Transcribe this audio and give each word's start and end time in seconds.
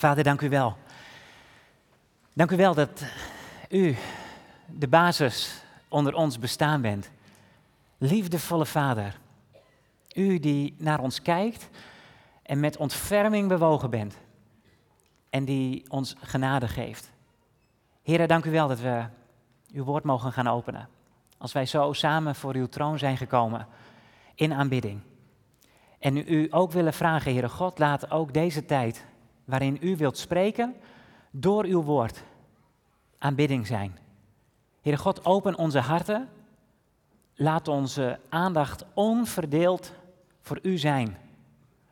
Vader, 0.00 0.24
dank 0.24 0.40
u 0.40 0.48
wel. 0.48 0.76
Dank 2.32 2.50
u 2.50 2.56
wel 2.56 2.74
dat 2.74 3.04
u 3.68 3.96
de 4.66 4.88
basis 4.88 5.62
onder 5.88 6.14
ons 6.14 6.38
bestaan 6.38 6.80
bent. 6.80 7.10
Liefdevolle 7.98 8.66
Vader, 8.66 9.18
u 10.14 10.38
die 10.38 10.74
naar 10.78 11.00
ons 11.00 11.22
kijkt 11.22 11.68
en 12.42 12.60
met 12.60 12.76
ontferming 12.76 13.48
bewogen 13.48 13.90
bent 13.90 14.16
en 15.30 15.44
die 15.44 15.84
ons 15.88 16.14
genade 16.20 16.68
geeft. 16.68 17.10
Heren, 18.02 18.28
dank 18.28 18.44
u 18.44 18.50
wel 18.50 18.68
dat 18.68 18.80
we 18.80 19.04
uw 19.72 19.84
woord 19.84 20.04
mogen 20.04 20.32
gaan 20.32 20.48
openen. 20.48 20.88
Als 21.38 21.52
wij 21.52 21.66
zo 21.66 21.92
samen 21.92 22.34
voor 22.34 22.54
uw 22.54 22.66
troon 22.66 22.98
zijn 22.98 23.16
gekomen 23.16 23.66
in 24.34 24.52
aanbidding. 24.52 25.00
En 25.98 26.16
u 26.16 26.46
ook 26.50 26.72
willen 26.72 26.94
vragen, 26.94 27.32
Heere 27.32 27.48
God, 27.48 27.78
laat 27.78 28.10
ook 28.10 28.32
deze 28.32 28.66
tijd 28.66 29.08
waarin 29.50 29.78
u 29.80 29.96
wilt 29.96 30.18
spreken 30.18 30.74
door 31.30 31.64
uw 31.64 31.82
woord 31.82 32.22
aanbidding 33.18 33.66
zijn. 33.66 33.98
Heere 34.80 34.98
God, 34.98 35.24
open 35.24 35.58
onze 35.58 35.78
harten. 35.78 36.28
Laat 37.34 37.68
onze 37.68 38.20
aandacht 38.28 38.84
onverdeeld 38.94 39.92
voor 40.40 40.58
u 40.62 40.78
zijn. 40.78 41.16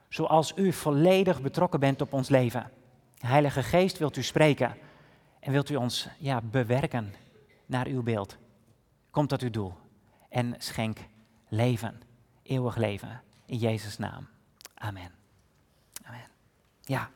Zoals 0.08 0.52
u 0.56 0.72
volledig 0.72 1.40
betrokken 1.40 1.80
bent 1.80 2.00
op 2.00 2.12
ons 2.12 2.28
leven. 2.28 2.70
Heilige 3.18 3.62
Geest, 3.62 3.98
wilt 3.98 4.16
u 4.16 4.22
spreken 4.22 4.76
en 5.40 5.52
wilt 5.52 5.68
u 5.68 5.76
ons 5.76 6.08
ja, 6.18 6.40
bewerken 6.40 7.14
naar 7.66 7.86
uw 7.86 8.02
beeld. 8.02 8.36
Kom 9.10 9.26
tot 9.26 9.42
uw 9.42 9.50
doel 9.50 9.74
en 10.28 10.54
schenk 10.58 10.98
leven, 11.48 12.00
eeuwig 12.42 12.76
leven. 12.76 13.22
In 13.46 13.58
Jezus' 13.58 13.98
naam. 13.98 14.28
Amen. 14.74 15.10
Amen. 16.04 16.26
Ja. 16.80 17.10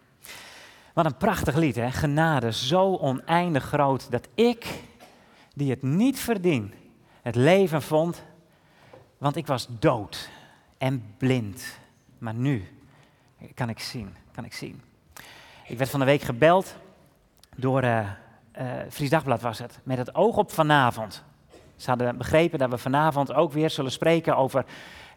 Wat 0.93 1.05
een 1.05 1.17
prachtig 1.17 1.57
lied, 1.57 1.77
hè? 1.77 1.91
Genade, 1.91 2.53
zo 2.53 2.97
oneindig 2.97 3.65
groot 3.65 4.11
dat 4.11 4.29
ik, 4.35 4.67
die 5.55 5.71
het 5.71 5.83
niet 5.83 6.19
verdien, 6.19 6.75
het 7.23 7.35
leven 7.35 7.83
vond, 7.83 8.23
want 9.19 9.37
ik 9.37 9.47
was 9.47 9.67
dood 9.79 10.31
en 10.79 11.15
blind. 11.19 11.79
Maar 12.19 12.35
nu 12.35 12.69
kan 13.55 13.69
ik 13.69 13.79
zien, 13.79 14.17
kan 14.33 14.45
ik 14.45 14.53
zien. 14.53 14.83
Ik 15.67 15.79
werd 15.79 15.91
van 15.91 16.01
de 16.01 16.07
week 16.07 16.23
gebeld 16.23 16.77
door 17.57 17.83
uh, 17.83 18.09
Fries 18.91 19.11
Dagblad 19.11 19.41
was 19.41 19.59
het, 19.59 19.81
met 19.83 19.99
het 19.99 20.15
oog 20.15 20.37
op 20.37 20.53
vanavond. 20.53 21.23
Ze 21.77 21.89
hadden 21.89 22.17
begrepen 22.17 22.59
dat 22.59 22.71
we 22.71 22.79
vanavond 22.79 23.33
ook 23.33 23.53
weer 23.53 23.71
zullen 23.71 23.93
spreken 23.93 24.37
over 24.37 24.65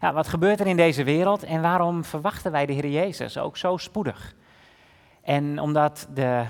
ja, 0.00 0.12
wat 0.12 0.28
gebeurt 0.28 0.60
er 0.60 0.66
in 0.66 0.76
deze 0.76 1.04
wereld 1.04 1.42
en 1.42 1.62
waarom 1.62 2.04
verwachten 2.04 2.52
wij 2.52 2.66
de 2.66 2.72
Heer 2.72 2.88
Jezus 2.88 3.38
ook 3.38 3.56
zo 3.56 3.76
spoedig. 3.76 4.34
En 5.26 5.60
omdat 5.60 6.08
de, 6.14 6.44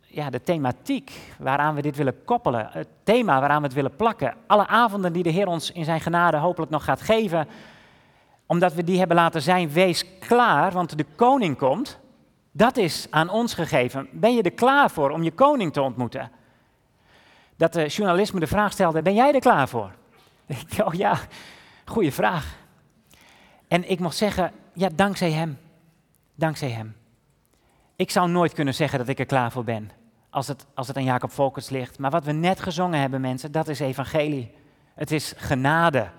ja, 0.00 0.30
de 0.30 0.42
thematiek 0.42 1.12
waaraan 1.38 1.74
we 1.74 1.82
dit 1.82 1.96
willen 1.96 2.24
koppelen, 2.24 2.68
het 2.72 2.88
thema 3.02 3.40
waaraan 3.40 3.60
we 3.60 3.66
het 3.66 3.74
willen 3.74 3.96
plakken, 3.96 4.34
alle 4.46 4.66
avonden 4.66 5.12
die 5.12 5.22
de 5.22 5.30
Heer 5.30 5.46
ons 5.46 5.72
in 5.72 5.84
zijn 5.84 6.00
genade 6.00 6.36
hopelijk 6.36 6.70
nog 6.70 6.84
gaat 6.84 7.00
geven, 7.00 7.48
omdat 8.46 8.74
we 8.74 8.84
die 8.84 8.98
hebben 8.98 9.16
laten 9.16 9.42
zijn, 9.42 9.70
wees 9.70 10.18
klaar, 10.18 10.72
want 10.72 10.98
de 10.98 11.06
koning 11.16 11.56
komt. 11.56 11.98
Dat 12.52 12.76
is 12.76 13.06
aan 13.10 13.30
ons 13.30 13.54
gegeven. 13.54 14.08
Ben 14.12 14.34
je 14.34 14.42
er 14.42 14.52
klaar 14.52 14.90
voor 14.90 15.10
om 15.10 15.22
je 15.22 15.32
koning 15.32 15.72
te 15.72 15.82
ontmoeten? 15.82 16.30
Dat 17.56 17.72
de 17.72 17.86
journalist 17.86 18.32
me 18.32 18.40
de 18.40 18.46
vraag 18.46 18.72
stelde, 18.72 19.02
ben 19.02 19.14
jij 19.14 19.34
er 19.34 19.40
klaar 19.40 19.68
voor? 19.68 19.90
Ik 20.46 20.86
oh 20.86 20.94
ja, 20.94 21.18
goede 21.84 22.12
vraag. 22.12 22.56
En 23.68 23.90
ik 23.90 23.98
mocht 23.98 24.16
zeggen, 24.16 24.52
ja, 24.72 24.88
dankzij 24.94 25.30
hem. 25.32 25.58
Dankzij 26.34 26.70
hem. 26.70 26.97
Ik 27.98 28.10
zou 28.10 28.30
nooit 28.30 28.52
kunnen 28.52 28.74
zeggen 28.74 28.98
dat 28.98 29.08
ik 29.08 29.18
er 29.18 29.26
klaar 29.26 29.52
voor 29.52 29.64
ben, 29.64 29.90
als 30.30 30.48
het, 30.48 30.66
als 30.74 30.86
het 30.86 30.96
aan 30.96 31.04
Jacob 31.04 31.30
Volkers 31.30 31.68
ligt. 31.68 31.98
Maar 31.98 32.10
wat 32.10 32.24
we 32.24 32.32
net 32.32 32.60
gezongen 32.60 33.00
hebben, 33.00 33.20
mensen, 33.20 33.52
dat 33.52 33.68
is 33.68 33.80
evangelie. 33.80 34.54
Het 34.94 35.10
is 35.10 35.34
genade. 35.36 36.10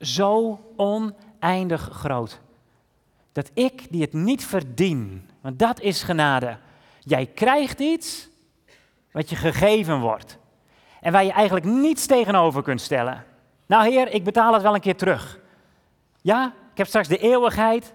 Zo 0.00 0.60
oneindig 0.76 1.90
groot. 1.92 2.40
Dat 3.32 3.50
ik, 3.54 3.86
die 3.90 4.00
het 4.00 4.12
niet 4.12 4.44
verdien, 4.44 5.30
want 5.40 5.58
dat 5.58 5.80
is 5.80 6.02
genade. 6.02 6.58
Jij 7.00 7.26
krijgt 7.26 7.80
iets 7.80 8.28
wat 9.10 9.30
je 9.30 9.36
gegeven 9.36 10.00
wordt. 10.00 10.38
En 11.00 11.12
waar 11.12 11.24
je 11.24 11.32
eigenlijk 11.32 11.66
niets 11.66 12.06
tegenover 12.06 12.62
kunt 12.62 12.80
stellen. 12.80 13.24
Nou 13.66 13.88
heer, 13.88 14.12
ik 14.12 14.24
betaal 14.24 14.52
het 14.52 14.62
wel 14.62 14.74
een 14.74 14.80
keer 14.80 14.96
terug. 14.96 15.38
Ja, 16.20 16.52
ik 16.70 16.76
heb 16.76 16.86
straks 16.86 17.08
de 17.08 17.18
eeuwigheid. 17.18 17.84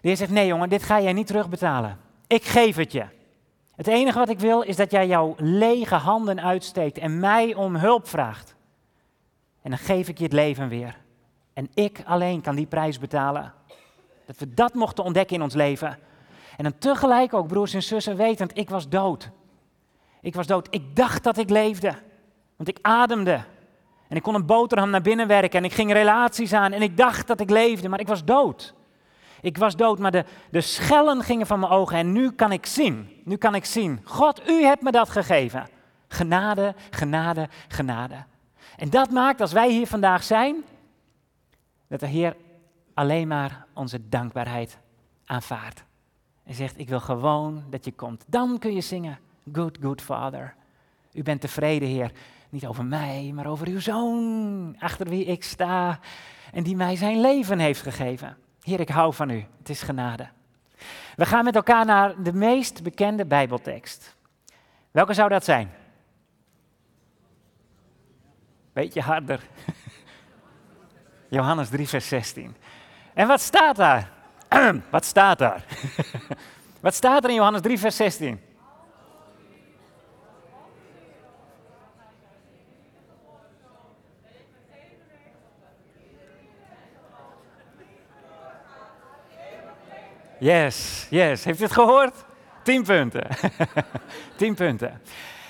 De 0.00 0.08
heer 0.08 0.16
zegt, 0.16 0.30
nee 0.30 0.46
jongen, 0.46 0.68
dit 0.68 0.82
ga 0.82 1.00
jij 1.00 1.12
niet 1.12 1.26
terugbetalen. 1.26 2.04
Ik 2.26 2.44
geef 2.44 2.76
het 2.76 2.92
je. 2.92 3.04
Het 3.76 3.86
enige 3.86 4.18
wat 4.18 4.28
ik 4.28 4.38
wil 4.38 4.60
is 4.62 4.76
dat 4.76 4.90
jij 4.90 5.06
jouw 5.06 5.34
lege 5.38 5.94
handen 5.94 6.42
uitsteekt 6.42 6.98
en 6.98 7.18
mij 7.18 7.54
om 7.54 7.76
hulp 7.76 8.08
vraagt. 8.08 8.54
En 9.62 9.70
dan 9.70 9.78
geef 9.78 10.08
ik 10.08 10.18
je 10.18 10.24
het 10.24 10.32
leven 10.32 10.68
weer. 10.68 10.96
En 11.52 11.70
ik 11.74 12.02
alleen 12.04 12.40
kan 12.40 12.56
die 12.56 12.66
prijs 12.66 12.98
betalen. 12.98 13.52
Dat 14.26 14.38
we 14.38 14.54
dat 14.54 14.74
mochten 14.74 15.04
ontdekken 15.04 15.36
in 15.36 15.42
ons 15.42 15.54
leven. 15.54 15.98
En 16.56 16.64
dan 16.64 16.78
tegelijk 16.78 17.34
ook, 17.34 17.46
broers 17.46 17.74
en 17.74 17.82
zussen, 17.82 18.16
wetend, 18.16 18.58
ik 18.58 18.70
was 18.70 18.88
dood. 18.88 19.30
Ik 20.20 20.34
was 20.34 20.46
dood. 20.46 20.68
Ik 20.70 20.96
dacht 20.96 21.24
dat 21.24 21.36
ik 21.36 21.50
leefde. 21.50 21.94
Want 22.56 22.68
ik 22.68 22.78
ademde. 22.82 23.40
En 24.08 24.16
ik 24.16 24.22
kon 24.22 24.34
een 24.34 24.46
boterham 24.46 24.90
naar 24.90 25.02
binnen 25.02 25.26
werken. 25.26 25.58
En 25.58 25.64
ik 25.64 25.72
ging 25.72 25.92
relaties 25.92 26.52
aan. 26.52 26.72
En 26.72 26.82
ik 26.82 26.96
dacht 26.96 27.26
dat 27.26 27.40
ik 27.40 27.50
leefde, 27.50 27.88
maar 27.88 28.00
ik 28.00 28.08
was 28.08 28.24
dood. 28.24 28.74
Ik 29.46 29.58
was 29.58 29.76
dood, 29.76 29.98
maar 29.98 30.10
de, 30.10 30.24
de 30.50 30.60
schellen 30.60 31.22
gingen 31.22 31.46
van 31.46 31.60
mijn 31.60 31.72
ogen. 31.72 31.96
En 31.96 32.12
nu 32.12 32.32
kan 32.32 32.52
ik 32.52 32.66
zien. 32.66 33.08
Nu 33.24 33.36
kan 33.36 33.54
ik 33.54 33.64
zien. 33.64 34.00
God, 34.04 34.48
u 34.48 34.62
hebt 34.62 34.82
me 34.82 34.90
dat 34.90 35.08
gegeven. 35.08 35.68
Genade, 36.08 36.74
genade, 36.90 37.48
genade. 37.68 38.24
En 38.76 38.90
dat 38.90 39.10
maakt, 39.10 39.40
als 39.40 39.52
wij 39.52 39.70
hier 39.70 39.86
vandaag 39.86 40.22
zijn, 40.22 40.64
dat 41.88 42.00
de 42.00 42.06
Heer 42.06 42.36
alleen 42.94 43.28
maar 43.28 43.66
onze 43.74 44.08
dankbaarheid 44.08 44.78
aanvaardt. 45.24 45.84
En 46.44 46.54
zegt, 46.54 46.78
ik 46.78 46.88
wil 46.88 47.00
gewoon 47.00 47.64
dat 47.70 47.84
je 47.84 47.92
komt. 47.92 48.24
Dan 48.26 48.58
kun 48.58 48.74
je 48.74 48.80
zingen, 48.80 49.18
good, 49.52 49.78
good 49.80 50.02
Father. 50.02 50.54
U 51.12 51.22
bent 51.22 51.40
tevreden, 51.40 51.88
Heer. 51.88 52.10
Niet 52.48 52.66
over 52.66 52.84
mij, 52.84 53.30
maar 53.34 53.46
over 53.46 53.66
uw 53.66 53.80
zoon, 53.80 54.76
achter 54.78 55.08
wie 55.08 55.24
ik 55.24 55.44
sta 55.44 56.00
en 56.52 56.62
die 56.62 56.76
mij 56.76 56.96
zijn 56.96 57.20
leven 57.20 57.58
heeft 57.58 57.82
gegeven. 57.82 58.36
Heer, 58.66 58.80
ik 58.80 58.88
hou 58.88 59.14
van 59.14 59.30
u. 59.30 59.44
Het 59.58 59.68
is 59.68 59.82
genade. 59.82 60.28
We 61.16 61.26
gaan 61.26 61.44
met 61.44 61.54
elkaar 61.54 61.84
naar 61.84 62.22
de 62.22 62.32
meest 62.32 62.82
bekende 62.82 63.26
Bijbeltekst. 63.26 64.16
Welke 64.90 65.14
zou 65.14 65.28
dat 65.28 65.44
zijn? 65.44 65.70
Beetje 68.72 69.00
harder. 69.00 69.40
Johannes 71.28 71.68
3, 71.68 71.88
vers 71.88 72.08
16. 72.08 72.56
En 73.14 73.26
wat 73.26 73.40
staat 73.40 73.76
daar? 73.76 74.10
wat 74.90 75.04
staat 75.04 75.38
daar? 75.38 75.64
wat 76.80 76.94
staat 76.94 77.24
er 77.24 77.30
in 77.30 77.36
Johannes 77.36 77.60
3, 77.60 77.78
vers 77.78 77.96
16? 77.96 78.40
Yes, 90.38 91.06
yes. 91.10 91.44
Heeft 91.44 91.60
u 91.60 91.62
het 91.62 91.72
gehoord? 91.72 92.24
Tien 92.62 92.82
punten. 92.82 93.26
Tien 94.36 94.54
punten. 94.54 95.00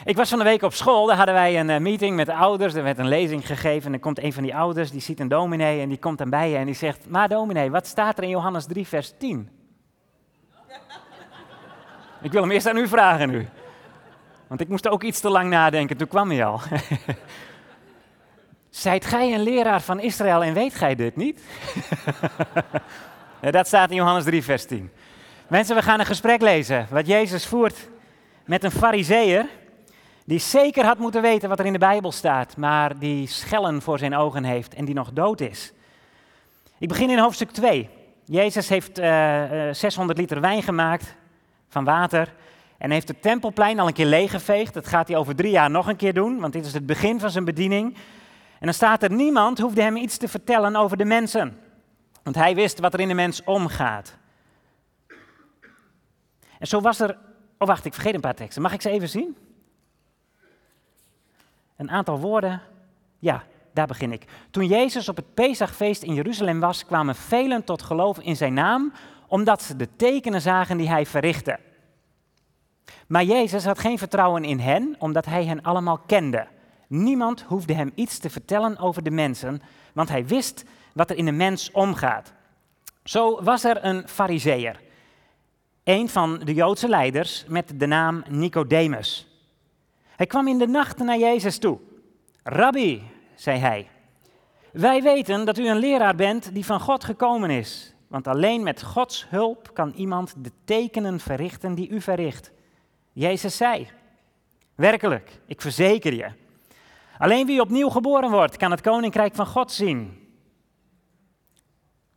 Ik 0.04 0.16
was 0.16 0.28
van 0.28 0.38
de 0.38 0.44
week 0.44 0.62
op 0.62 0.72
school, 0.72 1.06
daar 1.06 1.16
hadden 1.16 1.34
wij 1.34 1.60
een 1.60 1.70
eh, 1.70 1.80
meeting 1.80 2.16
met 2.16 2.26
de 2.26 2.34
ouders. 2.34 2.74
Er 2.74 2.82
werd 2.82 2.98
een 2.98 3.08
lezing 3.08 3.46
gegeven 3.46 3.86
en 3.86 3.92
er 3.92 3.98
komt 3.98 4.22
een 4.22 4.32
van 4.32 4.42
die 4.42 4.54
ouders, 4.56 4.90
die 4.90 5.00
ziet 5.00 5.20
een 5.20 5.28
dominee 5.28 5.80
en 5.80 5.88
die 5.88 5.98
komt 5.98 6.18
dan 6.18 6.30
bij 6.30 6.50
je 6.50 6.56
en 6.56 6.66
die 6.66 6.74
zegt... 6.74 7.08
Maar 7.08 7.28
dominee, 7.28 7.70
wat 7.70 7.86
staat 7.86 8.18
er 8.18 8.24
in 8.24 8.30
Johannes 8.30 8.66
3 8.66 8.86
vers 8.86 9.12
10? 9.18 9.50
ik 12.22 12.32
wil 12.32 12.42
hem 12.42 12.50
eerst 12.50 12.68
aan 12.68 12.76
u 12.76 12.88
vragen 12.88 13.30
nu. 13.30 13.48
Want 14.46 14.60
ik 14.60 14.68
moest 14.68 14.88
ook 14.88 15.02
iets 15.02 15.20
te 15.20 15.30
lang 15.30 15.50
nadenken, 15.50 15.96
toen 15.96 16.08
kwam 16.08 16.30
hij 16.30 16.44
al. 16.44 16.60
Zijt 18.70 19.04
gij 19.04 19.34
een 19.34 19.42
leraar 19.42 19.80
van 19.80 20.00
Israël 20.00 20.42
en 20.42 20.54
weet 20.54 20.74
gij 20.74 20.94
dit 20.94 21.16
niet? 21.16 21.40
Dat 23.50 23.66
staat 23.66 23.90
in 23.90 23.96
Johannes 23.96 24.24
3, 24.24 24.42
vers 24.42 24.64
10. 24.64 24.90
Mensen, 25.48 25.76
we 25.76 25.82
gaan 25.82 26.00
een 26.00 26.06
gesprek 26.06 26.40
lezen 26.40 26.86
wat 26.90 27.06
Jezus 27.06 27.46
voert 27.46 27.88
met 28.44 28.64
een 28.64 28.70
fariseer 28.70 29.46
die 30.24 30.38
zeker 30.38 30.84
had 30.84 30.98
moeten 30.98 31.22
weten 31.22 31.48
wat 31.48 31.58
er 31.58 31.66
in 31.66 31.72
de 31.72 31.78
Bijbel 31.78 32.12
staat, 32.12 32.56
maar 32.56 32.98
die 32.98 33.28
schellen 33.28 33.82
voor 33.82 33.98
zijn 33.98 34.16
ogen 34.16 34.44
heeft 34.44 34.74
en 34.74 34.84
die 34.84 34.94
nog 34.94 35.12
dood 35.12 35.40
is. 35.40 35.72
Ik 36.78 36.88
begin 36.88 37.10
in 37.10 37.18
hoofdstuk 37.18 37.50
2. 37.50 37.88
Jezus 38.24 38.68
heeft 38.68 38.98
uh, 38.98 39.68
eh, 39.68 39.74
600 39.74 40.18
eh, 40.18 40.24
liter 40.24 40.40
wijn 40.40 40.62
gemaakt 40.62 41.14
van 41.68 41.84
water 41.84 42.34
en 42.78 42.90
heeft 42.90 43.08
het 43.08 43.22
tempelplein 43.22 43.78
al 43.80 43.86
een 43.86 43.92
keer 43.92 44.06
leeggeveegd. 44.06 44.74
Dat 44.74 44.86
gaat 44.86 45.08
hij 45.08 45.16
over 45.16 45.36
drie 45.36 45.50
jaar 45.50 45.70
nog 45.70 45.88
een 45.88 45.96
keer 45.96 46.14
doen, 46.14 46.40
want 46.40 46.52
dit 46.52 46.66
is 46.66 46.72
het 46.72 46.86
begin 46.86 47.20
van 47.20 47.30
zijn 47.30 47.44
bediening. 47.44 47.94
En 48.58 48.66
dan 48.66 48.74
staat 48.74 49.02
er, 49.02 49.10
niemand 49.12 49.58
hoefde 49.58 49.82
hem 49.82 49.96
iets 49.96 50.16
te 50.16 50.28
vertellen 50.28 50.76
over 50.76 50.96
de 50.96 51.04
mensen. 51.04 51.58
Want 52.26 52.38
hij 52.38 52.54
wist 52.54 52.78
wat 52.78 52.94
er 52.94 53.00
in 53.00 53.08
de 53.08 53.14
mens 53.14 53.44
omgaat. 53.44 54.16
En 56.58 56.66
zo 56.66 56.80
was 56.80 57.00
er. 57.00 57.18
Oh, 57.58 57.68
wacht, 57.68 57.84
ik 57.84 57.94
vergeet 57.94 58.14
een 58.14 58.20
paar 58.20 58.34
teksten. 58.34 58.62
Mag 58.62 58.72
ik 58.72 58.82
ze 58.82 58.90
even 58.90 59.08
zien? 59.08 59.36
Een 61.76 61.90
aantal 61.90 62.18
woorden. 62.18 62.62
Ja, 63.18 63.44
daar 63.72 63.86
begin 63.86 64.12
ik. 64.12 64.24
Toen 64.50 64.66
Jezus 64.66 65.08
op 65.08 65.16
het 65.16 65.34
Pesachfeest 65.34 66.02
in 66.02 66.14
Jeruzalem 66.14 66.60
was, 66.60 66.84
kwamen 66.84 67.14
velen 67.14 67.64
tot 67.64 67.82
geloof 67.82 68.18
in 68.18 68.36
zijn 68.36 68.54
naam, 68.54 68.92
omdat 69.26 69.62
ze 69.62 69.76
de 69.76 69.88
tekenen 69.96 70.40
zagen 70.40 70.76
die 70.76 70.88
hij 70.88 71.06
verrichtte. 71.06 71.58
Maar 73.06 73.24
Jezus 73.24 73.64
had 73.64 73.78
geen 73.78 73.98
vertrouwen 73.98 74.44
in 74.44 74.58
hen, 74.58 74.96
omdat 74.98 75.24
hij 75.24 75.44
hen 75.44 75.62
allemaal 75.62 75.98
kende. 75.98 76.46
Niemand 76.86 77.42
hoefde 77.42 77.74
hem 77.74 77.92
iets 77.94 78.18
te 78.18 78.30
vertellen 78.30 78.78
over 78.78 79.02
de 79.02 79.10
mensen, 79.10 79.62
want 79.92 80.08
hij 80.08 80.26
wist 80.26 80.64
wat 80.96 81.10
er 81.10 81.16
in 81.16 81.26
een 81.26 81.36
mens 81.36 81.70
omgaat. 81.70 82.32
Zo 83.04 83.42
was 83.42 83.64
er 83.64 83.84
een 83.84 84.08
fariseer, 84.08 84.80
een 85.84 86.08
van 86.08 86.38
de 86.38 86.54
Joodse 86.54 86.88
leiders 86.88 87.44
met 87.48 87.72
de 87.80 87.86
naam 87.86 88.24
Nicodemus. 88.28 89.26
Hij 90.04 90.26
kwam 90.26 90.48
in 90.48 90.58
de 90.58 90.66
nacht 90.66 90.98
naar 90.98 91.18
Jezus 91.18 91.58
toe. 91.58 91.78
Rabbi, 92.42 93.02
zei 93.34 93.58
hij, 93.58 93.88
wij 94.72 95.02
weten 95.02 95.44
dat 95.44 95.58
u 95.58 95.68
een 95.68 95.78
leraar 95.78 96.14
bent 96.14 96.54
die 96.54 96.64
van 96.64 96.80
God 96.80 97.04
gekomen 97.04 97.50
is. 97.50 97.94
Want 98.08 98.26
alleen 98.26 98.62
met 98.62 98.82
Gods 98.82 99.26
hulp 99.28 99.70
kan 99.74 99.92
iemand 99.96 100.34
de 100.38 100.50
tekenen 100.64 101.20
verrichten 101.20 101.74
die 101.74 101.88
u 101.88 102.00
verricht. 102.00 102.52
Jezus 103.12 103.56
zei, 103.56 103.88
werkelijk, 104.74 105.40
ik 105.46 105.60
verzeker 105.60 106.12
je, 106.14 106.28
alleen 107.18 107.46
wie 107.46 107.60
opnieuw 107.60 107.88
geboren 107.88 108.30
wordt, 108.30 108.56
kan 108.56 108.70
het 108.70 108.80
koninkrijk 108.80 109.34
van 109.34 109.46
God 109.46 109.72
zien. 109.72 110.25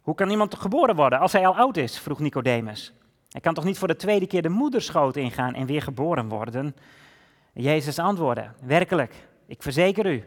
Hoe 0.10 0.18
kan 0.18 0.30
iemand 0.30 0.56
geboren 0.56 0.96
worden 0.96 1.20
als 1.20 1.32
hij 1.32 1.48
al 1.48 1.58
oud 1.58 1.78
is? 1.78 2.00
vroeg 2.00 2.20
Nicodemus. 2.20 2.94
Hij 3.30 3.42
kan 3.42 3.54
toch 3.54 3.64
niet 3.64 3.78
voor 3.78 3.88
de 3.88 3.96
tweede 3.96 4.28
keer 4.28 4.42
de 4.42 4.50
moederschoot 4.50 5.16
ingaan 5.16 5.54
en 5.54 5.66
weer 5.66 5.82
geboren 5.82 6.30
worden? 6.30 6.76
Jezus 7.54 8.00
antwoordde: 8.00 8.50
Werkelijk, 8.64 9.28
ik 9.46 9.64
verzeker 9.64 10.06
u, 10.06 10.24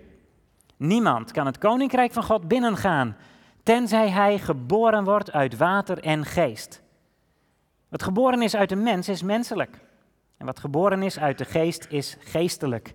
niemand 0.76 1.32
kan 1.32 1.46
het 1.46 1.58
koninkrijk 1.58 2.12
van 2.12 2.22
God 2.22 2.48
binnengaan, 2.48 3.16
tenzij 3.62 4.10
hij 4.10 4.38
geboren 4.38 5.04
wordt 5.04 5.32
uit 5.32 5.56
water 5.56 5.98
en 5.98 6.24
geest. 6.24 6.82
Wat 7.88 8.02
geboren 8.02 8.42
is 8.42 8.56
uit 8.56 8.72
een 8.72 8.82
mens 8.82 9.08
is 9.08 9.22
menselijk. 9.22 9.78
En 10.36 10.46
wat 10.46 10.60
geboren 10.60 11.02
is 11.02 11.18
uit 11.18 11.38
de 11.38 11.44
geest 11.44 11.86
is 11.90 12.16
geestelijk. 12.20 12.94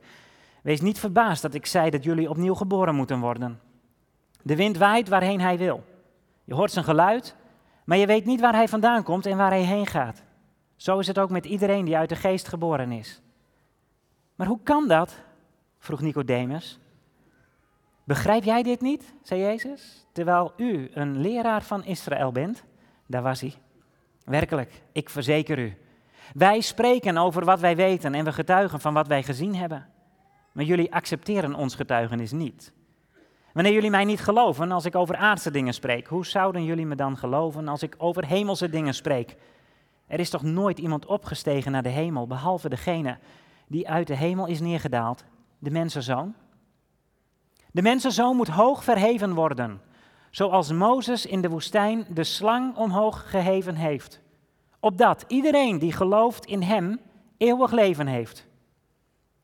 Wees 0.61 0.81
niet 0.81 0.99
verbaasd 0.99 1.41
dat 1.41 1.53
ik 1.53 1.65
zei 1.65 1.89
dat 1.89 2.03
jullie 2.03 2.29
opnieuw 2.29 2.55
geboren 2.55 2.95
moeten 2.95 3.19
worden. 3.19 3.59
De 4.41 4.55
wind 4.55 4.77
waait 4.77 5.07
waarheen 5.07 5.41
hij 5.41 5.57
wil. 5.57 5.83
Je 6.47 6.53
hoort 6.53 6.71
zijn 6.71 6.85
geluid, 6.85 7.35
maar 7.85 7.97
je 7.97 8.05
weet 8.05 8.25
niet 8.25 8.39
waar 8.39 8.53
hij 8.53 8.67
vandaan 8.67 9.03
komt 9.03 9.25
en 9.25 9.37
waar 9.37 9.49
hij 9.49 9.63
heen 9.63 9.85
gaat. 9.85 10.23
Zo 10.75 10.99
is 10.99 11.07
het 11.07 11.19
ook 11.19 11.29
met 11.29 11.45
iedereen 11.45 11.85
die 11.85 11.97
uit 11.97 12.09
de 12.09 12.15
geest 12.15 12.47
geboren 12.47 12.91
is. 12.91 13.21
Maar 14.35 14.47
hoe 14.47 14.59
kan 14.63 14.87
dat? 14.87 15.19
vroeg 15.77 16.01
Nicodemus. 16.01 16.79
Begrijp 18.03 18.43
jij 18.43 18.63
dit 18.63 18.81
niet? 18.81 19.13
zei 19.21 19.41
Jezus, 19.41 20.07
terwijl 20.11 20.53
u 20.57 20.89
een 20.93 21.17
leraar 21.17 21.61
van 21.63 21.85
Israël 21.85 22.31
bent. 22.31 22.63
Daar 23.07 23.21
was 23.21 23.41
hij. 23.41 23.53
Werkelijk, 24.25 24.81
ik 24.91 25.09
verzeker 25.09 25.59
u. 25.59 25.77
Wij 26.33 26.61
spreken 26.61 27.17
over 27.17 27.45
wat 27.45 27.59
wij 27.59 27.75
weten 27.75 28.13
en 28.13 28.25
we 28.25 28.31
getuigen 28.31 28.79
van 28.79 28.93
wat 28.93 29.07
wij 29.07 29.23
gezien 29.23 29.55
hebben. 29.55 29.87
Maar 30.51 30.65
jullie 30.65 30.93
accepteren 30.93 31.55
ons 31.55 31.75
getuigenis 31.75 32.31
niet. 32.31 32.73
Wanneer 33.57 33.75
jullie 33.75 33.89
mij 33.89 34.05
niet 34.05 34.19
geloven 34.19 34.71
als 34.71 34.85
ik 34.85 34.95
over 34.95 35.15
aardse 35.15 35.51
dingen 35.51 35.73
spreek, 35.73 36.07
hoe 36.07 36.25
zouden 36.25 36.63
jullie 36.63 36.85
me 36.85 36.95
dan 36.95 37.17
geloven 37.17 37.67
als 37.67 37.83
ik 37.83 37.95
over 37.97 38.25
hemelse 38.25 38.69
dingen 38.69 38.93
spreek? 38.93 39.35
Er 40.07 40.19
is 40.19 40.29
toch 40.29 40.43
nooit 40.43 40.79
iemand 40.79 41.05
opgestegen 41.05 41.71
naar 41.71 41.83
de 41.83 41.89
hemel, 41.89 42.27
behalve 42.27 42.69
degene 42.69 43.17
die 43.67 43.89
uit 43.89 44.07
de 44.07 44.15
hemel 44.15 44.45
is 44.45 44.59
neergedaald, 44.59 45.23
de 45.59 45.69
mensenzoon? 45.69 46.33
De 47.71 47.81
mensenzoon 47.81 48.35
moet 48.35 48.47
hoog 48.47 48.83
verheven 48.83 49.33
worden, 49.33 49.81
zoals 50.29 50.71
Mozes 50.71 51.25
in 51.25 51.41
de 51.41 51.49
woestijn 51.49 52.05
de 52.09 52.23
slang 52.23 52.75
omhoog 52.75 53.29
geheven 53.29 53.75
heeft, 53.75 54.21
opdat 54.79 55.25
iedereen 55.27 55.79
die 55.79 55.91
gelooft 55.91 56.45
in 56.45 56.61
hem 56.61 56.99
eeuwig 57.37 57.71
leven 57.71 58.07
heeft. 58.07 58.47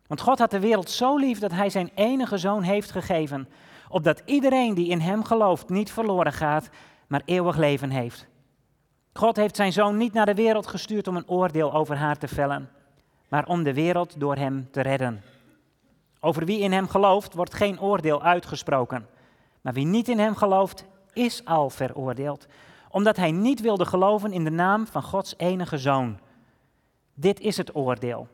Want 0.08 0.22
God 0.22 0.40
had 0.40 0.52
de 0.52 0.60
wereld 0.60 0.90
zo 0.90 1.18
lief 1.18 1.40
dat 1.40 1.52
hij 1.52 1.70
zijn 1.70 1.92
enige 1.96 2.38
zoon 2.38 2.64
heeft 2.64 2.92
gegeven, 2.92 3.48
opdat 3.94 4.22
iedereen 4.26 4.74
die 4.74 4.90
in 4.90 5.00
hem 5.00 5.24
gelooft 5.24 5.70
niet 5.70 5.92
verloren 5.92 6.34
gaat, 6.34 6.70
maar 7.08 7.22
eeuwig 7.26 7.58
leven 7.58 7.90
heeft. 7.90 8.28
God 9.14 9.36
heeft 9.36 9.56
zijn 9.56 9.74
zoon 9.74 9.98
niet 9.98 10.14
naar 10.14 10.26
de 10.26 10.34
wereld 10.34 10.68
gestuurd 10.68 11.08
om 11.08 11.16
een 11.16 11.28
oordeel 11.28 11.74
over 11.74 11.98
haar 11.98 12.18
te 12.18 12.28
vellen, 12.28 12.70
maar 13.30 13.48
om 13.48 13.64
de 13.64 13.74
wereld 13.74 14.20
door 14.20 14.36
hem 14.36 14.68
te 14.72 14.82
redden. 14.82 15.22
Over 16.20 16.46
wie 16.46 16.60
in 16.60 16.72
hem 16.72 16.88
gelooft 16.88 17.34
wordt 17.34 17.54
geen 17.54 17.82
oordeel 17.82 18.24
uitgesproken, 18.24 19.08
maar 19.62 19.74
wie 19.74 19.86
niet 19.86 20.08
in 20.08 20.20
hem 20.20 20.36
gelooft 20.36 20.86
is 21.14 21.46
al 21.46 21.70
veroordeeld, 21.70 22.46
omdat 22.90 23.18
hij 23.18 23.32
niet 23.32 23.62
wilde 23.62 23.86
geloven 23.86 24.32
in 24.32 24.44
de 24.44 24.52
naam 24.52 24.88
van 24.88 25.04
Gods 25.04 25.34
enige 25.38 25.78
zoon. 25.78 26.20
Dit 27.14 27.40
is 27.40 27.58
het 27.58 27.76
oordeel. 27.76 28.28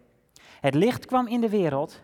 Het 0.61 0.73
licht 0.73 1.05
kwam 1.05 1.27
in 1.27 1.41
de 1.41 1.49
wereld 1.49 2.01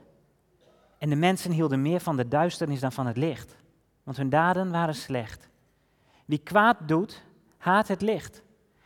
en 0.98 1.10
de 1.10 1.16
mensen 1.16 1.52
hielden 1.52 1.82
meer 1.82 2.00
van 2.00 2.18
de 2.18 2.28
duisternis 2.28 2.80
dan 2.80 2.92
van 2.92 3.08
het 3.08 3.18
licht, 3.18 3.56
want 4.04 4.18
hun 4.18 4.30
daden 4.30 4.72
waren 4.72 4.96
slecht. 4.96 5.50
Wie 6.26 6.38
kwaad 6.38 6.78
doet, 6.88 7.24
haat 7.58 7.88
het 7.88 8.02
licht. 8.02 8.44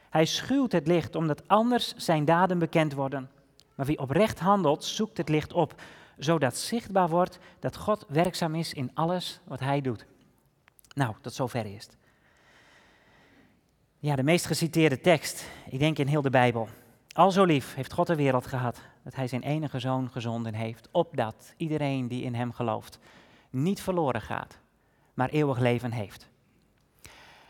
Hij 0.10 0.26
schuwt 0.26 0.72
het 0.72 0.88
licht 0.88 1.16
omdat 1.16 1.48
anders 1.48 1.94
zijn 1.96 2.26
daden 2.26 2.60
bekend 2.60 2.94
worden. 2.94 3.30
Maar 3.76 3.86
wie 3.86 4.00
oprecht 4.00 4.40
handelt, 4.40 4.84
zoekt 4.84 5.18
het 5.18 5.30
licht 5.30 5.54
op, 5.54 5.82
zodat 6.18 6.58
zichtbaar 6.58 7.10
wordt 7.10 7.40
dat 7.60 7.78
God 7.78 8.06
werkzaam 8.08 8.56
is 8.56 8.74
in 8.74 8.92
alles 8.94 9.40
wat 9.44 9.60
hij 9.60 9.82
doet. 9.82 10.06
Nou, 10.96 11.16
tot 11.22 11.34
zover 11.34 11.66
eerst. 11.66 11.98
Ja, 14.00 14.16
de 14.16 14.24
meest 14.24 14.46
geciteerde 14.46 15.02
tekst, 15.02 15.46
ik 15.70 15.80
denk 15.80 15.98
in 15.98 16.08
heel 16.08 16.22
de 16.22 16.30
Bijbel. 16.30 16.70
Al 17.12 17.32
zo 17.32 17.44
lief 17.44 17.76
heeft 17.76 17.94
God 17.94 18.08
de 18.08 18.16
wereld 18.16 18.48
gehad, 18.48 18.82
dat 19.10 19.18
hij 19.18 19.28
zijn 19.28 19.42
enige 19.42 19.80
zoon 19.80 20.10
gezonden 20.12 20.54
heeft, 20.54 20.88
opdat 20.92 21.54
iedereen 21.58 22.08
die 22.08 22.24
in 22.24 22.36
hem 22.36 22.52
gelooft 22.52 23.00
niet 23.50 23.82
verloren 23.82 24.22
gaat, 24.22 24.60
maar 25.14 25.30
eeuwig 25.30 25.60
leven 25.60 25.92
heeft. 25.92 26.30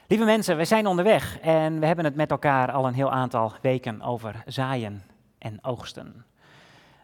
Lieve 0.07 0.25
mensen, 0.25 0.57
we 0.57 0.65
zijn 0.65 0.87
onderweg 0.87 1.39
en 1.39 1.79
we 1.79 1.85
hebben 1.85 2.05
het 2.05 2.15
met 2.15 2.31
elkaar 2.31 2.71
al 2.71 2.87
een 2.87 2.93
heel 2.93 3.11
aantal 3.11 3.53
weken 3.61 4.01
over 4.01 4.43
zaaien 4.45 5.03
en 5.37 5.63
oogsten. 5.63 6.25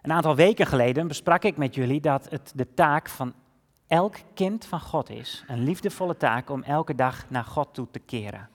Een 0.01 0.11
aantal 0.11 0.35
weken 0.35 0.65
geleden 0.65 1.07
besprak 1.07 1.43
ik 1.43 1.57
met 1.57 1.75
jullie 1.75 2.01
dat 2.01 2.29
het 2.29 2.51
de 2.55 2.73
taak 2.73 3.09
van 3.09 3.33
elk 3.87 4.15
kind 4.33 4.65
van 4.65 4.79
God 4.79 5.09
is, 5.09 5.43
een 5.47 5.63
liefdevolle 5.63 6.17
taak 6.17 6.49
om 6.49 6.63
elke 6.63 6.95
dag 6.95 7.29
naar 7.29 7.45
God 7.45 7.73
toe 7.73 7.87
te 7.91 7.99
keren. 7.99 8.49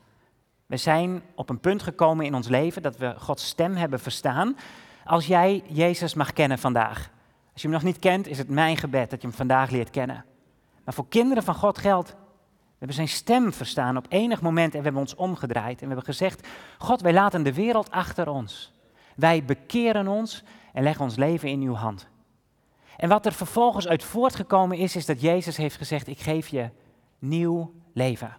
We 0.67 0.77
zijn 0.77 1.23
op 1.35 1.51
een 1.51 1.61
punt 1.61 1.83
gekomen 1.83 2.27
in 2.27 2.35
ons 2.35 2.49
leven 2.49 2.83
dat 2.83 2.97
we 2.97 3.15
Gods 3.19 3.47
stem 3.47 3.77
hebben 3.77 4.01
verstaan. 4.01 4.57
Als 5.05 5.27
jij 5.27 5.63
Jezus 5.67 6.15
mag 6.15 6.33
kennen 6.33 6.59
vandaag. 6.59 7.11
Als 7.53 7.63
je 7.63 7.69
hem 7.69 7.77
nog 7.77 7.83
niet 7.83 7.99
kent, 7.99 8.27
is 8.27 8.39
het 8.39 8.49
mijn 8.49 8.77
gebed 8.77 9.11
dat 9.11 9.21
je 9.21 9.27
hem 9.27 9.37
vandaag 9.37 9.71
leert 9.71 9.91
kennen. 9.91 10.25
Maar 10.85 10.95
voor 10.95 11.09
kinderen 11.09 11.43
van 11.43 11.55
God 11.55 11.79
geldt, 11.79 12.09
we 12.09 12.87
hebben 12.87 12.97
zijn 12.97 13.09
stem 13.09 13.53
verstaan 13.53 13.97
op 13.97 14.07
enig 14.09 14.43
moment 14.43 14.73
en 14.73 14.79
we 14.79 14.85
hebben 14.85 15.03
ons 15.03 15.15
omgedraaid. 15.15 15.75
En 15.75 15.89
we 15.89 15.95
hebben 15.95 16.05
gezegd, 16.05 16.49
God, 16.79 17.01
wij 17.01 17.13
laten 17.13 17.43
de 17.43 17.55
wereld 17.55 17.91
achter 17.91 18.29
ons. 18.29 18.73
Wij 19.17 19.45
bekeren 19.45 20.09
ons 20.09 20.43
en 20.73 20.83
leggen 20.83 21.05
ons 21.05 21.17
leven 21.17 21.49
in 21.49 21.61
uw 21.61 21.75
hand. 21.75 22.09
En 22.97 23.09
wat 23.09 23.27
er 23.27 23.33
vervolgens 23.33 23.89
uit 23.89 24.05
voortgekomen 24.05 24.79
is, 24.79 24.97
is 24.97 25.07
dat 25.07 25.21
Jezus 25.21 25.57
heeft 25.57 25.77
gezegd, 25.77 26.07
ik 26.07 26.19
geef 26.19 26.49
je 26.49 26.71
nieuw 27.19 27.73
leven. 27.93 28.37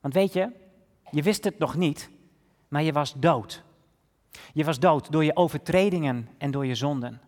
Want 0.00 0.14
weet 0.14 0.32
je, 0.32 0.50
je 1.10 1.22
wist 1.22 1.44
het 1.44 1.58
nog 1.58 1.74
niet, 1.74 2.10
maar 2.68 2.82
je 2.82 2.92
was 2.92 3.14
dood. 3.16 3.62
Je 4.52 4.64
was 4.64 4.78
dood 4.78 5.12
door 5.12 5.24
je 5.24 5.36
overtredingen 5.36 6.28
en 6.38 6.50
door 6.50 6.66
je 6.66 6.74
zonden. 6.74 7.20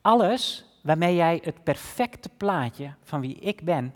Alles 0.00 0.66
waarmee 0.82 1.14
jij 1.14 1.40
het 1.42 1.62
perfecte 1.64 2.28
plaatje 2.36 2.94
van 3.02 3.20
wie 3.20 3.34
ik 3.34 3.64
ben 3.64 3.94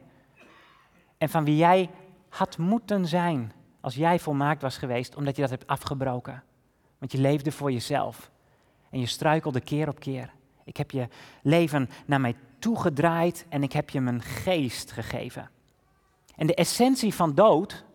en 1.19 1.29
van 1.29 1.45
wie 1.45 1.57
jij 1.57 1.91
had 2.29 2.59
moeten 2.59 3.07
zijn 3.07 3.53
als 3.81 3.95
jij 3.95 4.19
volmaakt 4.19 4.63
was 4.63 4.79
geweest, 4.79 5.17
omdat 5.17 5.37
je 5.37 5.43
dat 5.43 5.51
hebt 5.51 5.67
afgebroken. 5.67 6.43
Want 6.99 7.13
je 7.13 7.19
leefde 7.19 7.53
voor 7.53 7.73
jezelf 7.73 8.31
en 8.91 9.01
je 9.01 9.07
struikelde 9.07 9.61
keer 9.61 9.89
op 9.89 10.01
keer. 10.01 10.33
Ik 10.65 10.77
heb 10.77 10.91
je 10.91 11.09
leven 11.43 11.91
naar 12.07 12.21
mij 12.21 12.37
toegedraaid 12.59 13.47
en 13.49 13.63
ik 13.63 13.73
heb 13.73 13.91
je 13.91 14.01
mijn 14.01 14.23
geest 14.23 14.93
gegeven. 14.93 15.51
En 16.37 16.47
de 16.47 16.55
essentie 16.55 17.15
van 17.15 17.35
dood 17.35 17.87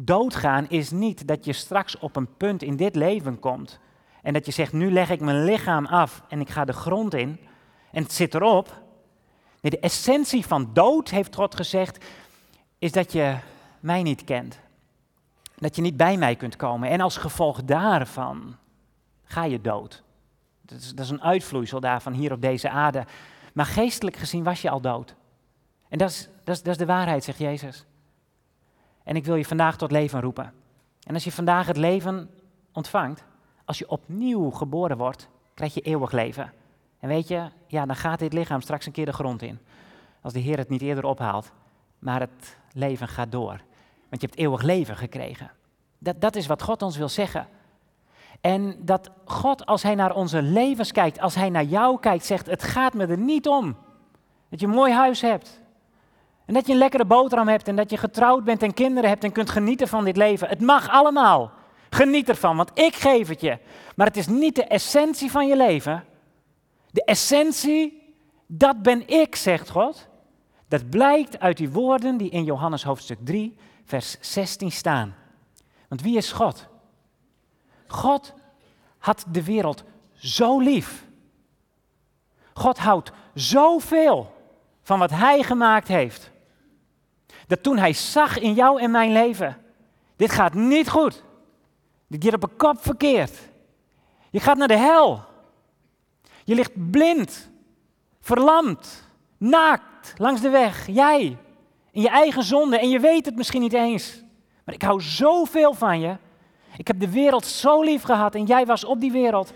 Doodgaan 0.00 0.68
is 0.68 0.90
niet 0.90 1.28
dat 1.28 1.44
je 1.44 1.52
straks 1.52 1.98
op 1.98 2.16
een 2.16 2.36
punt 2.36 2.62
in 2.62 2.76
dit 2.76 2.94
leven 2.94 3.38
komt 3.38 3.78
en 4.26 4.32
dat 4.32 4.46
je 4.46 4.52
zegt, 4.52 4.72
nu 4.72 4.92
leg 4.92 5.10
ik 5.10 5.20
mijn 5.20 5.44
lichaam 5.44 5.86
af 5.86 6.22
en 6.28 6.40
ik 6.40 6.48
ga 6.48 6.64
de 6.64 6.72
grond 6.72 7.14
in 7.14 7.40
en 7.90 8.02
het 8.02 8.12
zit 8.12 8.34
erop. 8.34 8.82
Nee, 9.60 9.70
de 9.70 9.80
essentie 9.80 10.46
van 10.46 10.70
dood, 10.72 11.10
heeft 11.10 11.34
God 11.34 11.54
gezegd, 11.54 12.04
is 12.78 12.92
dat 12.92 13.12
je 13.12 13.36
mij 13.80 14.02
niet 14.02 14.24
kent. 14.24 14.58
Dat 15.54 15.76
je 15.76 15.82
niet 15.82 15.96
bij 15.96 16.16
mij 16.16 16.36
kunt 16.36 16.56
komen. 16.56 16.88
En 16.88 17.00
als 17.00 17.16
gevolg 17.16 17.64
daarvan 17.64 18.56
ga 19.24 19.44
je 19.44 19.60
dood. 19.60 20.02
Dat 20.62 20.78
is, 20.78 20.94
dat 20.94 21.04
is 21.04 21.10
een 21.10 21.22
uitvloeisel 21.22 21.80
daarvan 21.80 22.12
hier 22.12 22.32
op 22.32 22.40
deze 22.40 22.70
aarde. 22.70 23.04
Maar 23.52 23.66
geestelijk 23.66 24.16
gezien 24.16 24.44
was 24.44 24.62
je 24.62 24.70
al 24.70 24.80
dood. 24.80 25.14
En 25.88 25.98
dat 25.98 26.10
is, 26.10 26.28
dat 26.44 26.56
is, 26.56 26.62
dat 26.62 26.72
is 26.72 26.78
de 26.78 26.86
waarheid, 26.86 27.24
zegt 27.24 27.38
Jezus. 27.38 27.84
En 29.04 29.16
ik 29.16 29.24
wil 29.24 29.36
je 29.36 29.44
vandaag 29.44 29.76
tot 29.76 29.90
leven 29.90 30.20
roepen. 30.20 30.52
En 31.02 31.14
als 31.14 31.24
je 31.24 31.32
vandaag 31.32 31.66
het 31.66 31.76
leven 31.76 32.30
ontvangt, 32.72 33.24
als 33.66 33.78
je 33.78 33.88
opnieuw 33.88 34.50
geboren 34.50 34.96
wordt, 34.96 35.28
krijg 35.54 35.74
je 35.74 35.80
eeuwig 35.80 36.12
leven. 36.12 36.52
En 37.00 37.08
weet 37.08 37.28
je, 37.28 37.48
ja, 37.66 37.86
dan 37.86 37.96
gaat 37.96 38.18
dit 38.18 38.32
lichaam 38.32 38.60
straks 38.60 38.86
een 38.86 38.92
keer 38.92 39.04
de 39.04 39.12
grond 39.12 39.42
in. 39.42 39.58
Als 40.20 40.32
de 40.32 40.38
Heer 40.38 40.58
het 40.58 40.68
niet 40.68 40.82
eerder 40.82 41.04
ophaalt. 41.04 41.52
Maar 41.98 42.20
het 42.20 42.58
leven 42.72 43.08
gaat 43.08 43.32
door. 43.32 43.60
Want 44.08 44.20
je 44.20 44.26
hebt 44.26 44.38
eeuwig 44.38 44.62
leven 44.62 44.96
gekregen. 44.96 45.50
Dat, 45.98 46.20
dat 46.20 46.36
is 46.36 46.46
wat 46.46 46.62
God 46.62 46.82
ons 46.82 46.96
wil 46.96 47.08
zeggen. 47.08 47.48
En 48.40 48.76
dat 48.80 49.10
God, 49.24 49.66
als 49.66 49.82
Hij 49.82 49.94
naar 49.94 50.14
onze 50.14 50.42
levens 50.42 50.92
kijkt, 50.92 51.20
als 51.20 51.34
Hij 51.34 51.50
naar 51.50 51.64
jou 51.64 52.00
kijkt, 52.00 52.24
zegt: 52.24 52.46
Het 52.46 52.62
gaat 52.62 52.94
me 52.94 53.06
er 53.06 53.18
niet 53.18 53.48
om. 53.48 53.76
Dat 54.48 54.60
je 54.60 54.66
een 54.66 54.72
mooi 54.72 54.92
huis 54.92 55.20
hebt. 55.20 55.60
En 56.44 56.54
dat 56.54 56.66
je 56.66 56.72
een 56.72 56.78
lekkere 56.78 57.04
boterham 57.04 57.48
hebt. 57.48 57.68
En 57.68 57.76
dat 57.76 57.90
je 57.90 57.96
getrouwd 57.96 58.44
bent 58.44 58.62
en 58.62 58.74
kinderen 58.74 59.10
hebt 59.10 59.24
en 59.24 59.32
kunt 59.32 59.50
genieten 59.50 59.88
van 59.88 60.04
dit 60.04 60.16
leven. 60.16 60.48
Het 60.48 60.60
mag 60.60 60.88
allemaal. 60.88 61.52
Geniet 61.96 62.28
ervan, 62.28 62.56
want 62.56 62.70
ik 62.74 62.94
geef 62.94 63.28
het 63.28 63.40
je. 63.40 63.58
Maar 63.94 64.06
het 64.06 64.16
is 64.16 64.26
niet 64.26 64.54
de 64.54 64.64
essentie 64.64 65.30
van 65.30 65.46
je 65.46 65.56
leven. 65.56 66.04
De 66.90 67.04
essentie, 67.04 68.14
dat 68.46 68.82
ben 68.82 69.08
ik, 69.08 69.36
zegt 69.36 69.70
God. 69.70 70.08
Dat 70.68 70.90
blijkt 70.90 71.40
uit 71.40 71.56
die 71.56 71.70
woorden 71.70 72.16
die 72.16 72.30
in 72.30 72.44
Johannes 72.44 72.84
hoofdstuk 72.84 73.18
3, 73.22 73.56
vers 73.84 74.16
16 74.20 74.72
staan. 74.72 75.14
Want 75.88 76.02
wie 76.02 76.16
is 76.16 76.32
God? 76.32 76.66
God 77.86 78.34
had 78.98 79.24
de 79.30 79.44
wereld 79.44 79.84
zo 80.12 80.60
lief. 80.60 81.04
God 82.52 82.78
houdt 82.78 83.12
zoveel 83.34 84.34
van 84.82 84.98
wat 84.98 85.10
Hij 85.10 85.42
gemaakt 85.42 85.88
heeft. 85.88 86.30
Dat 87.46 87.62
toen 87.62 87.78
Hij 87.78 87.92
zag 87.92 88.38
in 88.38 88.54
jou 88.54 88.80
en 88.80 88.90
mijn 88.90 89.12
leven, 89.12 89.56
dit 90.16 90.30
gaat 90.30 90.54
niet 90.54 90.88
goed. 90.88 91.24
Dit 92.06 92.24
gaat 92.24 92.34
op 92.34 92.42
een 92.42 92.56
kop 92.56 92.82
verkeerd. 92.82 93.32
Je 94.30 94.40
gaat 94.40 94.56
naar 94.56 94.68
de 94.68 94.76
hel. 94.76 95.24
Je 96.44 96.54
ligt 96.54 96.90
blind, 96.90 97.50
verlamd, 98.20 99.08
naakt 99.38 100.14
langs 100.16 100.40
de 100.40 100.48
weg. 100.48 100.86
Jij, 100.86 101.38
in 101.90 102.02
je 102.02 102.08
eigen 102.08 102.42
zonde 102.42 102.78
en 102.78 102.88
je 102.88 103.00
weet 103.00 103.24
het 103.24 103.36
misschien 103.36 103.60
niet 103.60 103.72
eens. 103.72 104.22
Maar 104.64 104.74
ik 104.74 104.82
hou 104.82 105.00
zoveel 105.00 105.74
van 105.74 106.00
je. 106.00 106.16
Ik 106.76 106.86
heb 106.86 107.00
de 107.00 107.10
wereld 107.10 107.46
zo 107.46 107.82
lief 107.82 108.02
gehad 108.02 108.34
en 108.34 108.44
jij 108.44 108.66
was 108.66 108.84
op 108.84 109.00
die 109.00 109.12
wereld. 109.12 109.52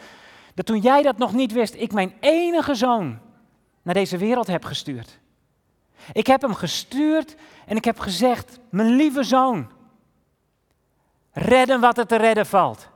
Dat 0.55 0.67
toen 0.67 0.81
jij 0.81 1.03
dat 1.03 1.19
nog 1.19 1.33
niet 1.33 1.53
wist, 1.53 1.75
ik 1.75 1.93
mijn 1.93 2.13
enige 2.21 2.75
zoon 2.75 3.19
naar 3.83 3.95
deze 3.95 4.17
wereld 4.17 4.47
heb 4.47 4.65
gestuurd. 4.65 5.19
Ik 6.13 6.27
heb 6.27 6.43
hem 6.43 6.55
gestuurd 6.55 7.37
en 7.67 7.77
ik 7.77 7.85
heb 7.85 7.99
gezegd, 7.99 8.59
mijn 8.71 8.89
lieve 8.89 9.23
zoon, 9.23 9.71
redden 11.33 11.81
wat 11.81 11.99
er 11.99 12.07
te 12.07 12.17
redden 12.17 12.47
valt. 12.47 12.89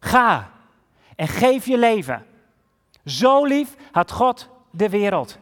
Ga 0.00 0.50
en 1.16 1.28
geef 1.28 1.66
je 1.66 1.78
leven. 1.78 2.26
Zo 3.04 3.44
lief 3.44 3.76
had 3.92 4.10
God 4.10 4.48
de 4.70 4.88
wereld. 4.88 5.38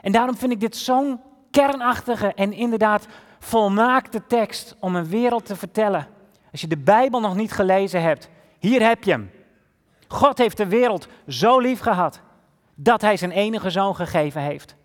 En 0.00 0.12
daarom 0.12 0.36
vind 0.36 0.52
ik 0.52 0.60
dit 0.60 0.76
zo'n 0.76 1.20
kernachtige 1.50 2.34
en 2.34 2.52
inderdaad 2.52 3.06
volmaakte 3.38 4.26
tekst 4.26 4.76
om 4.78 4.96
een 4.96 5.08
wereld 5.08 5.46
te 5.46 5.56
vertellen. 5.56 6.08
Als 6.52 6.60
je 6.60 6.66
de 6.66 6.78
Bijbel 6.78 7.20
nog 7.20 7.34
niet 7.34 7.52
gelezen 7.52 8.02
hebt, 8.02 8.28
hier 8.58 8.82
heb 8.82 9.04
je 9.04 9.10
hem. 9.10 9.30
God 10.08 10.38
heeft 10.38 10.56
de 10.56 10.66
wereld 10.66 11.08
zo 11.28 11.58
lief 11.58 11.80
gehad 11.80 12.20
dat 12.74 13.00
hij 13.00 13.16
zijn 13.16 13.30
enige 13.30 13.70
zoon 13.70 13.96
gegeven 13.96 14.40
heeft. 14.40 14.76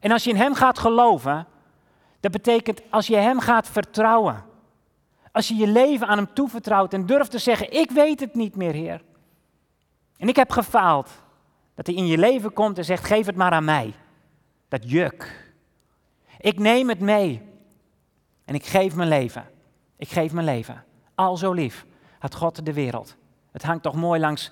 En 0.00 0.10
als 0.10 0.24
je 0.24 0.30
in 0.30 0.36
hem 0.36 0.54
gaat 0.54 0.78
geloven, 0.78 1.46
dat 2.20 2.30
betekent 2.30 2.82
als 2.90 3.06
je 3.06 3.16
hem 3.16 3.40
gaat 3.40 3.68
vertrouwen. 3.68 4.44
Als 5.32 5.48
je 5.48 5.54
je 5.54 5.66
leven 5.66 6.06
aan 6.06 6.16
hem 6.16 6.34
toevertrouwt 6.34 6.92
en 6.92 7.06
durft 7.06 7.30
te 7.30 7.38
zeggen, 7.38 7.72
ik 7.72 7.90
weet 7.90 8.20
het 8.20 8.34
niet 8.34 8.56
meer, 8.56 8.72
Heer. 8.72 9.02
En 10.16 10.28
ik 10.28 10.36
heb 10.36 10.50
gefaald. 10.50 11.10
Dat 11.74 11.86
hij 11.86 11.94
in 11.94 12.06
je 12.06 12.18
leven 12.18 12.52
komt 12.52 12.78
en 12.78 12.84
zegt, 12.84 13.04
geef 13.04 13.26
het 13.26 13.36
maar 13.36 13.52
aan 13.52 13.64
mij. 13.64 13.94
Dat 14.68 14.90
juk. 14.90 15.50
Ik 16.38 16.58
neem 16.58 16.88
het 16.88 17.00
mee. 17.00 17.42
En 18.44 18.54
ik 18.54 18.66
geef 18.66 18.94
mijn 18.94 19.08
leven. 19.08 19.50
Ik 19.96 20.08
geef 20.08 20.32
mijn 20.32 20.46
leven. 20.46 20.84
Al 21.14 21.36
zo 21.36 21.52
lief 21.52 21.86
had 22.18 22.34
God 22.34 22.64
de 22.66 22.72
wereld. 22.72 23.16
Het 23.50 23.62
hangt 23.62 23.82
toch 23.82 23.94
mooi 23.94 24.20
langs 24.20 24.50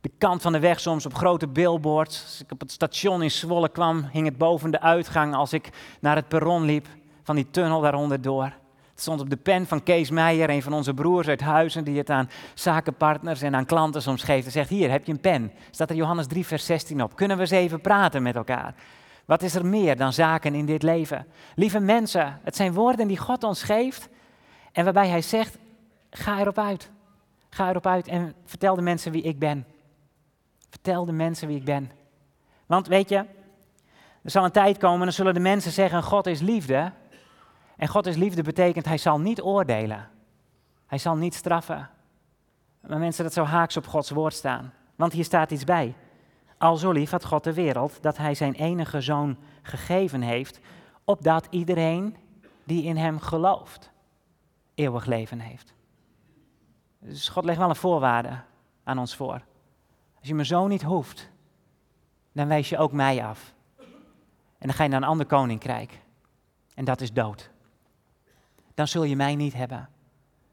de 0.00 0.10
kant 0.18 0.42
van 0.42 0.52
de 0.52 0.58
weg 0.58 0.80
soms 0.80 1.06
op 1.06 1.14
grote 1.14 1.48
billboards. 1.48 2.22
Als 2.22 2.40
ik 2.40 2.52
op 2.52 2.60
het 2.60 2.72
station 2.72 3.22
in 3.22 3.30
Zwolle 3.30 3.68
kwam, 3.68 4.08
hing 4.12 4.26
het 4.26 4.38
boven 4.38 4.70
de 4.70 4.80
uitgang 4.80 5.34
als 5.34 5.52
ik 5.52 5.68
naar 6.00 6.16
het 6.16 6.28
perron 6.28 6.64
liep 6.64 6.86
van 7.22 7.36
die 7.36 7.50
tunnel 7.50 7.80
daaronder 7.80 8.20
door. 8.20 8.52
Stond 9.02 9.20
op 9.20 9.30
de 9.30 9.36
pen 9.36 9.66
van 9.66 9.82
Kees 9.82 10.10
Meijer, 10.10 10.50
een 10.50 10.62
van 10.62 10.72
onze 10.72 10.94
broers 10.94 11.28
uit 11.28 11.40
Huizen, 11.40 11.84
die 11.84 11.98
het 11.98 12.10
aan 12.10 12.30
zakenpartners 12.54 13.42
en 13.42 13.54
aan 13.54 13.64
klanten 13.64 14.02
soms 14.02 14.22
geeft. 14.22 14.46
En 14.46 14.52
zegt, 14.52 14.68
hier 14.68 14.90
heb 14.90 15.06
je 15.06 15.12
een 15.12 15.20
pen. 15.20 15.52
Staat 15.70 15.90
er 15.90 15.96
Johannes 15.96 16.26
3, 16.26 16.46
vers 16.46 16.66
16 16.66 17.02
op. 17.02 17.16
Kunnen 17.16 17.36
we 17.36 17.42
eens 17.42 17.52
even 17.52 17.80
praten 17.80 18.22
met 18.22 18.36
elkaar? 18.36 18.74
Wat 19.24 19.42
is 19.42 19.54
er 19.54 19.66
meer 19.66 19.96
dan 19.96 20.12
zaken 20.12 20.54
in 20.54 20.66
dit 20.66 20.82
leven? 20.82 21.26
Lieve 21.54 21.80
mensen, 21.80 22.40
het 22.42 22.56
zijn 22.56 22.72
woorden 22.72 23.08
die 23.08 23.16
God 23.16 23.44
ons 23.44 23.62
geeft 23.62 24.08
en 24.72 24.84
waarbij 24.84 25.08
Hij 25.08 25.22
zegt, 25.22 25.58
ga 26.10 26.40
erop 26.40 26.58
uit. 26.58 26.90
Ga 27.50 27.68
erop 27.68 27.86
uit 27.86 28.08
en 28.08 28.34
vertel 28.44 28.74
de 28.74 28.82
mensen 28.82 29.12
wie 29.12 29.22
ik 29.22 29.38
ben. 29.38 29.66
Vertel 30.70 31.04
de 31.04 31.12
mensen 31.12 31.48
wie 31.48 31.56
ik 31.56 31.64
ben. 31.64 31.90
Want 32.66 32.86
weet 32.86 33.08
je, 33.08 33.16
er 34.22 34.30
zal 34.30 34.44
een 34.44 34.50
tijd 34.50 34.78
komen 34.78 34.98
en 34.98 35.04
dan 35.04 35.12
zullen 35.12 35.34
de 35.34 35.40
mensen 35.40 35.72
zeggen, 35.72 36.02
God 36.02 36.26
is 36.26 36.40
liefde. 36.40 36.92
En 37.82 37.88
God 37.88 38.06
is 38.06 38.16
liefde 38.16 38.42
betekent, 38.42 38.84
hij 38.84 38.98
zal 38.98 39.20
niet 39.20 39.42
oordelen. 39.42 40.08
Hij 40.86 40.98
zal 40.98 41.16
niet 41.16 41.34
straffen. 41.34 41.90
Maar 42.80 42.98
mensen, 42.98 43.24
dat 43.24 43.32
zou 43.32 43.46
haaks 43.46 43.76
op 43.76 43.86
Gods 43.86 44.10
woord 44.10 44.34
staan. 44.34 44.72
Want 44.96 45.12
hier 45.12 45.24
staat 45.24 45.50
iets 45.50 45.64
bij. 45.64 45.94
Al 46.58 46.76
zo 46.76 46.90
lief 46.90 47.10
had 47.10 47.24
God 47.24 47.44
de 47.44 47.52
wereld 47.52 48.02
dat 48.02 48.16
hij 48.16 48.34
zijn 48.34 48.54
enige 48.54 49.00
zoon 49.00 49.36
gegeven 49.62 50.20
heeft, 50.20 50.60
opdat 51.04 51.46
iedereen 51.50 52.16
die 52.64 52.82
in 52.82 52.96
hem 52.96 53.20
gelooft, 53.20 53.90
eeuwig 54.74 55.04
leven 55.04 55.40
heeft. 55.40 55.74
Dus 56.98 57.28
God 57.28 57.44
legt 57.44 57.58
wel 57.58 57.68
een 57.68 57.76
voorwaarde 57.76 58.40
aan 58.84 58.98
ons 58.98 59.16
voor. 59.16 59.42
Als 60.18 60.28
je 60.28 60.34
mijn 60.34 60.46
zoon 60.46 60.68
niet 60.68 60.82
hoeft, 60.82 61.30
dan 62.32 62.48
wijs 62.48 62.68
je 62.68 62.78
ook 62.78 62.92
mij 62.92 63.24
af. 63.24 63.54
En 64.58 64.66
dan 64.66 64.72
ga 64.72 64.82
je 64.82 64.88
naar 64.88 65.02
een 65.02 65.08
ander 65.08 65.26
koninkrijk. 65.26 66.00
En 66.74 66.84
dat 66.84 67.00
is 67.00 67.12
dood. 67.12 67.51
Dan 68.74 68.88
zul 68.88 69.04
je 69.04 69.16
mij 69.16 69.34
niet 69.34 69.54
hebben. 69.54 69.88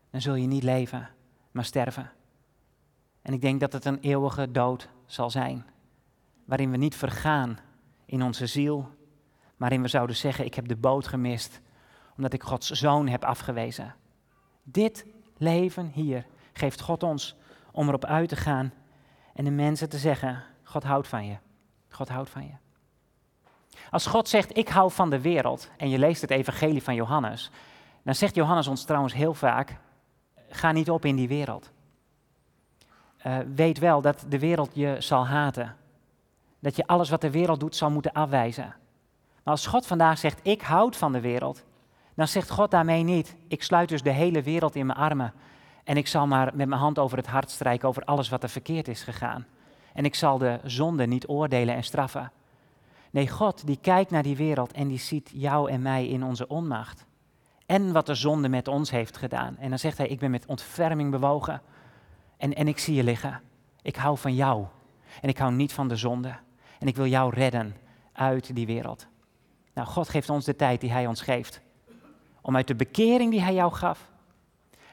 Dan 0.10 0.22
zul 0.22 0.36
je 0.36 0.48
niet 0.48 0.64
leven, 0.64 1.10
maar 1.52 1.66
sterven. 1.66 2.12
En 3.22 3.34
ik 3.34 3.42
denk 3.42 3.60
dat 3.60 3.74
het 3.74 3.86
een 3.86 4.00
eeuwige 4.00 4.52
dood 4.52 4.90
zal 5.06 5.30
zijn. 5.30 5.66
Waarin 6.46 6.72
we 6.72 6.78
niet 6.78 6.96
vergaan 6.96 7.60
in 8.06 8.24
onze 8.24 8.48
ziel, 8.48 8.90
waarin 9.58 9.82
we 9.82 9.88
zouden 9.88 10.16
zeggen: 10.16 10.46
Ik 10.46 10.54
heb 10.54 10.68
de 10.68 10.76
boot 10.76 11.08
gemist, 11.08 11.62
omdat 12.18 12.34
ik 12.34 12.44
Gods 12.44 12.70
zoon 12.70 13.08
heb 13.08 13.24
afgewezen. 13.24 13.96
Dit 14.64 15.06
leven 15.38 15.92
hier 15.94 16.26
geeft 16.54 16.82
God 16.82 17.04
ons 17.04 17.36
om 17.72 17.88
erop 17.88 18.06
uit 18.06 18.30
te 18.30 18.36
gaan 18.36 18.74
en 19.34 19.44
de 19.44 19.52
mensen 19.52 19.90
te 19.90 19.98
zeggen: 19.98 20.44
God 20.64 20.84
houdt 20.84 21.08
van 21.08 21.26
je. 21.26 21.38
God 21.90 22.10
houdt 22.10 22.30
van 22.30 22.44
je. 22.44 22.54
Als 23.90 24.06
God 24.06 24.28
zegt: 24.28 24.58
Ik 24.58 24.70
hou 24.70 24.92
van 24.92 25.10
de 25.10 25.22
wereld, 25.22 25.70
en 25.78 25.90
je 25.90 26.00
leest 26.00 26.22
het 26.22 26.32
Evangelie 26.32 26.84
van 26.84 26.96
Johannes, 26.96 27.52
dan 28.04 28.16
zegt 28.16 28.36
Johannes 28.36 28.68
ons 28.68 28.84
trouwens 28.84 29.14
heel 29.14 29.34
vaak: 29.34 29.78
Ga 30.50 30.72
niet 30.72 30.90
op 30.90 31.06
in 31.06 31.16
die 31.16 31.28
wereld. 31.28 31.72
Uh, 33.26 33.38
weet 33.56 33.80
wel 33.80 34.02
dat 34.02 34.26
de 34.30 34.40
wereld 34.40 34.72
je 34.74 34.96
zal 35.00 35.28
haten. 35.28 35.76
Dat 36.60 36.76
je 36.76 36.88
alles 36.88 37.10
wat 37.10 37.22
de 37.22 37.32
wereld 37.32 37.60
doet 37.60 37.76
zal 37.76 37.92
moeten 37.92 38.14
afwijzen. 38.14 38.76
Maar 39.44 39.54
als 39.54 39.68
God 39.68 39.88
vandaag 39.88 40.18
zegt: 40.18 40.40
Ik 40.44 40.62
houd 40.62 40.96
van 40.96 41.12
de 41.12 41.22
wereld, 41.22 41.64
dan 42.14 42.28
zegt 42.28 42.50
God 42.50 42.72
daarmee 42.72 43.04
niet: 43.04 43.36
Ik 43.48 43.64
sluit 43.64 43.90
dus 43.90 44.02
de 44.02 44.12
hele 44.12 44.42
wereld 44.42 44.76
in 44.76 44.86
mijn 44.86 45.00
armen 45.00 45.34
en 45.90 45.98
ik 45.98 46.08
zal 46.08 46.28
maar 46.28 46.52
met 46.56 46.68
mijn 46.68 46.82
hand 46.82 47.00
over 47.00 47.18
het 47.18 47.28
hart 47.28 47.52
strijken 47.52 47.88
over 47.88 48.04
alles 48.04 48.30
wat 48.30 48.44
er 48.44 48.50
verkeerd 48.50 48.88
is 48.88 49.04
gegaan. 49.04 49.46
En 49.94 50.06
ik 50.06 50.16
zal 50.16 50.38
de 50.38 50.60
zonde 50.64 51.06
niet 51.06 51.28
oordelen 51.28 51.76
en 51.76 51.84
straffen. 51.84 52.32
Nee, 53.12 53.28
God 53.28 53.66
die 53.66 53.78
kijkt 53.82 54.12
naar 54.12 54.24
die 54.24 54.36
wereld 54.36 54.72
en 54.72 54.88
die 54.88 55.00
ziet 55.00 55.32
jou 55.34 55.72
en 55.72 55.82
mij 55.82 56.08
in 56.08 56.24
onze 56.24 56.48
onmacht. 56.48 57.06
En 57.70 57.92
wat 57.92 58.06
de 58.06 58.16
zonde 58.16 58.50
met 58.50 58.68
ons 58.68 58.92
heeft 58.92 59.18
gedaan. 59.18 59.58
En 59.58 59.70
dan 59.70 59.80
zegt 59.80 59.98
hij, 59.98 60.08
ik 60.08 60.20
ben 60.20 60.32
met 60.32 60.46
ontferming 60.46 61.12
bewogen. 61.12 61.62
En, 62.38 62.54
en 62.54 62.68
ik 62.68 62.80
zie 62.80 62.96
je 62.96 63.04
liggen. 63.04 63.42
Ik 63.82 63.96
hou 63.96 64.18
van 64.18 64.36
jou. 64.36 64.66
En 65.22 65.30
ik 65.30 65.38
hou 65.38 65.52
niet 65.52 65.74
van 65.74 65.88
de 65.88 65.96
zonde. 65.96 66.36
En 66.80 66.88
ik 66.88 66.96
wil 66.96 67.06
jou 67.06 67.34
redden 67.34 67.76
uit 68.14 68.56
die 68.56 68.66
wereld. 68.66 69.08
Nou, 69.74 69.88
God 69.88 70.10
geeft 70.10 70.30
ons 70.30 70.46
de 70.46 70.56
tijd 70.56 70.82
die 70.82 70.92
hij 70.92 71.08
ons 71.08 71.22
geeft. 71.22 71.62
Om 72.42 72.56
uit 72.56 72.68
de 72.68 72.76
bekering 72.76 73.32
die 73.32 73.42
hij 73.42 73.54
jou 73.54 73.74
gaf, 73.74 74.12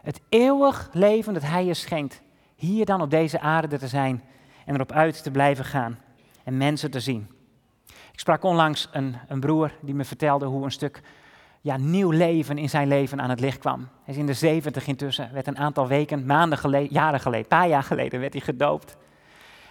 het 0.03 0.21
eeuwig 0.29 0.89
leven 0.93 1.35
dat 1.35 1.43
Hij 1.43 1.65
je 1.65 1.75
schenkt, 1.75 2.23
hier 2.55 2.85
dan 2.85 3.01
op 3.01 3.11
deze 3.11 3.41
aarde 3.41 3.79
te 3.79 3.89
zijn 3.89 4.25
en 4.65 4.75
erop 4.75 4.93
uit 4.93 5.23
te 5.23 5.31
blijven 5.31 5.65
gaan 5.65 5.99
en 6.45 6.57
mensen 6.57 6.91
te 6.91 7.01
zien. 7.01 7.31
Ik 7.87 8.21
sprak 8.21 8.43
onlangs 8.43 8.89
een, 8.93 9.17
een 9.29 9.41
broer 9.41 9.73
die 9.81 9.95
me 9.95 10.05
vertelde 10.05 10.47
hoe 10.47 10.65
een 10.65 10.73
stuk 10.73 11.03
ja, 11.67 11.77
nieuw 11.77 12.11
leven 12.11 12.59
in 12.59 12.69
zijn 12.69 12.89
leven 12.89 13.21
aan 13.21 13.31
het 13.31 13.41
licht 13.41 13.59
kwam. 13.59 13.89
Hij 14.05 14.15
is 14.15 14.21
in 14.21 14.27
de 14.27 14.35
zeventig 14.35 14.87
intussen, 14.87 15.31
werd 15.33 15.47
een 15.47 15.59
aantal 15.59 15.89
weken, 15.89 16.27
maanden 16.27 16.59
geleden, 16.59 16.93
jaren 16.93 17.21
geleden, 17.21 17.43
een 17.43 17.59
paar 17.59 17.69
jaar 17.69 17.83
geleden 17.83 18.21
werd 18.21 18.33
hij 18.33 18.43
gedoopt. 18.43 18.97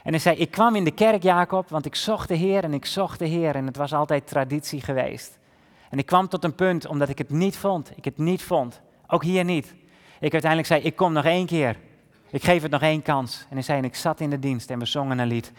En 0.03 0.11
hij 0.11 0.19
zei, 0.19 0.35
ik 0.35 0.51
kwam 0.51 0.75
in 0.75 0.83
de 0.83 0.91
kerk, 0.91 1.23
Jacob, 1.23 1.69
want 1.69 1.85
ik 1.85 1.95
zocht 1.95 2.27
de 2.27 2.35
Heer 2.35 2.63
en 2.63 2.73
ik 2.73 2.85
zocht 2.85 3.19
de 3.19 3.25
Heer. 3.25 3.55
En 3.55 3.65
het 3.65 3.77
was 3.77 3.93
altijd 3.93 4.27
traditie 4.27 4.81
geweest. 4.81 5.39
En 5.89 5.97
ik 5.97 6.05
kwam 6.05 6.27
tot 6.27 6.43
een 6.43 6.55
punt, 6.55 6.87
omdat 6.87 7.09
ik 7.09 7.17
het 7.17 7.29
niet 7.29 7.57
vond. 7.57 7.91
Ik 7.95 8.05
het 8.05 8.17
niet 8.17 8.43
vond. 8.43 8.81
Ook 9.07 9.23
hier 9.23 9.43
niet. 9.43 9.75
Ik 10.19 10.31
uiteindelijk 10.31 10.71
zei, 10.71 10.81
ik 10.81 10.95
kom 10.95 11.13
nog 11.13 11.25
één 11.25 11.45
keer. 11.45 11.79
Ik 12.29 12.43
geef 12.43 12.61
het 12.61 12.71
nog 12.71 12.81
één 12.81 13.01
kans. 13.01 13.45
En 13.49 13.53
hij 13.53 13.63
zei, 13.63 13.77
en 13.77 13.83
ik 13.83 13.95
zat 13.95 14.19
in 14.19 14.29
de 14.29 14.39
dienst 14.39 14.69
en 14.69 14.79
we 14.79 14.85
zongen 14.85 15.19
een 15.19 15.27
lied. 15.27 15.51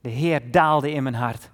De 0.00 0.08
Heer 0.08 0.50
daalde 0.50 0.92
in 0.92 1.02
mijn 1.02 1.14
hart. 1.14 1.50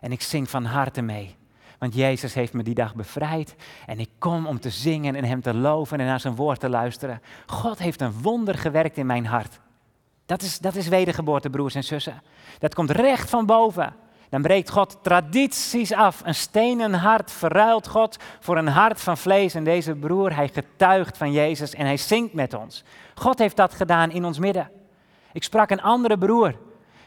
En 0.00 0.12
ik 0.12 0.22
zing 0.22 0.50
van 0.50 0.64
harte 0.64 1.02
mee. 1.02 1.36
Want 1.82 1.94
Jezus 1.94 2.34
heeft 2.34 2.52
me 2.52 2.62
die 2.62 2.74
dag 2.74 2.94
bevrijd. 2.94 3.54
En 3.86 3.98
ik 3.98 4.08
kom 4.18 4.46
om 4.46 4.60
te 4.60 4.70
zingen 4.70 5.14
en 5.14 5.24
Hem 5.24 5.40
te 5.40 5.54
loven 5.54 6.00
en 6.00 6.06
naar 6.06 6.20
zijn 6.20 6.34
woord 6.34 6.60
te 6.60 6.68
luisteren. 6.68 7.22
God 7.46 7.78
heeft 7.78 8.00
een 8.00 8.12
wonder 8.22 8.58
gewerkt 8.58 8.96
in 8.96 9.06
mijn 9.06 9.26
hart. 9.26 9.60
Dat 10.26 10.42
is, 10.42 10.58
dat 10.58 10.74
is 10.74 10.88
wedergeboorte, 10.88 11.50
broers 11.50 11.74
en 11.74 11.84
zussen. 11.84 12.22
Dat 12.58 12.74
komt 12.74 12.90
recht 12.90 13.30
van 13.30 13.46
boven. 13.46 13.94
Dan 14.28 14.42
breekt 14.42 14.70
God 14.70 14.98
tradities 15.02 15.92
af. 15.92 16.20
Een 16.24 16.34
stenen 16.34 16.94
hart 16.94 17.30
verruilt 17.30 17.88
God 17.88 18.16
voor 18.40 18.56
een 18.56 18.68
hart 18.68 19.00
van 19.00 19.18
vlees. 19.18 19.54
En 19.54 19.64
deze 19.64 19.94
broer, 19.94 20.34
hij 20.34 20.48
getuigt 20.48 21.16
van 21.16 21.32
Jezus 21.32 21.74
en 21.74 21.86
hij 21.86 21.96
zingt 21.96 22.32
met 22.32 22.54
ons. 22.54 22.84
God 23.14 23.38
heeft 23.38 23.56
dat 23.56 23.74
gedaan 23.74 24.10
in 24.10 24.24
ons 24.24 24.38
midden. 24.38 24.70
Ik 25.32 25.42
sprak 25.42 25.70
een 25.70 25.82
andere 25.82 26.18
broer. 26.18 26.54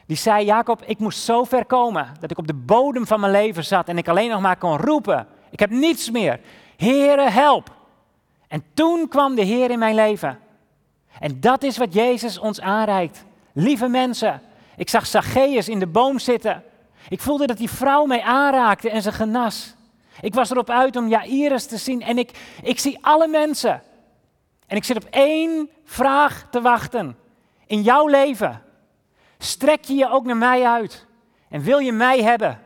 Die 0.06 0.16
zei, 0.16 0.44
Jacob, 0.44 0.82
ik 0.84 0.98
moest 0.98 1.18
zo 1.18 1.44
ver 1.44 1.64
komen 1.64 2.14
dat 2.20 2.30
ik 2.30 2.38
op 2.38 2.46
de 2.46 2.54
bodem 2.54 3.06
van 3.06 3.20
mijn 3.20 3.32
leven 3.32 3.64
zat 3.64 3.88
en 3.88 3.98
ik 3.98 4.08
alleen 4.08 4.30
nog 4.30 4.40
maar 4.40 4.56
kon 4.56 4.76
roepen. 4.76 5.26
Ik 5.50 5.60
heb 5.60 5.70
niets 5.70 6.10
meer. 6.10 6.40
Heere, 6.76 7.30
help. 7.30 7.74
En 8.48 8.64
toen 8.74 9.08
kwam 9.08 9.34
de 9.34 9.42
Heer 9.42 9.70
in 9.70 9.78
mijn 9.78 9.94
leven. 9.94 10.38
En 11.20 11.40
dat 11.40 11.62
is 11.62 11.76
wat 11.76 11.94
Jezus 11.94 12.38
ons 12.38 12.60
aanreikt. 12.60 13.24
Lieve 13.52 13.88
mensen, 13.88 14.42
ik 14.76 14.88
zag 14.88 15.06
Zacchaeus 15.06 15.68
in 15.68 15.78
de 15.78 15.86
boom 15.86 16.18
zitten. 16.18 16.62
Ik 17.08 17.20
voelde 17.20 17.46
dat 17.46 17.56
die 17.56 17.70
vrouw 17.70 18.04
mij 18.04 18.22
aanraakte 18.22 18.90
en 18.90 19.02
ze 19.02 19.12
genas. 19.12 19.74
Ik 20.20 20.34
was 20.34 20.50
erop 20.50 20.70
uit 20.70 20.96
om 20.96 21.08
Jairus 21.08 21.66
te 21.66 21.76
zien 21.76 22.02
en 22.02 22.18
ik, 22.18 22.30
ik 22.62 22.78
zie 22.78 22.98
alle 23.00 23.28
mensen. 23.28 23.82
En 24.66 24.76
ik 24.76 24.84
zit 24.84 24.96
op 24.96 25.06
één 25.10 25.70
vraag 25.84 26.46
te 26.50 26.60
wachten. 26.60 27.16
In 27.66 27.82
jouw 27.82 28.06
leven. 28.06 28.62
Strek 29.38 29.84
je 29.84 29.94
je 29.94 30.10
ook 30.10 30.24
naar 30.24 30.36
mij 30.36 30.66
uit? 30.66 31.06
En 31.48 31.60
wil 31.60 31.78
je 31.78 31.92
mij 31.92 32.22
hebben? 32.22 32.60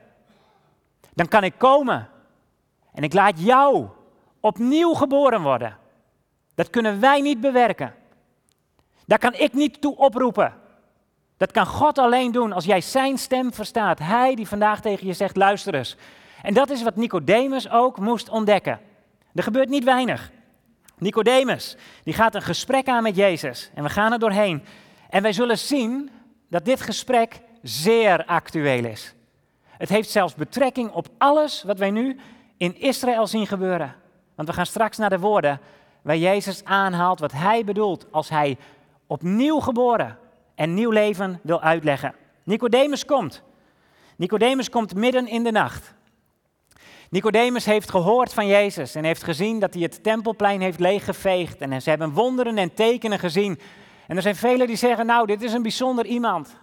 Dan 1.14 1.28
kan 1.28 1.44
ik 1.44 1.54
komen. 1.56 2.08
En 2.92 3.02
ik 3.02 3.12
laat 3.12 3.42
jou 3.42 3.88
opnieuw 4.40 4.94
geboren 4.94 5.42
worden. 5.42 5.76
Dat 6.54 6.70
kunnen 6.70 7.00
wij 7.00 7.20
niet 7.20 7.40
bewerken. 7.40 7.94
Daar 9.06 9.18
kan 9.18 9.34
ik 9.34 9.52
niet 9.52 9.80
toe 9.80 9.96
oproepen. 9.96 10.54
Dat 11.36 11.50
kan 11.50 11.66
God 11.66 11.98
alleen 11.98 12.32
doen 12.32 12.52
als 12.52 12.64
jij 12.64 12.80
zijn 12.80 13.18
stem 13.18 13.52
verstaat. 13.52 13.98
Hij 13.98 14.34
die 14.34 14.48
vandaag 14.48 14.80
tegen 14.80 15.06
je 15.06 15.12
zegt, 15.12 15.36
luister 15.36 15.74
eens. 15.74 15.96
En 16.42 16.54
dat 16.54 16.70
is 16.70 16.82
wat 16.82 16.96
Nicodemus 16.96 17.70
ook 17.70 17.98
moest 17.98 18.28
ontdekken. 18.28 18.80
Er 19.34 19.42
gebeurt 19.42 19.68
niet 19.68 19.84
weinig. 19.84 20.30
Nicodemus, 20.98 21.76
die 22.04 22.14
gaat 22.14 22.34
een 22.34 22.42
gesprek 22.42 22.88
aan 22.88 23.02
met 23.02 23.16
Jezus. 23.16 23.70
En 23.74 23.82
we 23.82 23.88
gaan 23.88 24.12
er 24.12 24.18
doorheen. 24.18 24.64
En 25.10 25.22
wij 25.22 25.32
zullen 25.32 25.58
zien 25.58 26.10
dat 26.50 26.64
dit 26.64 26.80
gesprek 26.80 27.40
zeer 27.62 28.24
actueel 28.24 28.84
is. 28.84 29.14
Het 29.68 29.88
heeft 29.88 30.10
zelfs 30.10 30.34
betrekking 30.34 30.90
op 30.90 31.08
alles 31.18 31.62
wat 31.62 31.78
wij 31.78 31.90
nu 31.90 32.16
in 32.56 32.80
Israël 32.80 33.26
zien 33.26 33.46
gebeuren. 33.46 33.94
Want 34.34 34.48
we 34.48 34.54
gaan 34.54 34.66
straks 34.66 34.96
naar 34.96 35.10
de 35.10 35.18
woorden 35.18 35.60
waar 36.02 36.16
Jezus 36.16 36.64
aanhaalt 36.64 37.20
wat 37.20 37.32
hij 37.32 37.64
bedoelt 37.64 38.06
als 38.10 38.28
hij 38.28 38.56
opnieuw 39.06 39.60
geboren 39.60 40.18
en 40.54 40.74
nieuw 40.74 40.90
leven 40.90 41.40
wil 41.42 41.60
uitleggen. 41.60 42.14
Nicodemus 42.42 43.04
komt. 43.04 43.42
Nicodemus 44.16 44.70
komt 44.70 44.94
midden 44.94 45.26
in 45.26 45.44
de 45.44 45.50
nacht. 45.50 45.94
Nicodemus 47.10 47.64
heeft 47.64 47.90
gehoord 47.90 48.32
van 48.32 48.46
Jezus 48.46 48.94
en 48.94 49.04
heeft 49.04 49.24
gezien 49.24 49.58
dat 49.58 49.74
hij 49.74 49.82
het 49.82 50.02
tempelplein 50.02 50.60
heeft 50.60 50.80
leeggeveegd. 50.80 51.60
En 51.60 51.82
ze 51.82 51.90
hebben 51.90 52.12
wonderen 52.12 52.58
en 52.58 52.74
tekenen 52.74 53.18
gezien. 53.18 53.60
En 54.10 54.16
er 54.16 54.22
zijn 54.22 54.36
velen 54.36 54.66
die 54.66 54.76
zeggen, 54.76 55.06
nou, 55.06 55.26
dit 55.26 55.42
is 55.42 55.52
een 55.52 55.62
bijzonder 55.62 56.06
iemand. 56.06 56.56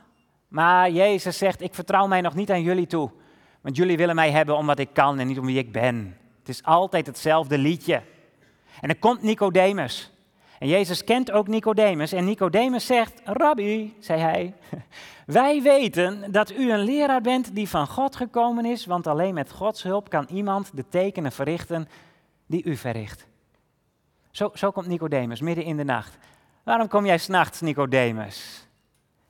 Maar 0.47 0.91
Jezus 0.91 1.37
zegt, 1.37 1.61
ik 1.61 1.73
vertrouw 1.73 2.07
mij 2.07 2.21
nog 2.21 2.35
niet 2.35 2.51
aan 2.51 2.61
jullie 2.61 2.87
toe. 2.87 3.09
Want 3.61 3.75
jullie 3.75 3.97
willen 3.97 4.15
mij 4.15 4.31
hebben 4.31 4.57
om 4.57 4.65
wat 4.65 4.79
ik 4.79 4.89
kan 4.93 5.19
en 5.19 5.27
niet 5.27 5.39
om 5.39 5.45
wie 5.45 5.57
ik 5.57 5.71
ben. 5.71 6.17
Het 6.39 6.49
is 6.49 6.63
altijd 6.63 7.07
hetzelfde 7.07 7.57
liedje. 7.57 8.01
En 8.81 8.87
dan 8.87 8.99
komt 8.99 9.21
Nicodemus. 9.21 10.11
En 10.59 10.67
Jezus 10.67 11.03
kent 11.03 11.31
ook 11.31 11.47
Nicodemus. 11.47 12.11
En 12.11 12.25
Nicodemus 12.25 12.85
zegt: 12.85 13.21
Rabbi, 13.23 13.95
zei 13.99 14.21
hij, 14.21 14.53
wij 15.25 15.61
weten 15.61 16.31
dat 16.31 16.51
u 16.51 16.71
een 16.71 16.83
leraar 16.83 17.21
bent 17.21 17.55
die 17.55 17.69
van 17.69 17.87
God 17.87 18.15
gekomen 18.15 18.65
is, 18.65 18.85
want 18.85 19.07
alleen 19.07 19.33
met 19.33 19.51
Gods 19.51 19.83
hulp 19.83 20.09
kan 20.09 20.27
iemand 20.29 20.71
de 20.73 20.85
tekenen 20.89 21.31
verrichten 21.31 21.87
die 22.45 22.63
u 22.63 22.75
verricht. 22.75 23.27
Zo, 24.31 24.51
zo 24.53 24.71
komt 24.71 24.87
Nicodemus 24.87 25.41
midden 25.41 25.63
in 25.63 25.77
de 25.77 25.83
nacht. 25.83 26.17
Waarom 26.67 26.87
kom 26.87 27.05
jij 27.05 27.17
s'nachts, 27.17 27.61
Nicodemus? 27.61 28.67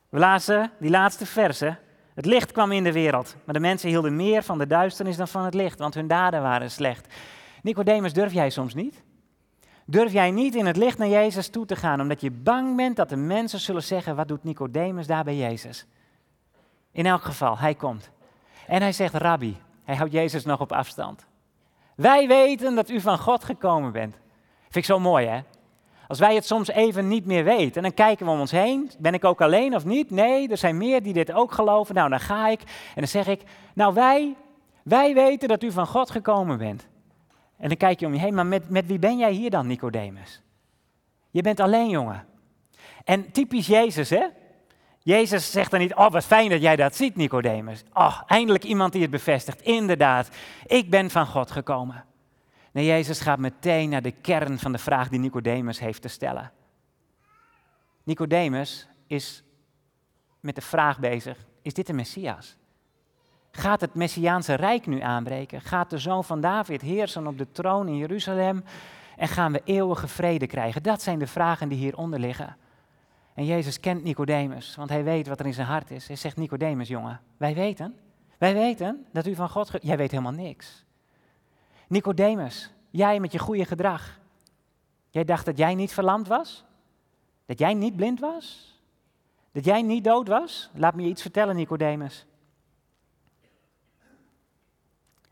We 0.10 0.20
lazen 0.20 0.72
die 0.80 0.90
laatste 0.90 1.26
verse. 1.26 1.78
Het 2.14 2.26
licht 2.26 2.52
kwam 2.52 2.72
in 2.72 2.84
de 2.84 2.92
wereld, 2.92 3.36
maar 3.46 3.54
de 3.54 3.60
mensen 3.60 3.90
hielden 3.90 4.16
meer 4.16 4.44
van 4.44 4.58
de 4.58 4.68
duisternis 4.68 5.18
dan 5.18 5.28
van 5.28 5.46
het 5.46 5.54
licht, 5.54 5.80
want 5.80 5.94
hun 5.94 6.08
daden 6.08 6.42
waren 6.42 6.72
slecht. 6.72 7.14
Nicodemus, 7.62 8.14
durf 8.14 8.34
jij 8.34 8.50
soms 8.50 8.74
niet? 8.74 9.04
Durf 9.86 10.12
jij 10.12 10.32
niet 10.32 10.56
in 10.56 10.66
het 10.66 10.78
licht 10.78 10.98
naar 10.98 11.08
Jezus 11.08 11.50
toe 11.50 11.66
te 11.66 11.76
gaan, 11.76 12.02
omdat 12.02 12.22
je 12.22 12.32
bang 12.32 12.76
bent 12.76 12.96
dat 12.96 13.10
de 13.10 13.16
mensen 13.16 13.60
zullen 13.60 13.84
zeggen, 13.84 14.16
wat 14.16 14.28
doet 14.28 14.44
Nicodemus 14.44 15.08
daar 15.08 15.24
bij 15.24 15.38
Jezus? 15.38 15.86
In 16.92 17.06
elk 17.06 17.22
geval, 17.22 17.58
hij 17.58 17.76
komt. 17.76 18.10
En 18.68 18.82
hij 18.82 18.92
zegt, 18.92 19.14
Rabbi, 19.14 19.58
hij 19.84 19.96
houdt 19.96 20.14
Jezus 20.14 20.46
nog 20.46 20.60
op 20.60 20.72
afstand. 20.72 21.26
Wij 21.96 22.28
weten 22.28 22.76
dat 22.76 22.90
u 22.90 23.02
van 23.02 23.18
God 23.18 23.44
gekomen 23.44 23.92
bent. 23.92 24.16
Vind 24.62 24.76
ik 24.76 24.86
zo 24.86 25.00
mooi, 25.00 25.28
hè? 25.28 25.42
Als 26.08 26.20
wij 26.20 26.36
het 26.36 26.46
soms 26.46 26.68
even 26.68 27.08
niet 27.08 27.26
meer 27.26 27.44
weten, 27.44 27.82
dan 27.82 27.94
kijken 27.94 28.26
we 28.26 28.32
om 28.32 28.40
ons 28.40 28.52
heen. 28.52 28.92
Ben 29.00 29.14
ik 29.14 29.26
ook 29.26 29.42
alleen 29.42 29.76
of 29.76 29.86
niet? 29.86 30.12
Nee, 30.12 30.50
er 30.50 30.58
zijn 30.58 30.78
meer 30.78 31.04
die 31.04 31.14
dit 31.14 31.32
ook 31.32 31.52
geloven. 31.52 31.96
Nou, 31.96 32.10
dan 32.10 32.20
ga 32.20 32.48
ik 32.48 32.62
en 32.62 32.96
dan 32.96 33.08
zeg 33.08 33.28
ik, 33.28 33.42
nou 33.74 33.94
wij, 33.94 34.36
wij 34.84 35.14
weten 35.14 35.48
dat 35.48 35.64
u 35.64 35.72
van 35.72 35.88
God 35.88 36.12
gekomen 36.12 36.58
bent. 36.58 36.88
En 37.58 37.68
dan 37.68 37.78
kijk 37.78 38.00
je 38.00 38.06
om 38.06 38.14
je 38.14 38.20
heen, 38.20 38.34
maar 38.34 38.46
met, 38.46 38.70
met 38.70 38.86
wie 38.86 39.00
ben 39.00 39.18
jij 39.18 39.32
hier 39.32 39.50
dan, 39.50 39.68
Nicodemus? 39.68 40.42
Je 41.32 41.42
bent 41.42 41.60
alleen, 41.60 41.90
jongen. 41.90 42.26
En 43.04 43.32
typisch 43.32 43.68
Jezus, 43.68 44.10
hè? 44.10 44.26
Jezus 45.00 45.52
zegt 45.52 45.72
dan 45.72 45.80
niet, 45.80 45.96
oh 45.96 46.12
wat 46.12 46.26
fijn 46.26 46.50
dat 46.50 46.62
jij 46.62 46.76
dat 46.76 46.96
ziet, 46.96 47.16
Nicodemus. 47.16 47.84
Oh, 47.94 48.22
eindelijk 48.26 48.64
iemand 48.64 48.92
die 48.92 49.02
het 49.02 49.12
bevestigt. 49.12 49.62
Inderdaad, 49.62 50.30
ik 50.66 50.90
ben 50.90 51.10
van 51.10 51.28
God 51.28 51.52
gekomen. 51.52 52.04
Nee, 52.78 52.86
Jezus 52.86 53.20
gaat 53.20 53.40
meteen 53.40 53.90
naar 53.90 54.02
de 54.02 54.12
kern 54.12 54.60
van 54.60 54.72
de 54.72 54.78
vraag 54.78 55.10
die 55.10 55.20
Nicodemus 55.20 55.80
heeft 55.80 56.02
te 56.02 56.08
stellen. 56.08 56.52
Nicodemus 58.04 58.88
is 59.08 59.44
met 60.40 60.56
de 60.56 60.62
vraag 60.62 61.00
bezig, 61.00 61.46
is 61.62 61.74
dit 61.74 61.88
de 61.88 61.94
Messias? 61.94 62.58
Gaat 63.52 63.82
het 63.82 63.94
Messiaanse 63.94 64.54
Rijk 64.54 64.88
nu 64.88 65.00
aanbreken? 65.00 65.62
Gaat 65.62 65.90
de 65.90 65.98
zoon 65.98 66.24
van 66.24 66.42
David 66.42 66.82
heersen 66.82 67.28
op 67.28 67.38
de 67.38 67.52
troon 67.52 67.88
in 67.88 67.98
Jeruzalem? 67.98 68.64
En 69.16 69.28
gaan 69.28 69.52
we 69.52 69.62
eeuwige 69.64 70.08
vrede 70.08 70.48
krijgen? 70.48 70.84
Dat 70.84 71.02
zijn 71.02 71.20
de 71.20 71.28
vragen 71.28 71.70
die 71.70 71.78
hieronder 71.78 72.20
liggen. 72.20 72.58
En 73.34 73.46
Jezus 73.46 73.80
kent 73.80 74.04
Nicodemus, 74.04 74.76
want 74.76 74.90
hij 74.90 75.04
weet 75.04 75.28
wat 75.28 75.40
er 75.40 75.46
in 75.46 75.54
zijn 75.54 75.68
hart 75.68 75.92
is. 75.92 76.08
Hij 76.08 76.16
zegt, 76.16 76.38
Nicodemus, 76.38 76.88
jongen, 76.88 77.22
wij 77.38 77.54
weten, 77.54 77.96
wij 78.38 78.54
weten 78.54 79.06
dat 79.12 79.28
u 79.28 79.36
van 79.36 79.50
God... 79.50 79.72
Jij 79.82 79.98
weet 79.98 80.12
helemaal 80.12 80.32
niks. 80.32 80.86
Nicodemus, 81.88 82.72
jij 82.90 83.20
met 83.20 83.32
je 83.32 83.40
goede 83.40 83.66
gedrag. 83.66 84.20
Jij 85.10 85.24
dacht 85.24 85.46
dat 85.46 85.58
jij 85.58 85.76
niet 85.76 85.94
verlamd 85.94 86.28
was? 86.28 86.66
Dat 87.46 87.60
jij 87.60 87.74
niet 87.74 87.96
blind 87.96 88.20
was? 88.20 88.76
Dat 89.52 89.66
jij 89.66 89.82
niet 89.82 90.04
dood 90.04 90.28
was? 90.28 90.70
Laat 90.74 90.96
me 90.96 91.04
je 91.04 91.10
iets 91.10 91.22
vertellen, 91.22 91.56
Nicodemus. 91.56 92.26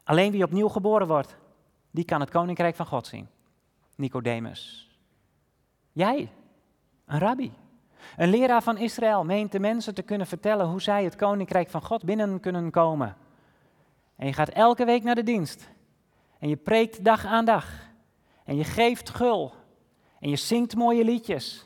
Alleen 0.04 0.32
wie 0.32 0.44
opnieuw 0.44 0.68
geboren 0.68 1.08
wordt, 1.08 1.38
die 1.92 2.06
kan 2.06 2.20
het 2.20 2.30
koninkrijk 2.30 2.76
van 2.76 2.86
God 2.86 3.08
zien. 3.08 3.28
Nicodemus. 3.96 4.90
Jij, 5.92 6.32
een 7.06 7.20
rabbi, 7.20 7.54
een 8.18 8.30
leraar 8.30 8.64
van 8.64 8.78
Israël, 8.78 9.24
meent 9.24 9.52
de 9.52 9.60
mensen 9.60 9.94
te 9.94 10.02
kunnen 10.02 10.28
vertellen 10.28 10.66
hoe 10.66 10.82
zij 10.82 11.04
het 11.04 11.16
koninkrijk 11.16 11.70
van 11.70 11.82
God 11.82 12.04
binnen 12.04 12.40
kunnen 12.40 12.72
komen. 12.72 13.18
En 14.16 14.28
je 14.28 14.34
gaat 14.34 14.50
elke 14.50 14.86
week 14.86 15.04
naar 15.04 15.16
de 15.16 15.24
dienst. 15.24 15.70
En 16.46 16.52
je 16.52 16.58
preekt 16.58 17.04
dag 17.04 17.26
aan 17.26 17.46
dag. 17.46 17.68
En 18.44 18.56
je 18.56 18.64
geeft 18.64 19.10
gul. 19.10 19.54
En 20.20 20.30
je 20.30 20.36
zingt 20.36 20.76
mooie 20.76 21.04
liedjes. 21.04 21.66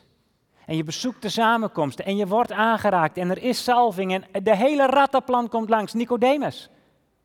En 0.66 0.76
je 0.76 0.84
bezoekt 0.84 1.22
de 1.22 1.30
samenkomsten 1.30 2.06
en 2.06 2.16
je 2.16 2.28
wordt 2.28 2.52
aangeraakt 2.52 3.18
en 3.18 3.30
er 3.30 3.44
is 3.44 3.64
salving 3.64 4.14
en 4.14 4.44
de 4.44 4.56
hele 4.56 4.86
rattenplan 4.86 5.50
komt 5.50 5.70
langs. 5.70 5.94
Nicodemus, 5.94 6.70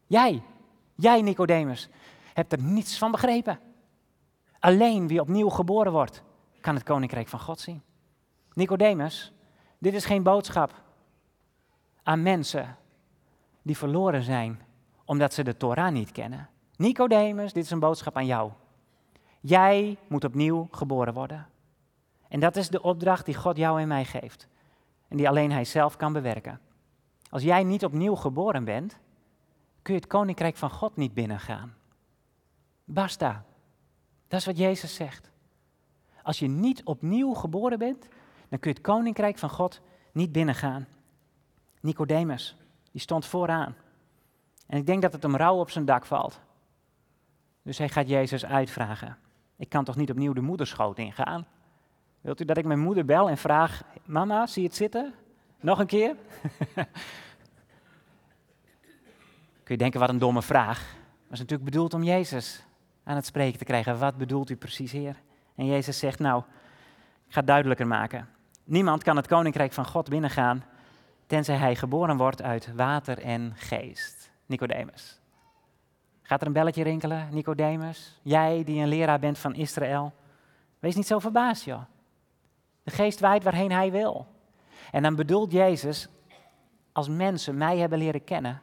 jij, 0.06 0.42
jij 0.94 1.22
Nicodemus, 1.22 1.88
hebt 2.32 2.52
er 2.52 2.62
niets 2.62 2.98
van 2.98 3.10
begrepen. 3.10 3.60
Alleen 4.58 5.08
wie 5.08 5.20
opnieuw 5.20 5.48
geboren 5.48 5.92
wordt, 5.92 6.22
kan 6.60 6.74
het 6.74 6.84
koninkrijk 6.84 7.28
van 7.28 7.40
God 7.40 7.60
zien. 7.60 7.82
Nicodemus, 8.52 9.32
dit 9.78 9.94
is 9.94 10.04
geen 10.04 10.22
boodschap 10.22 10.82
aan 12.02 12.22
mensen 12.22 12.76
die 13.62 13.76
verloren 13.76 14.22
zijn 14.22 14.62
omdat 15.04 15.34
ze 15.34 15.44
de 15.44 15.56
Torah 15.56 15.92
niet 15.92 16.12
kennen. 16.12 16.48
Nicodemus, 16.76 17.52
dit 17.52 17.64
is 17.64 17.70
een 17.70 17.78
boodschap 17.78 18.16
aan 18.16 18.26
jou. 18.26 18.52
Jij 19.40 19.98
moet 20.08 20.24
opnieuw 20.24 20.68
geboren 20.70 21.14
worden. 21.14 21.46
En 22.28 22.40
dat 22.40 22.56
is 22.56 22.68
de 22.68 22.82
opdracht 22.82 23.24
die 23.24 23.34
God 23.34 23.56
jou 23.56 23.80
en 23.80 23.88
mij 23.88 24.04
geeft. 24.04 24.48
En 25.08 25.16
die 25.16 25.28
alleen 25.28 25.52
Hij 25.52 25.64
zelf 25.64 25.96
kan 25.96 26.12
bewerken. 26.12 26.60
Als 27.30 27.42
jij 27.42 27.64
niet 27.64 27.84
opnieuw 27.84 28.14
geboren 28.14 28.64
bent, 28.64 28.98
kun 29.82 29.94
je 29.94 30.00
het 30.00 30.08
koninkrijk 30.08 30.56
van 30.56 30.70
God 30.70 30.96
niet 30.96 31.14
binnengaan. 31.14 31.74
Basta. 32.84 33.44
Dat 34.28 34.40
is 34.40 34.46
wat 34.46 34.58
Jezus 34.58 34.94
zegt. 34.94 35.30
Als 36.22 36.38
je 36.38 36.48
niet 36.48 36.84
opnieuw 36.84 37.34
geboren 37.34 37.78
bent, 37.78 38.08
dan 38.48 38.58
kun 38.58 38.70
je 38.70 38.76
het 38.76 38.87
koninkrijk 38.87 39.38
van 39.38 39.50
God 39.50 39.80
niet 40.12 40.32
binnengaan. 40.32 40.87
Nicodemus, 41.80 42.56
die 42.90 43.00
stond 43.00 43.26
vooraan. 43.26 43.74
En 44.66 44.78
ik 44.78 44.87
denk 44.87 45.02
dat 45.02 45.12
het 45.12 45.22
hem 45.22 45.37
rauw 45.37 45.58
op 45.58 45.70
zijn 45.70 45.84
dak 45.84 46.06
valt. 46.06 46.40
Dus 47.64 47.79
hij 47.79 47.88
gaat 47.88 48.09
Jezus 48.09 48.44
uitvragen. 48.44 49.16
Ik 49.57 49.68
kan 49.68 49.85
toch 49.85 49.96
niet 49.96 50.11
opnieuw 50.11 50.33
de 50.33 50.40
moederschoot 50.40 50.98
ingaan? 50.98 51.46
Wilt 52.20 52.40
u 52.40 52.44
dat 52.44 52.57
ik 52.57 52.64
mijn 52.64 52.79
moeder 52.79 53.05
bel 53.05 53.29
en 53.29 53.37
vraag: 53.37 53.83
Mama, 54.05 54.46
zie 54.46 54.62
je 54.62 54.68
het 54.68 54.77
zitten? 54.77 55.14
Nog 55.61 55.79
een 55.79 55.87
keer? 55.87 56.16
Kun 59.64 59.74
je 59.74 59.77
denken, 59.77 60.00
wat 60.00 60.09
een 60.09 60.18
domme 60.18 60.42
vraag. 60.42 60.79
Dat 61.24 61.33
is 61.33 61.38
natuurlijk 61.38 61.70
bedoeld 61.70 61.94
om 61.94 62.03
Jezus 62.03 62.64
aan 63.05 63.16
het 63.16 63.27
spreken 63.27 63.59
te 63.59 63.64
krijgen. 63.64 63.98
Wat 63.98 64.16
bedoelt 64.16 64.50
u 64.50 64.57
precies, 64.57 64.92
Heer? 64.92 65.16
En 65.55 65.66
Jezus 65.66 65.98
zegt: 65.98 66.18
Nou, 66.18 66.42
ik 67.27 67.33
ga 67.33 67.38
het 67.38 67.46
duidelijker 67.46 67.87
maken. 67.87 68.29
Niemand 68.64 69.03
kan 69.03 69.16
het 69.16 69.27
koninkrijk 69.27 69.72
van 69.72 69.87
God 69.87 70.09
binnengaan 70.09 70.64
tenzij 71.27 71.57
hij 71.57 71.77
geboren 71.77 72.16
wordt 72.16 72.42
uit 72.42 72.74
water 72.74 73.18
en 73.18 73.53
geest. 73.55 74.31
Nicodemus. 74.46 75.20
Gaat 76.26 76.40
er 76.40 76.46
een 76.46 76.52
belletje 76.52 76.82
rinkelen, 76.82 77.28
Nicodemus? 77.30 78.20
Jij 78.22 78.64
die 78.64 78.80
een 78.80 78.88
leraar 78.88 79.18
bent 79.18 79.38
van 79.38 79.54
Israël. 79.54 80.12
Wees 80.78 80.94
niet 80.94 81.06
zo 81.06 81.18
verbaasd, 81.18 81.64
joh. 81.64 81.82
De 82.82 82.90
geest 82.90 83.20
waait 83.20 83.42
waarheen 83.42 83.72
hij 83.72 83.90
wil. 83.90 84.26
En 84.90 85.02
dan 85.02 85.14
bedoelt 85.14 85.52
Jezus, 85.52 86.08
als 86.92 87.08
mensen 87.08 87.56
mij 87.56 87.78
hebben 87.78 87.98
leren 87.98 88.24
kennen, 88.24 88.60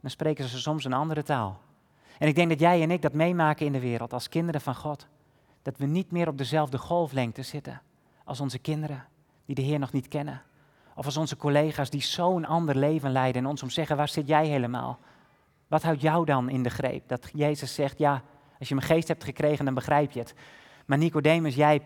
dan 0.00 0.10
spreken 0.10 0.48
ze 0.48 0.60
soms 0.60 0.84
een 0.84 0.92
andere 0.92 1.22
taal. 1.22 1.60
En 2.18 2.28
ik 2.28 2.34
denk 2.34 2.48
dat 2.48 2.60
jij 2.60 2.82
en 2.82 2.90
ik 2.90 3.02
dat 3.02 3.12
meemaken 3.12 3.66
in 3.66 3.72
de 3.72 3.80
wereld 3.80 4.12
als 4.12 4.28
kinderen 4.28 4.60
van 4.60 4.74
God. 4.74 5.06
Dat 5.62 5.76
we 5.76 5.86
niet 5.86 6.10
meer 6.10 6.28
op 6.28 6.38
dezelfde 6.38 6.78
golflengte 6.78 7.42
zitten 7.42 7.82
als 8.24 8.40
onze 8.40 8.58
kinderen 8.58 9.04
die 9.44 9.54
de 9.54 9.62
Heer 9.62 9.78
nog 9.78 9.92
niet 9.92 10.08
kennen. 10.08 10.42
Of 10.94 11.04
als 11.04 11.16
onze 11.16 11.36
collega's 11.36 11.90
die 11.90 12.02
zo'n 12.02 12.44
ander 12.44 12.76
leven 12.76 13.12
leiden 13.12 13.42
en 13.42 13.48
ons 13.48 13.62
om 13.62 13.70
zeggen, 13.70 13.96
waar 13.96 14.08
zit 14.08 14.28
jij 14.28 14.46
helemaal? 14.46 14.98
Wat 15.72 15.82
houdt 15.82 16.00
jou 16.00 16.24
dan 16.24 16.48
in 16.48 16.62
de 16.62 16.70
greep? 16.70 17.08
Dat 17.08 17.28
Jezus 17.32 17.74
zegt, 17.74 17.98
ja, 17.98 18.22
als 18.58 18.68
je 18.68 18.74
mijn 18.74 18.86
geest 18.86 19.08
hebt 19.08 19.24
gekregen, 19.24 19.64
dan 19.64 19.74
begrijp 19.74 20.10
je 20.10 20.18
het. 20.18 20.34
Maar 20.86 20.98
Nicodemus, 20.98 21.54
jij 21.54 21.82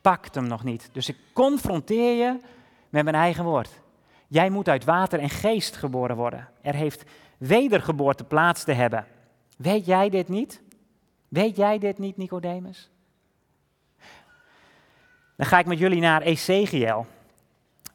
pakt 0.00 0.34
hem 0.34 0.46
nog 0.46 0.64
niet. 0.64 0.88
Dus 0.92 1.08
ik 1.08 1.16
confronteer 1.32 2.16
je 2.26 2.40
met 2.88 3.04
mijn 3.04 3.16
eigen 3.16 3.44
woord. 3.44 3.80
Jij 4.28 4.50
moet 4.50 4.68
uit 4.68 4.84
water 4.84 5.18
en 5.20 5.30
geest 5.30 5.76
geboren 5.76 6.16
worden. 6.16 6.48
Er 6.60 6.74
heeft 6.74 7.04
wedergeboorte 7.36 8.24
plaats 8.24 8.64
te 8.64 8.72
hebben. 8.72 9.06
Weet 9.56 9.86
jij 9.86 10.08
dit 10.08 10.28
niet? 10.28 10.62
Weet 11.28 11.56
jij 11.56 11.78
dit 11.78 11.98
niet, 11.98 12.16
Nicodemus? 12.16 12.90
Dan 15.36 15.46
ga 15.46 15.58
ik 15.58 15.66
met 15.66 15.78
jullie 15.78 16.00
naar 16.00 16.22
Ezekiel. 16.22 17.06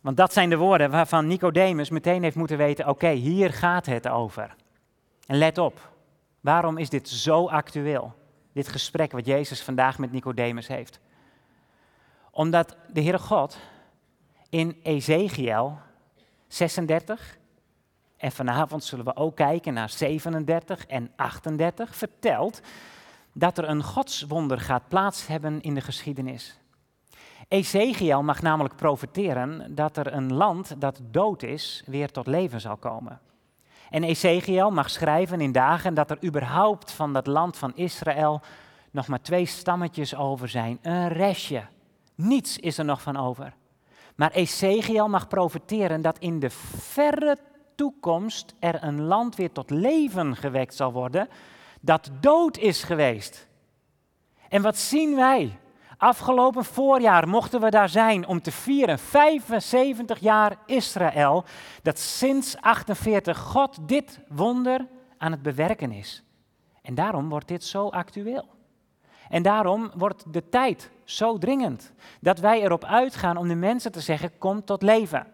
Want 0.01 0.17
dat 0.17 0.34
zijn 0.34 0.49
de 0.49 0.58
woorden 0.58 0.91
waarvan 0.91 1.27
Nicodemus 1.27 1.89
meteen 1.89 2.23
heeft 2.23 2.36
moeten 2.36 2.58
weten: 2.58 2.88
oké, 2.88 3.10
hier 3.10 3.53
gaat 3.53 3.86
het 3.86 4.08
over. 4.08 4.56
En 5.25 5.38
let 5.38 5.57
op, 5.57 5.91
waarom 6.39 6.77
is 6.77 6.89
dit 6.89 7.09
zo 7.09 7.47
actueel? 7.47 8.13
Dit 8.53 8.67
gesprek 8.67 9.12
wat 9.12 9.25
Jezus 9.25 9.62
vandaag 9.62 9.97
met 9.97 10.12
Nicodemus 10.12 10.67
heeft. 10.67 10.99
Omdat 12.31 12.77
de 12.93 13.01
Heere 13.01 13.19
God 13.19 13.57
in 14.49 14.79
Ezekiel 14.83 15.77
36, 16.47 17.38
en 18.17 18.31
vanavond 18.31 18.83
zullen 18.83 19.05
we 19.05 19.15
ook 19.15 19.36
kijken 19.36 19.73
naar 19.73 19.89
37 19.89 20.86
en 20.86 21.12
38, 21.15 21.95
vertelt 21.95 22.62
dat 23.33 23.57
er 23.57 23.69
een 23.69 23.83
godswonder 23.83 24.59
gaat 24.59 24.88
plaats 24.88 25.27
hebben 25.27 25.62
in 25.62 25.73
de 25.73 25.81
geschiedenis. 25.81 26.59
Ezekiel 27.47 28.23
mag 28.23 28.41
namelijk 28.41 28.75
profeteren 28.75 29.75
dat 29.75 29.97
er 29.97 30.13
een 30.13 30.33
land 30.33 30.81
dat 30.81 30.99
dood 31.03 31.43
is 31.43 31.83
weer 31.86 32.12
tot 32.12 32.27
leven 32.27 32.62
zal 32.62 32.77
komen. 32.77 33.19
En 33.93 34.03
Ezekiel 34.03 34.71
mag 34.71 34.89
schrijven 34.89 35.41
in 35.41 35.51
dagen 35.51 35.93
dat 35.93 36.12
er 36.12 36.23
überhaupt 36.23 36.91
van 36.91 37.13
dat 37.13 37.27
land 37.27 37.58
van 37.58 37.71
Israël 37.75 38.41
nog 38.91 39.08
maar 39.08 39.21
twee 39.21 39.45
stammetjes 39.45 40.15
over 40.15 40.49
zijn. 40.49 40.79
Een 40.82 41.08
restje. 41.08 41.63
Niets 42.15 42.58
is 42.58 42.77
er 42.77 42.86
nog 42.86 43.01
van 43.01 43.17
over. 43.17 43.53
Maar 44.15 44.32
Ezekiel 44.32 45.10
mag 45.10 45.27
profeteren 45.27 46.01
dat 46.01 46.19
in 46.19 46.39
de 46.39 46.49
verre 46.77 47.38
toekomst 47.75 48.53
er 48.60 48.84
een 48.84 49.01
land 49.01 49.36
weer 49.36 49.51
tot 49.51 49.69
leven 49.69 50.36
gewekt 50.36 50.75
zal 50.75 50.91
worden 50.91 51.27
dat 51.82 52.10
dood 52.19 52.58
is 52.58 52.84
geweest. 52.84 53.47
En 54.49 54.62
wat 54.62 54.77
zien 54.77 55.15
wij? 55.15 55.58
Afgelopen 56.03 56.65
voorjaar 56.65 57.27
mochten 57.27 57.61
we 57.61 57.69
daar 57.69 57.89
zijn 57.89 58.27
om 58.27 58.41
te 58.41 58.51
vieren 58.51 58.99
75 58.99 60.19
jaar 60.19 60.57
Israël, 60.65 61.43
dat 61.81 61.99
sinds 61.99 62.57
48 62.61 63.37
God 63.37 63.77
dit 63.87 64.19
wonder 64.27 64.87
aan 65.17 65.31
het 65.31 65.41
bewerken 65.41 65.91
is. 65.91 66.23
En 66.81 66.95
daarom 66.95 67.29
wordt 67.29 67.47
dit 67.47 67.63
zo 67.63 67.87
actueel. 67.87 68.45
En 69.29 69.43
daarom 69.43 69.91
wordt 69.95 70.33
de 70.33 70.49
tijd 70.49 70.91
zo 71.03 71.37
dringend 71.37 71.91
dat 72.21 72.39
wij 72.39 72.61
erop 72.61 72.85
uitgaan 72.85 73.37
om 73.37 73.47
de 73.47 73.55
mensen 73.55 73.91
te 73.91 74.01
zeggen: 74.01 74.37
kom 74.37 74.65
tot 74.65 74.81
leven. 74.81 75.27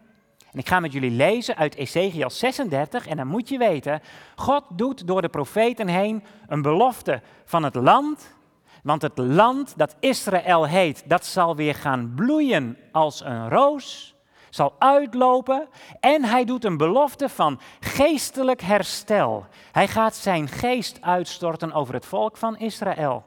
En 0.52 0.58
ik 0.58 0.68
ga 0.68 0.80
met 0.80 0.92
jullie 0.92 1.10
lezen 1.10 1.56
uit 1.56 1.74
Ezekiel 1.74 2.30
36 2.30 3.06
en 3.06 3.16
dan 3.16 3.26
moet 3.26 3.48
je 3.48 3.58
weten, 3.58 4.00
God 4.36 4.64
doet 4.70 5.06
door 5.06 5.22
de 5.22 5.28
profeten 5.28 5.88
heen 5.88 6.24
een 6.46 6.62
belofte 6.62 7.22
van 7.44 7.62
het 7.62 7.74
land 7.74 8.38
want 8.82 9.02
het 9.02 9.18
land 9.18 9.72
dat 9.76 9.96
Israël 10.00 10.66
heet, 10.66 11.02
dat 11.06 11.24
zal 11.24 11.56
weer 11.56 11.74
gaan 11.74 12.12
bloeien 12.14 12.76
als 12.92 13.24
een 13.24 13.48
roos, 13.48 14.14
zal 14.50 14.74
uitlopen 14.78 15.68
en 16.00 16.24
hij 16.24 16.44
doet 16.44 16.64
een 16.64 16.76
belofte 16.76 17.28
van 17.28 17.60
geestelijk 17.80 18.60
herstel. 18.60 19.46
Hij 19.72 19.88
gaat 19.88 20.14
zijn 20.14 20.48
geest 20.48 20.98
uitstorten 21.00 21.72
over 21.72 21.94
het 21.94 22.06
volk 22.06 22.36
van 22.36 22.58
Israël. 22.58 23.24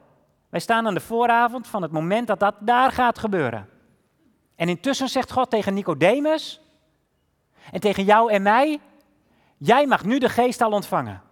Wij 0.48 0.60
staan 0.60 0.86
aan 0.86 0.94
de 0.94 1.00
vooravond 1.00 1.66
van 1.66 1.82
het 1.82 1.92
moment 1.92 2.26
dat 2.26 2.40
dat 2.40 2.54
daar 2.60 2.92
gaat 2.92 3.18
gebeuren. 3.18 3.68
En 4.56 4.68
intussen 4.68 5.08
zegt 5.08 5.32
God 5.32 5.50
tegen 5.50 5.74
Nicodemus 5.74 6.60
en 7.70 7.80
tegen 7.80 8.04
jou 8.04 8.32
en 8.32 8.42
mij, 8.42 8.80
jij 9.56 9.86
mag 9.86 10.04
nu 10.04 10.18
de 10.18 10.28
geest 10.28 10.60
al 10.60 10.70
ontvangen. 10.70 11.22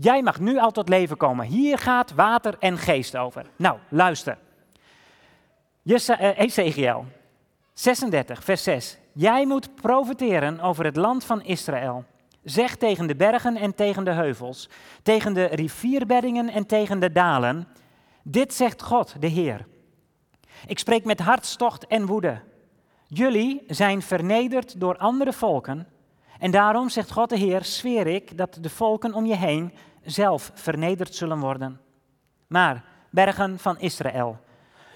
Jij 0.00 0.22
mag 0.22 0.40
nu 0.40 0.58
al 0.58 0.70
tot 0.70 0.88
leven 0.88 1.16
komen. 1.16 1.46
Hier 1.46 1.78
gaat 1.78 2.14
water 2.14 2.56
en 2.58 2.78
geest 2.78 3.16
over. 3.16 3.46
Nou, 3.56 3.78
luister. 3.88 4.38
Eh, 5.84 6.38
Ezekiel 6.38 7.04
36, 7.72 8.44
vers 8.44 8.62
6. 8.62 8.98
Jij 9.12 9.46
moet 9.46 9.74
profiteren 9.74 10.60
over 10.60 10.84
het 10.84 10.96
land 10.96 11.24
van 11.24 11.42
Israël. 11.42 12.04
Zeg 12.44 12.76
tegen 12.76 13.06
de 13.06 13.16
bergen 13.16 13.56
en 13.56 13.74
tegen 13.74 14.04
de 14.04 14.10
heuvels, 14.10 14.68
tegen 15.02 15.34
de 15.34 15.44
rivierbeddingen 15.44 16.48
en 16.48 16.66
tegen 16.66 17.00
de 17.00 17.12
dalen. 17.12 17.68
Dit 18.22 18.54
zegt 18.54 18.82
God, 18.82 19.14
de 19.20 19.26
Heer. 19.26 19.66
Ik 20.66 20.78
spreek 20.78 21.04
met 21.04 21.20
hartstocht 21.20 21.86
en 21.86 22.06
woede. 22.06 22.40
Jullie 23.06 23.64
zijn 23.66 24.02
vernederd 24.02 24.80
door 24.80 24.96
andere 24.96 25.32
volken. 25.32 25.86
En 26.38 26.50
daarom, 26.50 26.88
zegt 26.88 27.12
God 27.12 27.28
de 27.28 27.38
Heer, 27.38 27.64
zweer 27.64 28.06
ik 28.06 28.36
dat 28.36 28.58
de 28.60 28.70
volken 28.70 29.14
om 29.14 29.26
je 29.26 29.36
heen 29.36 29.72
zelf 30.10 30.50
vernederd 30.54 31.14
zullen 31.14 31.38
worden. 31.38 31.80
Maar, 32.46 32.84
bergen 33.10 33.58
van 33.58 33.78
Israël, 33.78 34.38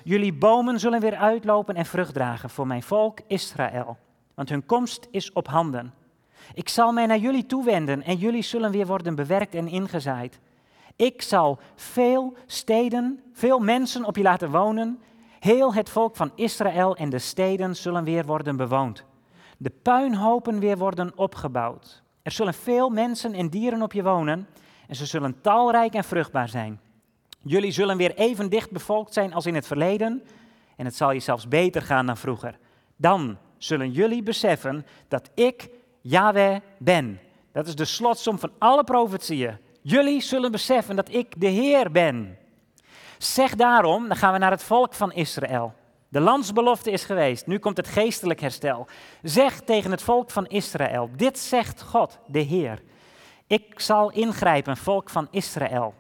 jullie 0.05 0.33
bomen 0.33 0.81
zullen 0.81 1.01
weer 1.01 1.17
uitlopen 1.17 1.75
en 1.75 1.87
vrucht 1.87 2.15
dragen 2.15 2.51
voor 2.51 2.67
mijn 2.67 2.83
volk 2.83 3.19
Israël, 3.27 3.99
want 4.35 4.49
hun 4.49 4.67
komst 4.67 5.09
is 5.11 5.33
op 5.33 5.49
handen. 5.49 5.95
Ik 6.55 6.69
zal 6.69 6.93
mij 6.93 7.07
naar 7.07 7.19
jullie 7.19 7.47
toewenden 7.47 8.03
en 8.03 8.17
jullie 8.17 8.43
zullen 8.43 8.71
weer 8.71 8.87
worden 8.87 9.15
bewerkt 9.15 9.55
en 9.55 9.69
ingezaaid. 9.69 10.41
Ik 10.97 11.23
zal 11.23 11.59
veel 11.75 12.37
steden, 12.47 13.21
veel 13.33 13.59
mensen 13.59 14.05
op 14.05 14.17
je 14.17 14.23
laten 14.23 14.51
wonen. 14.51 15.03
Heel 15.41 15.75
het 15.75 15.91
volk 15.91 16.17
van 16.17 16.33
Israël 16.35 16.97
en 16.97 17.11
de 17.11 17.19
steden 17.19 17.77
zullen 17.77 18.05
weer 18.05 18.25
worden 18.25 18.57
bewoond. 18.57 19.05
De 19.59 19.71
puinhopen 19.71 20.59
weer 20.59 20.79
worden 20.79 21.13
opgebouwd. 21.19 22.03
Er 22.23 22.31
zullen 22.31 22.55
veel 22.55 22.91
mensen 22.91 23.33
en 23.33 23.49
dieren 23.49 23.83
op 23.83 23.93
je 23.93 24.03
wonen 24.03 24.47
en 24.93 24.99
ze 24.99 25.07
zullen 25.07 25.41
talrijk 25.41 25.95
en 25.95 26.05
vruchtbaar 26.05 26.49
zijn. 26.49 26.81
Jullie 27.43 27.71
zullen 27.71 27.97
weer 27.97 28.15
even 28.15 28.51
dicht 28.51 28.71
bevolkt 28.71 29.13
zijn 29.13 29.35
als 29.35 29.47
in 29.47 29.55
het 29.55 29.67
verleden 29.67 30.23
en 30.77 30.85
het 30.85 30.95
zal 30.95 31.13
je 31.13 31.21
zelfs 31.21 31.49
beter 31.49 31.83
gaan 31.83 32.07
dan 32.07 32.17
vroeger. 32.17 32.59
Dan 32.97 33.39
zullen 33.59 33.91
jullie 33.91 34.23
beseffen 34.23 34.87
dat 35.09 35.31
ik 35.35 35.69
Yahweh 36.01 36.57
ben. 36.79 37.21
Dat 37.53 37.67
is 37.67 37.75
de 37.75 37.85
slotsom 37.85 38.39
van 38.39 38.53
alle 38.59 38.85
profetieën. 38.85 39.59
Jullie 39.83 40.21
zullen 40.21 40.51
beseffen 40.51 40.97
dat 40.97 41.15
ik 41.15 41.41
de 41.41 41.49
Heer 41.49 41.91
ben. 41.91 42.39
Zeg 43.19 43.55
daarom, 43.55 44.09
dan 44.09 44.17
gaan 44.17 44.33
we 44.33 44.39
naar 44.39 44.51
het 44.51 44.63
volk 44.63 44.95
van 44.95 45.13
Israël. 45.13 45.75
De 46.09 46.21
landsbelofte 46.21 46.91
is 46.91 47.05
geweest, 47.05 47.47
nu 47.47 47.59
komt 47.59 47.77
het 47.77 47.89
geestelijk 47.89 48.41
herstel. 48.41 48.87
Zeg 49.23 49.61
tegen 49.61 49.91
het 49.91 50.03
volk 50.03 50.31
van 50.31 50.47
Israël, 50.47 51.11
dit 51.17 51.39
zegt 51.39 51.83
God, 51.83 52.19
de 52.27 52.41
Heer. 52.41 52.83
Ik 53.53 53.81
zal 53.81 54.11
ingrijpen, 54.11 54.77
volk 54.77 55.11
van 55.11 55.29
Israël. 55.31 55.95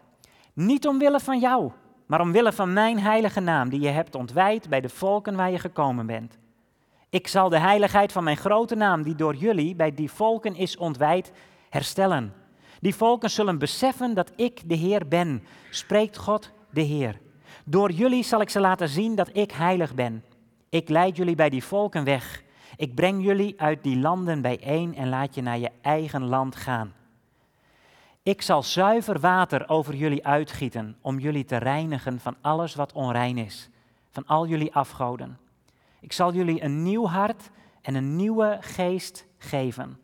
Niet 0.53 0.87
omwille 0.87 1.21
van 1.21 1.39
jou, 1.39 1.71
maar 2.07 2.21
omwille 2.21 2.53
van 2.53 2.73
mijn 2.73 3.01
heilige 3.01 3.41
naam, 3.41 3.69
die 3.69 3.81
je 3.81 3.89
hebt 3.89 4.15
ontwijd 4.15 4.69
bij 4.69 4.81
de 4.81 4.89
volken 4.89 5.37
waar 5.37 5.51
je 5.51 5.59
gekomen 5.59 6.07
bent. 6.07 6.39
Ik 7.11 7.29
zal 7.29 7.49
de 7.49 7.59
heiligheid 7.59 8.13
van 8.13 8.25
mijn 8.25 8.37
grote 8.37 8.75
naam, 8.75 9.03
die 9.03 9.15
door 9.15 9.35
jullie 9.35 9.75
bij 9.75 9.95
die 9.95 10.11
volken 10.11 10.55
is 10.55 10.77
ontwijd, 10.77 11.33
herstellen. 11.69 12.33
Die 12.81 12.95
volken 12.95 13.31
zullen 13.31 13.59
beseffen 13.59 14.15
dat 14.15 14.33
ik 14.37 14.69
de 14.69 14.75
Heer 14.75 15.09
ben, 15.09 15.43
spreekt 15.71 16.17
God 16.17 16.51
de 16.71 16.83
Heer. 16.83 17.21
Door 17.65 17.91
jullie 17.91 18.23
zal 18.23 18.41
ik 18.41 18.51
ze 18.51 18.61
laten 18.61 18.89
zien 18.89 19.15
dat 19.15 19.31
ik 19.33 19.51
heilig 19.51 19.95
ben. 19.95 20.25
Ik 20.69 20.89
leid 20.89 21.17
jullie 21.17 21.37
bij 21.37 21.51
die 21.51 21.65
volken 21.65 22.05
weg. 22.05 22.43
Ik 22.77 22.95
breng 22.95 23.25
jullie 23.25 23.61
uit 23.61 23.83
die 23.83 23.99
landen 23.99 24.43
bijeen 24.43 24.97
en 24.97 25.09
laat 25.09 25.35
je 25.35 25.43
naar 25.43 25.59
je 25.59 25.71
eigen 25.83 26.25
land 26.25 26.57
gaan. 26.57 26.93
Ik 28.25 28.43
zal 28.43 28.63
zuiver 28.63 29.21
water 29.21 29.69
over 29.69 29.95
jullie 29.95 30.27
uitgieten 30.27 30.97
om 31.01 31.19
jullie 31.19 31.45
te 31.45 31.57
reinigen 31.57 32.21
van 32.21 32.37
alles 32.41 32.75
wat 32.75 32.93
onrein 32.93 33.39
is, 33.39 33.69
van 34.11 34.27
al 34.27 34.47
jullie 34.47 34.75
afgoden. 34.75 35.39
Ik 36.01 36.13
zal 36.13 36.33
jullie 36.33 36.63
een 36.63 36.83
nieuw 36.83 37.07
hart 37.07 37.51
en 37.81 37.95
een 37.95 38.17
nieuwe 38.17 38.57
geest 38.61 39.27
geven. 39.39 39.99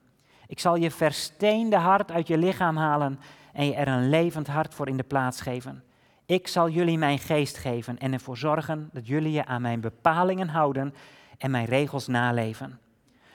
Ik 0.46 0.60
zal 0.60 0.76
je 0.76 0.90
versteende 0.90 1.76
hart 1.76 2.10
uit 2.10 2.26
je 2.26 2.38
lichaam 2.38 2.76
halen 2.76 3.20
en 3.52 3.66
je 3.66 3.74
er 3.74 3.88
een 3.88 4.08
levend 4.08 4.46
hart 4.46 4.74
voor 4.74 4.88
in 4.88 4.96
de 4.96 5.02
plaats 5.02 5.40
geven. 5.40 5.84
Ik 6.26 6.48
zal 6.48 6.68
jullie 6.68 6.98
mijn 6.98 7.18
geest 7.18 7.56
geven 7.56 7.98
en 7.98 8.12
ervoor 8.12 8.36
zorgen 8.36 8.90
dat 8.92 9.06
jullie 9.06 9.32
je 9.32 9.46
aan 9.46 9.62
mijn 9.62 9.80
bepalingen 9.80 10.48
houden 10.48 10.94
en 11.38 11.50
mijn 11.50 11.66
regels 11.66 12.06
naleven. 12.06 12.78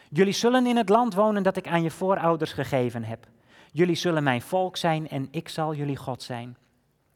Jullie 0.09 0.33
zullen 0.33 0.67
in 0.67 0.77
het 0.77 0.89
land 0.89 1.13
wonen 1.13 1.43
dat 1.43 1.57
ik 1.57 1.67
aan 1.67 1.83
je 1.83 1.91
voorouders 1.91 2.53
gegeven 2.53 3.03
heb. 3.03 3.27
Jullie 3.75 3.95
zullen 3.95 4.23
mijn 4.23 4.41
volk 4.41 4.77
zijn 4.77 5.09
en 5.09 5.27
ik 5.31 5.49
zal 5.49 5.75
jullie 5.75 5.95
God 5.95 6.23
zijn. 6.23 6.57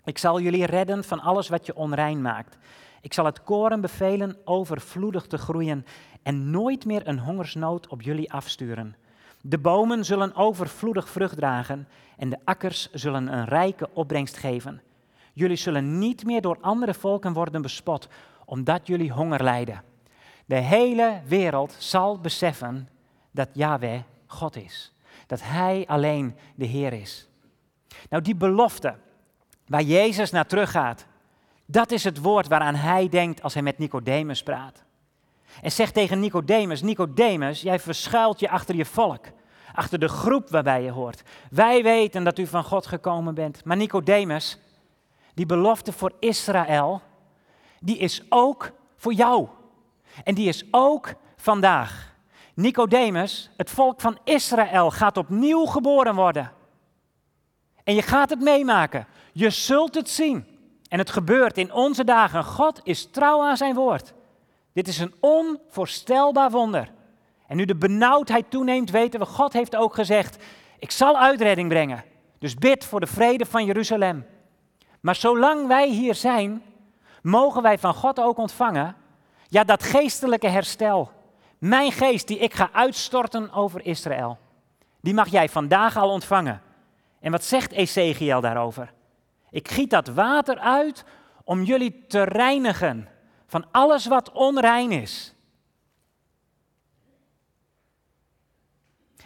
Ik 0.03 0.17
zal 0.17 0.39
jullie 0.39 0.65
redden 0.65 1.03
van 1.03 1.19
alles 1.19 1.49
wat 1.49 1.65
je 1.65 1.75
onrein 1.75 2.21
maakt. 2.21 2.57
Ik 3.01 3.13
zal 3.13 3.25
het 3.25 3.43
koren 3.43 3.81
bevelen 3.81 4.37
overvloedig 4.45 5.27
te 5.27 5.37
groeien 5.37 5.85
en 6.23 6.49
nooit 6.49 6.85
meer 6.85 7.07
een 7.07 7.19
hongersnood 7.19 7.87
op 7.87 8.01
jullie 8.01 8.31
afsturen. 8.31 8.95
De 9.41 9.57
bomen 9.57 10.05
zullen 10.05 10.35
overvloedig 10.35 11.09
vrucht 11.09 11.35
dragen 11.35 11.87
en 12.17 12.29
de 12.29 12.39
akkers 12.43 12.91
zullen 12.91 13.33
een 13.33 13.45
rijke 13.45 13.89
opbrengst 13.93 14.37
geven. 14.37 14.81
Jullie 15.33 15.57
zullen 15.57 15.99
niet 15.99 16.25
meer 16.25 16.41
door 16.41 16.57
andere 16.61 16.93
volken 16.93 17.33
worden 17.33 17.61
bespot, 17.61 18.07
omdat 18.45 18.87
jullie 18.87 19.11
honger 19.11 19.43
lijden. 19.43 19.83
De 20.45 20.55
hele 20.55 21.21
wereld 21.27 21.75
zal 21.77 22.19
beseffen 22.19 22.89
dat 23.31 23.49
Yahweh 23.53 23.99
God 24.25 24.55
is. 24.55 24.91
Dat 25.27 25.41
Hij 25.43 25.83
alleen 25.87 26.35
de 26.55 26.65
Heer 26.65 26.93
is. 26.93 27.27
Nou, 28.09 28.23
die 28.23 28.35
belofte 28.35 28.95
waar 29.67 29.81
Jezus 29.81 30.31
naar 30.31 30.45
teruggaat, 30.45 31.05
dat 31.65 31.91
is 31.91 32.03
het 32.03 32.21
woord 32.21 32.47
waaraan 32.47 32.75
Hij 32.75 33.09
denkt 33.09 33.41
als 33.41 33.53
Hij 33.53 33.63
met 33.63 33.77
Nicodemus 33.77 34.43
praat. 34.43 34.83
En 35.61 35.71
zegt 35.71 35.93
tegen 35.93 36.19
Nicodemus, 36.19 36.81
Nicodemus, 36.81 37.61
jij 37.61 37.79
verschuilt 37.79 38.39
je 38.39 38.49
achter 38.49 38.75
je 38.75 38.85
volk, 38.85 39.25
achter 39.73 39.99
de 39.99 40.07
groep 40.07 40.49
waarbij 40.49 40.83
je 40.83 40.91
hoort. 40.91 41.23
Wij 41.49 41.83
weten 41.83 42.23
dat 42.23 42.37
u 42.37 42.47
van 42.47 42.63
God 42.63 42.87
gekomen 42.87 43.33
bent, 43.33 43.63
maar 43.65 43.77
Nicodemus, 43.77 44.59
die 45.33 45.45
belofte 45.45 45.91
voor 45.91 46.11
Israël, 46.19 47.01
die 47.79 47.97
is 47.97 48.25
ook 48.29 48.71
voor 48.95 49.13
jou. 49.13 49.47
En 50.23 50.35
die 50.35 50.47
is 50.47 50.65
ook 50.71 51.13
vandaag. 51.35 52.15
Nicodemus, 52.57 53.49
het 53.57 53.69
volk 53.69 54.01
van 54.01 54.17
Israël, 54.23 54.91
gaat 54.91 55.17
opnieuw 55.17 55.65
geboren 55.65 56.15
worden. 56.15 56.51
En 57.83 57.95
je 57.95 58.01
gaat 58.01 58.29
het 58.29 58.39
meemaken. 58.39 59.07
Je 59.31 59.49
zult 59.49 59.95
het 59.95 60.09
zien. 60.09 60.45
En 60.89 60.99
het 60.99 61.09
gebeurt 61.09 61.57
in 61.57 61.73
onze 61.73 62.03
dagen. 62.03 62.43
God 62.43 62.79
is 62.83 63.09
trouw 63.11 63.43
aan 63.43 63.57
zijn 63.57 63.75
woord. 63.75 64.13
Dit 64.73 64.87
is 64.87 64.99
een 64.99 65.13
onvoorstelbaar 65.19 66.51
wonder. 66.51 66.91
En 67.47 67.57
nu 67.57 67.65
de 67.65 67.75
benauwdheid 67.75 68.51
toeneemt, 68.51 68.89
weten 68.89 69.19
we, 69.19 69.25
God 69.25 69.53
heeft 69.53 69.75
ook 69.75 69.93
gezegd, 69.93 70.43
ik 70.79 70.91
zal 70.91 71.17
uitredding 71.17 71.69
brengen. 71.69 72.03
Dus 72.39 72.55
bid 72.55 72.85
voor 72.85 72.99
de 72.99 73.07
vrede 73.07 73.45
van 73.45 73.65
Jeruzalem. 73.65 74.25
Maar 74.99 75.15
zolang 75.15 75.67
wij 75.67 75.89
hier 75.89 76.15
zijn, 76.15 76.63
mogen 77.21 77.61
wij 77.61 77.77
van 77.77 77.93
God 77.93 78.19
ook 78.19 78.37
ontvangen, 78.37 78.95
ja, 79.47 79.63
dat 79.63 79.83
geestelijke 79.83 80.47
herstel. 80.47 81.15
Mijn 81.57 81.91
geest 81.91 82.27
die 82.27 82.37
ik 82.37 82.53
ga 82.53 82.69
uitstorten 82.71 83.51
over 83.51 83.85
Israël, 83.85 84.37
die 85.01 85.13
mag 85.13 85.27
jij 85.27 85.49
vandaag 85.49 85.97
al 85.97 86.09
ontvangen. 86.09 86.61
En 87.19 87.31
wat 87.31 87.43
zegt 87.43 87.71
Ezekiel 87.71 88.41
daarover? 88.41 88.93
Ik 89.49 89.67
giet 89.67 89.89
dat 89.89 90.07
water 90.07 90.59
uit 90.59 91.05
om 91.43 91.63
jullie 91.63 92.05
te 92.07 92.23
reinigen 92.23 93.07
van 93.45 93.65
alles 93.71 94.05
wat 94.05 94.31
onrein 94.31 94.91
is. 94.91 95.33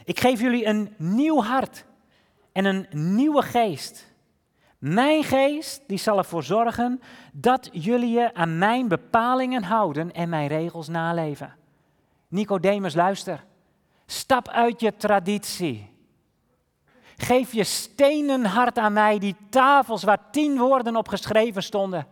Ik 0.04 0.20
geef 0.20 0.40
jullie 0.40 0.66
een 0.66 0.94
nieuw 0.98 1.44
hart 1.44 1.86
en 2.52 2.66
een 2.66 2.88
nieuwe 2.90 3.42
geest. 3.42 4.10
Mijn 4.78 5.24
geest 5.24 5.84
die 5.88 5.98
zal 5.98 6.18
ervoor 6.18 6.44
zorgen 6.44 7.02
dat 7.32 7.70
jullie 7.72 8.12
je 8.12 8.34
aan 8.34 8.58
mijn 8.58 8.88
bepalingen 8.88 9.64
houden 9.64 10.12
en 10.12 10.30
mijn 10.30 10.48
regels 10.48 10.88
naleven. 10.88 11.56
Nicodemus, 12.32 12.94
luister. 12.94 13.46
Stap 14.06 14.48
uit 14.48 14.82
je 14.82 14.96
traditie. 14.96 15.90
Geef 17.18 17.54
je 17.54 17.64
stenen 17.64 18.46
hart 18.46 18.78
aan 18.78 18.94
mij, 18.94 19.20
die 19.20 19.36
tafels 19.50 20.04
waar 20.04 20.30
tien 20.32 20.58
woorden 20.58 20.96
op 20.96 21.08
geschreven 21.08 21.64
stonden. 21.64 22.08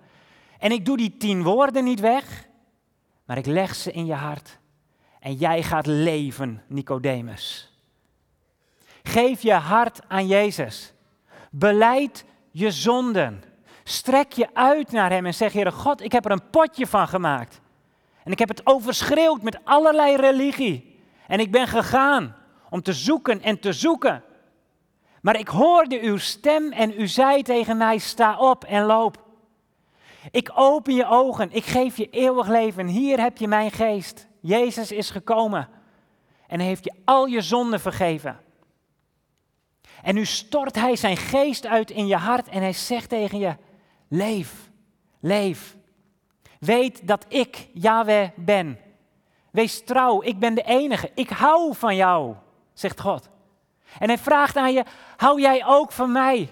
En 0.57 0.71
ik 0.71 0.85
doe 0.85 0.97
die 0.97 1.17
tien 1.17 1.43
woorden 1.43 1.83
niet 1.83 1.99
weg, 1.99 2.47
maar 3.25 3.37
ik 3.37 3.45
leg 3.45 3.75
ze 3.75 3.91
in 3.91 4.05
je 4.05 4.13
hart. 4.13 4.59
En 5.19 5.33
jij 5.33 5.63
gaat 5.63 5.85
leven, 5.85 6.63
Nicodemus. 6.67 7.73
Geef 9.03 9.41
je 9.41 9.53
hart 9.53 9.99
aan 10.07 10.27
Jezus. 10.27 10.93
Beleid 11.51 12.25
je 12.51 12.71
zonden. 12.71 13.43
Strek 13.83 14.31
je 14.31 14.49
uit 14.53 14.91
naar 14.91 15.09
Hem 15.09 15.25
en 15.25 15.33
zeg, 15.33 15.53
Heere 15.53 15.71
God, 15.71 16.01
ik 16.01 16.11
heb 16.11 16.25
er 16.25 16.31
een 16.31 16.49
potje 16.49 16.87
van 16.87 17.07
gemaakt. 17.07 17.61
En 18.29 18.35
ik 18.35 18.41
heb 18.47 18.57
het 18.57 18.65
overschreeuwd 18.65 19.41
met 19.41 19.59
allerlei 19.63 20.15
religie. 20.15 20.99
En 21.27 21.39
ik 21.39 21.51
ben 21.51 21.67
gegaan 21.67 22.35
om 22.69 22.81
te 22.81 22.93
zoeken 22.93 23.41
en 23.41 23.59
te 23.59 23.73
zoeken. 23.73 24.23
Maar 25.21 25.39
ik 25.39 25.47
hoorde 25.47 26.01
uw 26.01 26.17
stem 26.17 26.71
en 26.71 27.01
u 27.01 27.07
zei 27.07 27.41
tegen 27.41 27.77
mij, 27.77 27.97
sta 27.97 28.37
op 28.37 28.63
en 28.63 28.83
loop. 28.83 29.25
Ik 30.31 30.51
open 30.55 30.95
je 30.95 31.05
ogen, 31.05 31.51
ik 31.51 31.65
geef 31.65 31.97
je 31.97 32.09
eeuwig 32.09 32.47
leven. 32.47 32.87
Hier 32.87 33.19
heb 33.19 33.37
je 33.37 33.47
mijn 33.47 33.71
geest. 33.71 34.27
Jezus 34.39 34.91
is 34.91 35.09
gekomen 35.09 35.69
en 36.47 36.59
heeft 36.59 36.83
je 36.83 36.93
al 37.05 37.25
je 37.25 37.41
zonden 37.41 37.79
vergeven. 37.79 38.39
En 40.03 40.15
nu 40.15 40.25
stort 40.25 40.75
hij 40.75 40.95
zijn 40.95 41.17
geest 41.17 41.65
uit 41.65 41.91
in 41.91 42.07
je 42.07 42.17
hart 42.17 42.47
en 42.47 42.61
hij 42.61 42.73
zegt 42.73 43.09
tegen 43.09 43.39
je, 43.39 43.55
leef, 44.07 44.69
leef. 45.19 45.77
Weet 46.59 47.07
dat 47.07 47.25
ik 47.27 47.67
Yahweh 47.73 48.29
ben. 48.35 48.79
Wees 49.51 49.83
trouw, 49.83 50.21
ik 50.21 50.39
ben 50.39 50.55
de 50.55 50.63
enige. 50.63 51.11
Ik 51.15 51.29
hou 51.29 51.75
van 51.75 51.95
jou, 51.95 52.35
zegt 52.73 52.99
God. 52.99 53.29
En 53.99 54.07
hij 54.07 54.17
vraagt 54.17 54.55
aan 54.55 54.73
je, 54.73 54.83
hou 55.17 55.41
jij 55.41 55.65
ook 55.65 55.91
van 55.91 56.11
mij? 56.11 56.49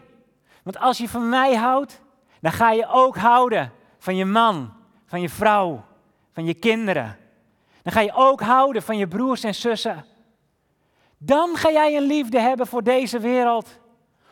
Want 0.63 0.80
als 0.80 0.98
je 0.98 1.10
van 1.10 1.30
mij 1.30 1.56
houdt, 1.56 2.02
dan 2.41 2.52
ga 2.52 2.72
je 2.72 2.88
ook 2.88 3.17
houden 3.17 3.72
van 3.98 4.15
je 4.15 4.26
man, 4.26 4.74
van 5.06 5.22
je 5.22 5.30
vrouw, 5.30 5.84
van 6.32 6.46
je 6.46 6.54
kinderen. 6.54 7.17
Dan 7.84 7.93
ga 7.93 8.02
je 8.02 8.13
ook 8.13 8.41
houden 8.41 8.82
van 8.82 8.98
je 8.98 9.08
broers 9.08 9.43
en 9.43 9.56
zussen. 9.56 10.06
Dan 11.17 11.56
ga 11.56 11.72
jij 11.72 11.96
een 11.96 12.08
liefde 12.08 12.39
hebben 12.39 12.67
voor 12.67 12.84
deze 12.84 13.20
wereld, 13.20 13.80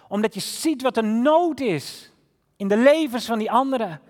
omdat 0.08 0.34
je 0.34 0.40
ziet 0.40 0.82
wat 0.82 0.96
de 0.96 1.02
nood 1.02 1.60
is 1.60 2.12
in 2.58 2.68
de 2.68 2.78
levens 2.78 3.26
van 3.26 3.40
die 3.40 3.52
anderen. 3.52 4.02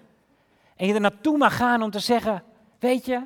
En 0.75 0.87
je 0.87 0.93
er 0.93 1.01
naartoe 1.01 1.37
mag 1.37 1.55
gaan 1.55 1.81
om 1.81 1.91
te 1.91 1.99
zeggen, 1.99 2.43
weet 2.79 3.05
je, 3.05 3.21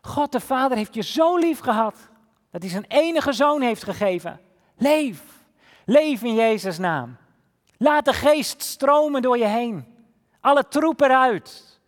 God 0.00 0.32
de 0.32 0.40
Vader 0.40 0.76
heeft 0.76 0.94
je 0.94 1.02
zo 1.02 1.36
lief 1.36 1.58
gehad 1.58 1.96
dat 2.50 2.62
hij 2.62 2.70
zijn 2.70 2.84
enige 2.88 3.32
zoon 3.32 3.60
heeft 3.60 3.84
gegeven. 3.84 4.40
Leef, 4.76 5.22
leef 5.84 6.22
in 6.22 6.34
Jezus' 6.34 6.78
naam. 6.78 7.16
Laat 7.76 8.04
de 8.04 8.12
geest 8.12 8.62
stromen 8.62 9.22
door 9.22 9.38
je 9.38 9.46
heen. 9.46 9.84
Alle 10.40 10.68
troep 10.68 11.00
eruit. 11.00 11.80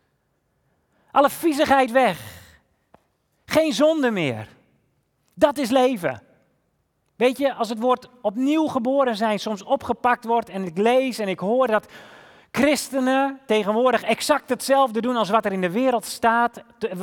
Alle 1.11 1.31
viezigheid 1.31 1.90
weg. 1.90 2.40
Geen 3.44 3.72
zonde 3.72 4.11
meer. 4.11 4.48
Dat 5.35 5.59
is 5.59 5.70
leven. 5.70 6.22
Weet 7.16 7.38
je, 7.38 7.55
als 7.55 7.68
het 7.68 7.78
woord 7.78 8.09
opnieuw 8.22 8.66
geboren 8.66 9.16
zijn 9.16 9.38
soms 9.38 9.62
opgepakt 9.62 10.24
wordt 10.24 10.48
en 10.48 10.64
ik 10.64 10.78
lees 10.78 11.18
en 11.18 11.28
ik 11.28 11.38
hoor 11.38 11.66
dat 11.66 11.87
christenen 12.52 13.40
tegenwoordig 13.46 14.02
exact 14.02 14.48
hetzelfde 14.48 15.00
doen 15.00 15.16
als 15.16 15.30
wat 15.30 15.44
er 15.44 15.52
in 15.52 15.60
de 15.60 15.70
wereld 15.70 16.04
staat, 16.04 16.62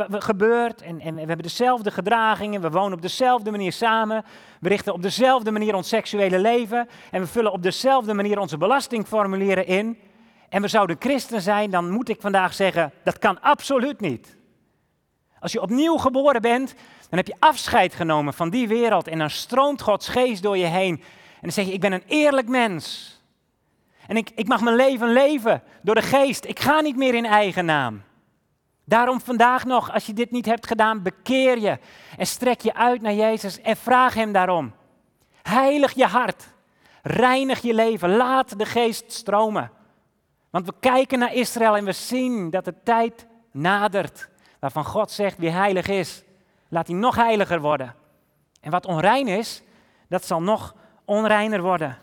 gebeurt. 0.09 0.81
En, 0.81 0.99
en 0.99 1.13
we 1.13 1.19
hebben 1.19 1.37
dezelfde 1.37 1.91
gedragingen, 1.91 2.61
we 2.61 2.69
wonen 2.69 2.93
op 2.93 3.01
dezelfde 3.01 3.51
manier 3.51 3.71
samen, 3.71 4.23
we 4.59 4.69
richten 4.69 4.93
op 4.93 5.01
dezelfde 5.01 5.51
manier 5.51 5.75
ons 5.75 5.87
seksuele 5.87 6.39
leven 6.39 6.89
en 7.11 7.21
we 7.21 7.27
vullen 7.27 7.51
op 7.51 7.63
dezelfde 7.63 8.13
manier 8.13 8.39
onze 8.39 8.57
belastingformulieren 8.57 9.65
in. 9.65 9.99
En 10.49 10.61
we 10.61 10.67
zouden 10.67 10.95
christen 10.99 11.41
zijn, 11.41 11.71
dan 11.71 11.89
moet 11.89 12.09
ik 12.09 12.21
vandaag 12.21 12.53
zeggen, 12.53 12.91
dat 13.03 13.19
kan 13.19 13.41
absoluut 13.41 13.99
niet. 13.99 14.37
Als 15.39 15.51
je 15.51 15.61
opnieuw 15.61 15.97
geboren 15.97 16.41
bent, 16.41 16.73
dan 17.09 17.17
heb 17.17 17.27
je 17.27 17.35
afscheid 17.39 17.93
genomen 17.93 18.33
van 18.33 18.49
die 18.49 18.67
wereld 18.67 19.07
en 19.07 19.17
dan 19.17 19.29
stroomt 19.29 19.81
Gods 19.81 20.07
geest 20.07 20.43
door 20.43 20.57
je 20.57 20.65
heen. 20.65 20.93
En 21.33 21.41
dan 21.41 21.51
zeg 21.51 21.65
je, 21.65 21.73
ik 21.73 21.81
ben 21.81 21.91
een 21.91 22.03
eerlijk 22.07 22.47
mens. 22.47 23.17
En 24.09 24.17
ik, 24.17 24.31
ik 24.35 24.47
mag 24.47 24.61
mijn 24.61 24.75
leven 24.75 25.13
leven 25.13 25.63
door 25.81 25.95
de 25.95 26.01
geest. 26.01 26.45
Ik 26.45 26.59
ga 26.59 26.81
niet 26.81 26.95
meer 26.95 27.13
in 27.13 27.25
eigen 27.25 27.65
naam. 27.65 28.03
Daarom 28.85 29.21
vandaag 29.21 29.65
nog, 29.65 29.93
als 29.93 30.05
je 30.05 30.13
dit 30.13 30.31
niet 30.31 30.45
hebt 30.45 30.67
gedaan, 30.67 31.01
bekeer 31.01 31.59
je 31.59 31.79
en 32.17 32.25
strek 32.25 32.61
je 32.61 32.73
uit 32.73 33.01
naar 33.01 33.13
Jezus 33.13 33.61
en 33.61 33.77
vraag 33.77 34.13
Hem 34.13 34.31
daarom. 34.31 34.73
Heilig 35.41 35.93
je 35.93 36.05
hart, 36.05 36.47
reinig 37.03 37.61
je 37.61 37.73
leven, 37.73 38.15
laat 38.15 38.59
de 38.59 38.65
geest 38.65 39.11
stromen. 39.11 39.71
Want 40.49 40.65
we 40.65 40.73
kijken 40.79 41.19
naar 41.19 41.33
Israël 41.33 41.77
en 41.77 41.85
we 41.85 41.91
zien 41.91 42.49
dat 42.49 42.65
de 42.65 42.75
tijd 42.83 43.27
nadert 43.51 44.29
waarvan 44.59 44.85
God 44.85 45.11
zegt 45.11 45.37
wie 45.37 45.49
heilig 45.49 45.87
is, 45.87 46.23
laat 46.69 46.87
hij 46.87 46.95
nog 46.95 47.15
heiliger 47.15 47.61
worden. 47.61 47.95
En 48.61 48.71
wat 48.71 48.85
onrein 48.85 49.27
is, 49.27 49.61
dat 50.07 50.25
zal 50.25 50.41
nog 50.41 50.75
onreiner 51.05 51.61
worden. 51.61 51.97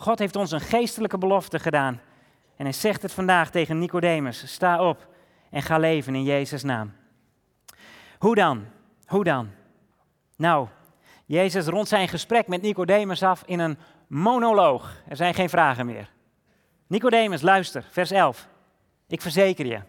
God 0.00 0.18
heeft 0.18 0.36
ons 0.36 0.50
een 0.50 0.60
geestelijke 0.60 1.18
belofte 1.18 1.58
gedaan. 1.58 2.00
En 2.56 2.64
hij 2.64 2.72
zegt 2.72 3.02
het 3.02 3.12
vandaag 3.12 3.50
tegen 3.50 3.78
Nicodemus: 3.78 4.52
sta 4.52 4.88
op 4.88 5.06
en 5.50 5.62
ga 5.62 5.78
leven 5.78 6.14
in 6.14 6.22
Jezus' 6.22 6.62
naam. 6.62 6.92
Hoe 8.18 8.34
dan? 8.34 8.66
Hoe 9.06 9.24
dan? 9.24 9.50
Nou, 10.36 10.68
Jezus 11.24 11.66
rondt 11.66 11.88
zijn 11.88 12.08
gesprek 12.08 12.48
met 12.48 12.62
Nicodemus 12.62 13.22
af 13.22 13.42
in 13.46 13.58
een 13.58 13.78
monoloog. 14.06 15.02
Er 15.08 15.16
zijn 15.16 15.34
geen 15.34 15.48
vragen 15.48 15.86
meer. 15.86 16.10
Nicodemus, 16.86 17.42
luister, 17.42 17.84
vers 17.90 18.10
11. 18.10 18.48
Ik 19.08 19.22
verzeker 19.22 19.66
je. 19.66 19.80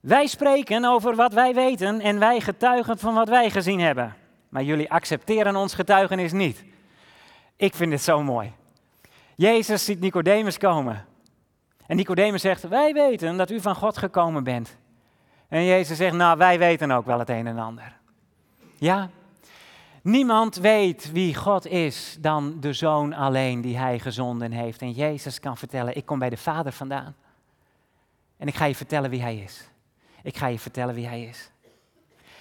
Wij 0.00 0.26
spreken 0.26 0.84
over 0.84 1.14
wat 1.14 1.32
wij 1.32 1.54
weten 1.54 2.00
en 2.00 2.18
wij 2.18 2.40
getuigen 2.40 2.98
van 2.98 3.14
wat 3.14 3.28
wij 3.28 3.50
gezien 3.50 3.80
hebben. 3.80 4.16
Maar 4.48 4.62
jullie 4.62 4.90
accepteren 4.90 5.56
ons 5.56 5.74
getuigenis 5.74 6.32
niet. 6.32 6.64
Ik 7.56 7.74
vind 7.74 7.90
dit 7.90 8.02
zo 8.02 8.22
mooi. 8.22 8.52
Jezus 9.36 9.84
ziet 9.84 10.00
Nicodemus 10.00 10.58
komen. 10.58 11.06
En 11.86 11.96
Nicodemus 11.96 12.40
zegt, 12.40 12.68
wij 12.68 12.92
weten 12.92 13.36
dat 13.36 13.50
u 13.50 13.60
van 13.60 13.74
God 13.74 13.98
gekomen 13.98 14.44
bent. 14.44 14.76
En 15.48 15.64
Jezus 15.64 15.96
zegt, 15.96 16.14
nou 16.14 16.38
wij 16.38 16.58
weten 16.58 16.90
ook 16.90 17.06
wel 17.06 17.18
het 17.18 17.30
een 17.30 17.46
en 17.46 17.58
ander. 17.58 17.96
Ja, 18.78 19.10
niemand 20.02 20.56
weet 20.56 21.12
wie 21.12 21.34
God 21.34 21.66
is 21.66 22.16
dan 22.20 22.60
de 22.60 22.72
Zoon 22.72 23.12
alleen 23.12 23.60
die 23.60 23.76
Hij 23.76 23.98
gezonden 23.98 24.52
heeft. 24.52 24.82
En 24.82 24.90
Jezus 24.90 25.40
kan 25.40 25.56
vertellen, 25.56 25.96
ik 25.96 26.06
kom 26.06 26.18
bij 26.18 26.30
de 26.30 26.36
Vader 26.36 26.72
vandaan. 26.72 27.14
En 28.36 28.48
ik 28.48 28.54
ga 28.54 28.64
je 28.64 28.74
vertellen 28.74 29.10
wie 29.10 29.22
Hij 29.22 29.36
is. 29.36 29.68
Ik 30.22 30.36
ga 30.36 30.46
je 30.46 30.58
vertellen 30.58 30.94
wie 30.94 31.06
Hij 31.06 31.22
is. 31.22 31.50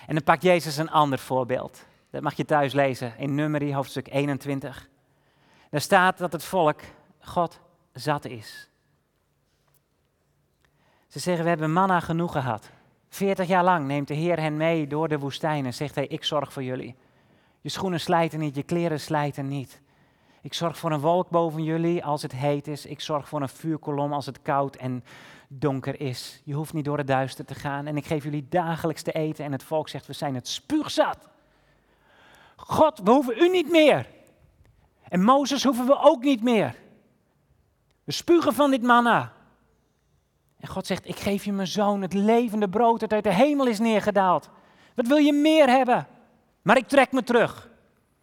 En 0.08 0.14
dan 0.14 0.24
pakt 0.24 0.44
Jezus 0.44 0.78
een 0.78 0.92
ander 0.92 1.20
voorbeeld. 1.20 1.86
Dat 2.10 2.22
mag 2.22 2.34
je 2.34 2.46
thuis 2.46 2.74
lezen 2.74 3.14
in 3.18 3.36
Numeri 3.36 3.74
hoofdstuk 3.74 4.08
21. 4.12 4.90
Daar 5.76 5.84
staat 5.84 6.18
dat 6.18 6.32
het 6.32 6.44
volk 6.44 6.80
God 7.20 7.60
zat 7.94 8.26
is. 8.26 8.70
Ze 11.08 11.20
zeggen, 11.20 11.44
we 11.44 11.50
hebben 11.50 11.74
manna 11.74 12.00
genoeg 12.00 12.32
gehad. 12.32 12.70
Veertig 13.10 13.48
jaar 13.48 13.64
lang 13.64 13.88
neemt 13.88 14.08
de 14.08 14.14
Heer 14.14 14.40
hen 14.40 14.58
mee 14.58 14.88
door 14.88 15.08
de 15.08 15.20
woestijn 15.20 15.66
en 15.66 15.74
zegt 15.74 15.96
hij, 15.96 16.08
ik 16.08 16.24
zorg 16.24 16.54
voor 16.54 16.64
jullie. 16.64 16.96
Je 17.62 17.70
schoenen 17.70 18.00
slijten 18.00 18.40
niet, 18.40 18.56
je 18.56 18.64
kleren 18.64 19.00
slijten 19.00 19.48
niet. 19.48 19.82
Ik 20.42 20.54
zorg 20.54 20.78
voor 20.78 20.92
een 20.92 21.00
wolk 21.00 21.30
boven 21.30 21.64
jullie 21.64 22.06
als 22.06 22.22
het 22.22 22.32
heet 22.32 22.68
is. 22.68 22.86
Ik 22.86 23.02
zorg 23.02 23.28
voor 23.28 23.42
een 23.42 23.50
vuurkolom 23.50 24.14
als 24.14 24.26
het 24.26 24.42
koud 24.42 24.76
en 24.76 25.04
donker 25.48 26.00
is. 26.00 26.42
Je 26.44 26.54
hoeft 26.54 26.74
niet 26.74 26.86
door 26.86 26.98
het 26.98 27.08
duister 27.08 27.46
te 27.46 27.56
gaan. 27.56 27.88
En 27.88 27.98
ik 27.98 28.06
geef 28.06 28.24
jullie 28.24 28.48
dagelijks 28.50 29.02
te 29.02 29.12
eten. 29.12 29.46
En 29.46 29.52
het 29.52 29.64
volk 29.64 29.90
zegt, 29.90 30.08
we 30.08 30.14
zijn 30.14 30.36
het 30.36 30.48
spuugzat. 30.48 31.30
God, 32.56 33.00
we 33.04 33.12
hoeven 33.12 33.38
u 33.38 33.50
niet 33.50 33.72
meer. 33.72 34.15
En 35.10 35.24
Mozes 35.24 35.64
hoeven 35.64 35.86
we 35.86 36.00
ook 36.00 36.24
niet 36.24 36.44
meer. 36.44 36.76
We 38.04 38.12
spugen 38.12 38.54
van 38.54 38.72
dit 38.72 38.82
manna. 38.82 39.34
En 40.60 40.68
God 40.68 40.86
zegt, 40.86 41.08
ik 41.08 41.16
geef 41.16 41.46
je 41.46 41.52
mijn 41.52 41.68
zoon, 41.68 42.02
het 42.02 42.14
levende 42.14 42.70
brood 42.70 43.00
dat 43.00 43.14
uit 43.14 43.24
de 43.24 43.34
hemel 43.34 43.68
is 43.68 43.80
neergedaald. 43.80 44.50
Wat 44.96 45.08
wil 45.08 45.18
je 45.18 45.34
meer 45.34 45.70
hebben? 45.70 46.08
Maar 46.62 46.78
ik 46.78 46.88
trek 46.88 47.12
me 47.12 47.24
terug. 47.24 47.70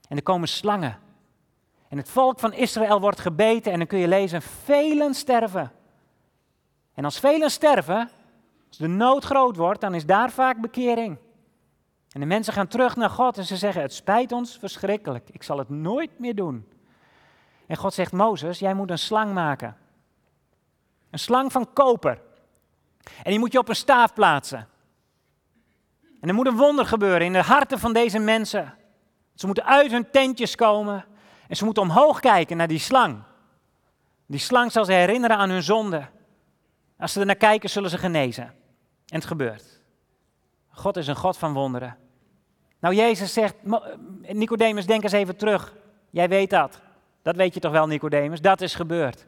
En 0.08 0.16
er 0.16 0.22
komen 0.22 0.48
slangen. 0.48 0.98
En 1.88 1.96
het 1.96 2.08
volk 2.08 2.38
van 2.38 2.52
Israël 2.52 3.00
wordt 3.00 3.20
gebeten 3.20 3.72
en 3.72 3.78
dan 3.78 3.86
kun 3.86 3.98
je 3.98 4.08
lezen, 4.08 4.42
velen 4.42 5.14
sterven. 5.14 5.72
En 6.94 7.04
als 7.04 7.18
velen 7.18 7.50
sterven, 7.50 8.10
als 8.68 8.76
de 8.76 8.86
nood 8.86 9.24
groot 9.24 9.56
wordt, 9.56 9.80
dan 9.80 9.94
is 9.94 10.06
daar 10.06 10.30
vaak 10.30 10.60
bekering. 10.60 11.18
En 12.12 12.20
de 12.20 12.26
mensen 12.26 12.52
gaan 12.52 12.66
terug 12.66 12.96
naar 12.96 13.10
God 13.10 13.38
en 13.38 13.44
ze 13.44 13.56
zeggen, 13.56 13.82
het 13.82 13.92
spijt 13.92 14.32
ons 14.32 14.56
verschrikkelijk, 14.58 15.28
ik 15.30 15.42
zal 15.42 15.58
het 15.58 15.68
nooit 15.68 16.18
meer 16.18 16.34
doen. 16.34 16.68
En 17.66 17.76
God 17.76 17.94
zegt, 17.94 18.12
Mozes, 18.12 18.58
jij 18.58 18.74
moet 18.74 18.90
een 18.90 18.98
slang 18.98 19.32
maken. 19.32 19.76
Een 21.10 21.18
slang 21.18 21.52
van 21.52 21.72
koper. 21.72 22.20
En 23.22 23.30
die 23.30 23.38
moet 23.38 23.52
je 23.52 23.58
op 23.58 23.68
een 23.68 23.76
staaf 23.76 24.12
plaatsen. 24.12 24.68
En 26.20 26.28
er 26.28 26.34
moet 26.34 26.46
een 26.46 26.56
wonder 26.56 26.86
gebeuren 26.86 27.26
in 27.26 27.32
de 27.32 27.42
harten 27.42 27.78
van 27.78 27.92
deze 27.92 28.18
mensen. 28.18 28.74
Ze 29.34 29.46
moeten 29.46 29.64
uit 29.64 29.90
hun 29.90 30.10
tentjes 30.10 30.54
komen 30.54 31.04
en 31.48 31.56
ze 31.56 31.64
moeten 31.64 31.82
omhoog 31.82 32.20
kijken 32.20 32.56
naar 32.56 32.68
die 32.68 32.78
slang. 32.78 33.22
Die 34.26 34.40
slang 34.40 34.72
zal 34.72 34.84
ze 34.84 34.92
herinneren 34.92 35.36
aan 35.36 35.50
hun 35.50 35.62
zonde. 35.62 36.08
Als 36.98 37.12
ze 37.12 37.20
er 37.20 37.26
naar 37.26 37.34
kijken, 37.34 37.70
zullen 37.70 37.90
ze 37.90 37.98
genezen. 37.98 38.44
En 39.06 39.18
het 39.18 39.24
gebeurt. 39.24 39.80
God 40.68 40.96
is 40.96 41.06
een 41.06 41.16
God 41.16 41.36
van 41.36 41.52
wonderen. 41.52 41.96
Nou, 42.82 42.94
Jezus 42.94 43.32
zegt, 43.32 43.54
Nicodemus, 44.20 44.86
denk 44.86 45.02
eens 45.02 45.12
even 45.12 45.36
terug. 45.36 45.76
Jij 46.10 46.28
weet 46.28 46.50
dat. 46.50 46.80
Dat 47.22 47.36
weet 47.36 47.54
je 47.54 47.60
toch 47.60 47.72
wel, 47.72 47.86
Nicodemus? 47.86 48.40
Dat 48.40 48.60
is 48.60 48.74
gebeurd. 48.74 49.26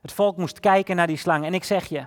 Het 0.00 0.12
volk 0.12 0.36
moest 0.36 0.60
kijken 0.60 0.96
naar 0.96 1.06
die 1.06 1.16
slang. 1.16 1.44
En 1.44 1.54
ik 1.54 1.64
zeg 1.64 1.86
je, 1.86 2.06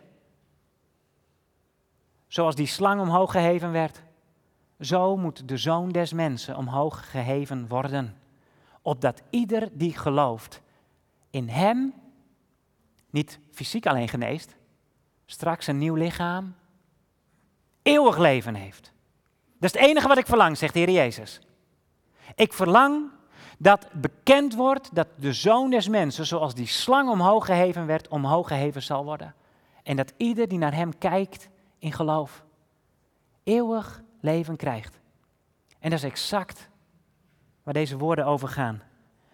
zoals 2.28 2.56
die 2.56 2.67
slang 2.67 3.01
omhoog 3.01 3.32
geheven 3.32 3.71
werd, 3.71 4.04
zo 4.80 5.17
moet 5.17 5.47
de 5.47 5.58
zoon 5.58 5.89
des 5.89 6.13
mensen 6.13 6.58
omhoog 6.58 7.12
geheven 7.12 7.67
worden. 7.67 8.17
Opdat 8.82 9.21
ieder 9.30 9.69
die 9.71 9.97
gelooft 9.97 10.62
in 11.30 11.49
hem 11.49 11.93
niet 13.10 13.39
fysiek 13.51 13.86
alleen 13.86 14.08
geneest, 14.08 14.56
straks 15.25 15.67
een 15.67 15.78
nieuw 15.78 15.95
lichaam, 15.95 16.55
eeuwig 17.82 18.18
leven 18.18 18.55
heeft. 18.55 18.93
Dat 19.66 19.74
is 19.76 19.82
het 19.82 19.89
enige 19.89 20.07
wat 20.07 20.18
ik 20.18 20.26
verlang, 20.26 20.57
zegt 20.57 20.74
de 20.74 20.80
Heer 20.80 20.89
Jezus. 20.89 21.39
Ik 22.36 22.53
verlang 22.53 23.09
dat 23.57 23.88
bekend 23.91 24.55
wordt 24.55 24.95
dat 24.95 25.07
de 25.16 25.34
zoon 25.34 25.70
des 25.70 25.88
mensen, 25.88 26.26
zoals 26.26 26.53
die 26.53 26.68
slang 26.68 27.09
omhoog 27.09 27.45
geheven 27.45 27.86
werd, 27.86 28.07
omhoog 28.07 28.47
geheven 28.47 28.84
zal 28.84 29.03
worden. 29.03 29.36
En 29.84 29.95
dat 29.95 30.13
ieder 30.18 30.47
die 30.47 30.57
naar 30.57 30.74
hem 30.74 30.97
kijkt 30.97 31.49
in 31.80 31.91
geloof, 31.91 32.43
eeuwig 33.43 34.01
leven 34.20 34.55
krijgt. 34.55 34.99
En 35.80 35.89
dat 35.89 35.99
is 35.99 36.05
exact 36.05 36.70
waar 37.63 37.74
deze 37.74 37.97
woorden 37.97 38.26
over 38.26 38.47
gaan. 38.47 38.82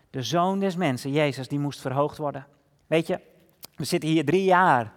De 0.10 0.22
zoon 0.22 0.60
des 0.60 0.76
mensen, 0.76 1.12
Jezus, 1.12 1.48
die 1.48 1.60
moest 1.60 1.82
verhoogd 1.82 2.18
worden. 2.18 2.48
Weet 2.88 3.08
je, 3.08 3.20
we 3.76 3.84
zitten 3.84 4.10
hier 4.10 4.26
drie 4.26 4.44
jaar 4.44 4.94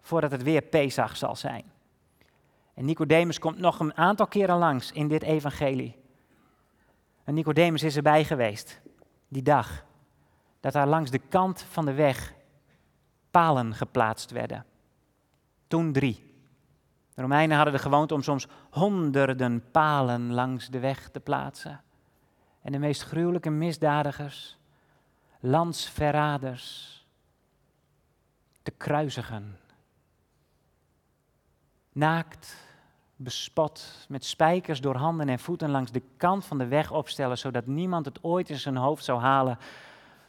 voordat 0.00 0.30
het 0.30 0.42
weer 0.42 0.62
Pesach 0.62 1.16
zal 1.16 1.36
zijn. 1.36 1.64
En 2.80 2.86
Nicodemus 2.86 3.38
komt 3.38 3.58
nog 3.58 3.80
een 3.80 3.96
aantal 3.96 4.26
keren 4.26 4.56
langs 4.56 4.92
in 4.92 5.08
dit 5.08 5.22
evangelie. 5.22 5.96
En 7.24 7.34
Nicodemus 7.34 7.82
is 7.82 7.96
erbij 7.96 8.24
geweest, 8.24 8.80
die 9.28 9.42
dag, 9.42 9.84
dat 10.60 10.72
daar 10.72 10.86
langs 10.86 11.10
de 11.10 11.18
kant 11.18 11.62
van 11.62 11.84
de 11.84 11.92
weg 11.92 12.34
palen 13.30 13.74
geplaatst 13.74 14.30
werden. 14.30 14.66
toen 15.66 15.92
drie. 15.92 16.34
De 17.14 17.22
Romeinen 17.22 17.56
hadden 17.56 17.74
de 17.74 17.80
gewoonte 17.80 18.14
om 18.14 18.22
soms 18.22 18.46
honderden 18.70 19.70
palen 19.70 20.32
langs 20.32 20.68
de 20.68 20.78
weg 20.78 21.08
te 21.08 21.20
plaatsen. 21.20 21.80
En 22.62 22.72
de 22.72 22.78
meest 22.78 23.02
gruwelijke 23.02 23.50
misdadigers, 23.50 24.58
landsverraders, 25.40 27.06
te 28.62 28.70
kruisigen. 28.70 29.58
Naakt, 31.92 32.68
bespot, 33.22 34.06
met 34.08 34.24
spijkers 34.24 34.80
door 34.80 34.94
handen 34.96 35.28
en 35.28 35.38
voeten 35.38 35.70
langs 35.70 35.90
de 35.90 36.02
kant 36.16 36.44
van 36.44 36.58
de 36.58 36.66
weg 36.66 36.92
opstellen, 36.92 37.38
zodat 37.38 37.66
niemand 37.66 38.04
het 38.04 38.24
ooit 38.24 38.50
in 38.50 38.58
zijn 38.58 38.76
hoofd 38.76 39.04
zou 39.04 39.20
halen 39.20 39.58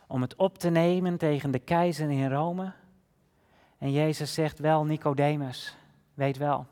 om 0.07 0.21
het 0.21 0.35
op 0.35 0.57
te 0.57 0.69
nemen 0.69 1.17
tegen 1.17 1.51
de 1.51 1.59
keizer 1.59 2.09
in 2.09 2.31
Rome. 2.31 2.71
En 3.77 3.91
Jezus 3.91 4.33
zegt 4.33 4.59
wel, 4.59 4.85
Nicodemus, 4.85 5.75
weet 6.13 6.37
wel, 6.37 6.65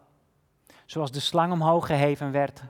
zoals 0.86 1.12
de 1.12 1.20
slang 1.20 1.52
omhoog 1.52 1.86
geheven 1.86 2.32
werd, 2.32 2.64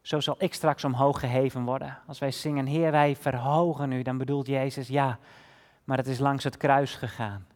zo 0.00 0.20
zal 0.20 0.34
ik 0.38 0.54
straks 0.54 0.84
omhoog 0.84 1.20
geheven 1.20 1.64
worden. 1.64 1.98
Als 2.06 2.18
wij 2.18 2.30
zingen, 2.30 2.66
Heer, 2.66 2.90
wij 2.90 3.16
verhogen 3.16 3.92
u, 3.92 4.02
dan 4.02 4.18
bedoelt 4.18 4.46
Jezus, 4.46 4.88
ja, 4.88 5.18
maar 5.84 5.96
het 5.96 6.06
is 6.06 6.18
langs 6.18 6.44
het 6.44 6.56
kruis 6.56 6.94
gegaan. 6.94 7.46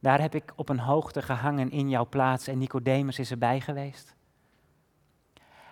Daar 0.00 0.20
heb 0.20 0.34
ik 0.34 0.52
op 0.56 0.68
een 0.68 0.78
hoogte 0.78 1.22
gehangen 1.22 1.70
in 1.70 1.88
jouw 1.88 2.06
plaats 2.08 2.46
en 2.46 2.58
Nicodemus 2.58 3.18
is 3.18 3.30
erbij 3.30 3.60
geweest. 3.60 4.14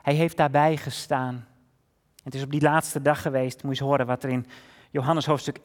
Hij 0.02 0.14
heeft 0.14 0.36
daarbij 0.36 0.76
gestaan. 0.76 1.46
Het 2.22 2.34
is 2.34 2.42
op 2.42 2.50
die 2.50 2.60
laatste 2.60 3.02
dag 3.02 3.22
geweest, 3.22 3.62
moet 3.62 3.76
je 3.76 3.82
eens 3.82 3.90
horen 3.90 4.06
wat 4.06 4.22
er 4.22 4.30
in 4.30 4.46
Johannes 4.90 5.26
hoofdstuk 5.26 5.60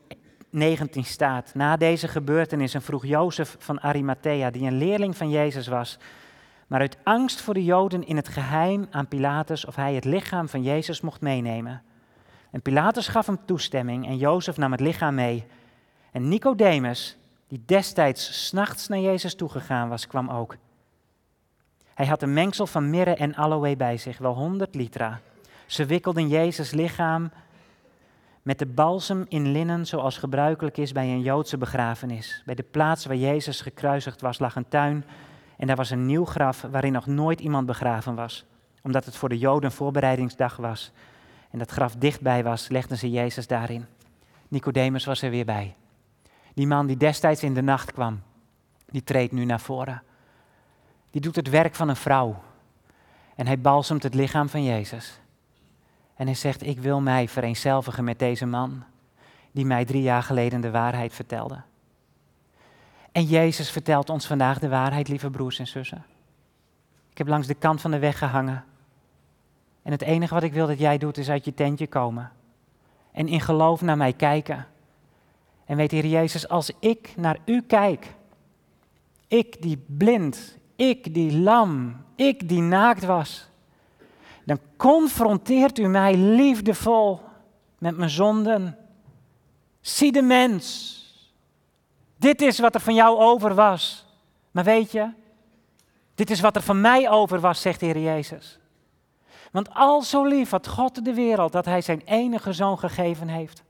19 0.50 1.06
staat. 1.06 1.52
Na 1.54 1.78
deze 1.78 2.08
gebeurtenissen 2.08 2.82
vroeg 2.82 3.06
Jozef 3.06 3.56
van 3.60 3.82
Arimathea, 3.82 4.50
die 4.50 4.68
een 4.68 4.78
leerling 4.78 5.18
van 5.18 5.30
Jezus 5.30 5.68
was, 5.68 5.98
maar 6.68 6.80
uit 6.80 6.98
angst 7.04 7.42
voor 7.42 7.54
de 7.54 7.64
Joden 7.64 8.08
in 8.08 8.16
het 8.16 8.28
geheim 8.28 8.88
aan 8.92 9.08
Pilatus 9.08 9.66
of 9.66 9.76
hij 9.76 9.94
het 9.94 10.06
lichaam 10.06 10.50
van 10.50 10.64
Jezus 10.64 11.02
mocht 11.02 11.22
meenemen. 11.22 11.82
En 12.52 12.62
Pilatus 12.62 13.08
gaf 13.08 13.26
hem 13.26 13.46
toestemming 13.46 14.08
en 14.08 14.18
Jozef 14.18 14.58
nam 14.58 14.72
het 14.72 14.82
lichaam 14.82 15.16
mee. 15.16 15.46
En 16.12 16.28
Nicodemus, 16.28 17.18
die 17.54 17.64
destijds 17.66 18.46
s'nachts 18.48 18.88
naar 18.88 19.00
Jezus 19.00 19.36
toegegaan 19.36 19.90
was, 19.90 20.08
kwam 20.08 20.30
ook. 20.30 20.56
Hij 21.94 22.06
had 22.06 22.22
een 22.22 22.34
mengsel 22.34 22.68
van 22.68 22.90
mirre 22.90 23.16
en 23.16 23.36
aloe 23.36 23.76
bij 23.76 23.98
zich, 23.98 24.18
wel 24.18 24.34
honderd 24.34 24.76
litra. 24.76 25.20
Ze 25.66 25.86
wikkelden 25.86 26.28
Jezus 26.28 26.72
lichaam 26.72 27.32
met 28.42 28.60
de 28.60 28.66
balsem 28.66 29.26
in 29.28 29.52
linnen, 29.52 29.86
zoals 29.86 30.18
gebruikelijk 30.18 30.78
is 30.78 30.92
bij 30.92 31.08
een 31.08 31.22
Joodse 31.22 31.58
begrafenis. 31.58 32.42
Bij 32.46 32.56
de 32.56 32.64
plaats 32.64 33.06
waar 33.06 33.16
Jezus 33.16 33.62
gekruisigd 33.62 34.22
was, 34.22 34.40
lag 34.40 34.56
een 34.56 34.68
tuin 34.68 35.06
en 35.58 35.68
daar 35.68 35.76
was 35.76 35.90
een 35.90 36.06
nieuw 36.06 36.26
graf 36.26 36.62
waarin 36.62 36.94
nog 36.94 37.06
nooit 37.06 37.40
iemand 37.40 37.66
begraven 37.66 38.16
was. 38.16 38.46
Omdat 38.82 39.06
het 39.06 39.16
voor 39.16 39.30
de 39.30 39.38
Joden 39.38 39.72
voorbereidingsdag 39.72 40.56
was 40.56 40.92
en 41.52 41.60
dat 41.60 41.72
graf 41.72 41.96
dichtbij 41.96 42.44
was, 42.44 42.70
legden 42.70 42.98
ze 42.98 43.12
Jezus 43.12 43.48
daarin. 43.48 43.86
Nicodemus 44.48 45.06
was 45.06 45.22
er 45.22 45.30
weer 45.30 45.46
bij. 45.46 45.76
Die 46.54 46.68
man 46.68 46.88
die 46.88 46.98
destijds 46.98 47.44
in 47.44 47.54
de 47.54 47.62
nacht 47.62 47.92
kwam, 47.92 48.22
die 48.86 49.04
treedt 49.04 49.32
nu 49.32 49.46
naar 49.46 49.60
voren. 49.60 50.04
Die 51.12 51.22
doet 51.22 51.36
het 51.36 51.50
werk 51.50 51.76
van 51.76 51.90
een 51.90 51.96
vrouw. 51.96 52.42
En 53.36 53.46
hij 53.46 53.60
balsemt 53.60 54.04
het 54.04 54.14
lichaam 54.14 54.50
van 54.50 54.64
Jezus. 54.64 55.20
En 56.16 56.26
hij 56.26 56.36
zegt, 56.36 56.66
ik 56.66 56.80
wil 56.80 57.02
mij 57.02 57.28
vereenzelvigen 57.28 58.04
met 58.04 58.20
deze 58.20 58.46
man 58.46 58.84
die 59.52 59.66
mij 59.66 59.86
drie 59.86 60.02
jaar 60.02 60.24
geleden 60.24 60.62
de 60.62 60.72
waarheid 60.72 61.14
vertelde. 61.14 61.62
En 63.12 63.24
Jezus 63.24 63.72
vertelt 63.72 64.10
ons 64.10 64.28
vandaag 64.28 64.60
de 64.60 64.70
waarheid, 64.70 65.08
lieve 65.08 65.30
broers 65.30 65.60
en 65.60 65.68
zussen. 65.68 66.06
Ik 67.12 67.18
heb 67.18 67.28
langs 67.28 67.48
de 67.48 67.54
kant 67.54 67.82
van 67.82 67.92
de 67.92 68.00
weg 68.00 68.18
gehangen. 68.18 68.64
En 69.84 69.92
het 69.92 70.02
enige 70.02 70.34
wat 70.34 70.44
ik 70.44 70.54
wil 70.54 70.68
dat 70.68 70.80
jij 70.80 70.98
doet 70.98 71.18
is 71.18 71.30
uit 71.30 71.46
je 71.46 71.54
tentje 71.54 71.88
komen. 71.88 72.32
En 73.12 73.28
in 73.28 73.42
geloof 73.42 73.82
naar 73.82 73.98
mij 73.98 74.14
kijken. 74.14 74.68
En 75.66 75.78
weet 75.78 75.92
Heer 75.92 76.06
Jezus, 76.06 76.48
als 76.48 76.72
ik 76.80 77.14
naar 77.16 77.38
u 77.46 77.62
kijk, 77.62 78.16
ik 79.28 79.62
die 79.62 79.86
blind, 79.88 80.58
ik 80.76 81.14
die 81.14 81.38
lam, 81.38 82.02
ik 82.16 82.50
die 82.50 82.62
naakt 82.62 83.06
was, 83.06 83.48
dan 84.46 84.60
confronteert 84.78 85.80
u 85.80 85.88
mij 85.88 86.16
liefdevol 86.16 87.22
met 87.78 87.98
mijn 87.98 88.10
zonden. 88.10 88.78
Zie 89.82 90.12
de 90.12 90.22
mens. 90.22 90.92
Dit 92.18 92.42
is 92.42 92.60
wat 92.60 92.76
er 92.76 92.82
van 92.82 92.94
jou 92.94 93.20
over 93.20 93.56
was. 93.56 94.06
Maar 94.52 94.64
weet 94.64 94.92
je, 94.92 95.10
dit 96.16 96.30
is 96.30 96.40
wat 96.40 96.56
er 96.56 96.62
van 96.62 96.82
mij 96.82 97.10
over 97.10 97.40
was, 97.40 97.62
zegt 97.62 97.82
Heer 97.82 98.00
Jezus. 98.00 98.60
Want 99.52 99.74
al 99.74 100.02
zo 100.02 100.26
lief 100.26 100.50
had 100.50 100.68
God 100.68 101.06
de 101.06 101.14
wereld 101.14 101.52
dat 101.52 101.66
Hij 101.66 101.82
zijn 101.82 102.02
enige 102.06 102.54
zoon 102.54 102.80
gegeven 102.80 103.28
heeft 103.28 103.64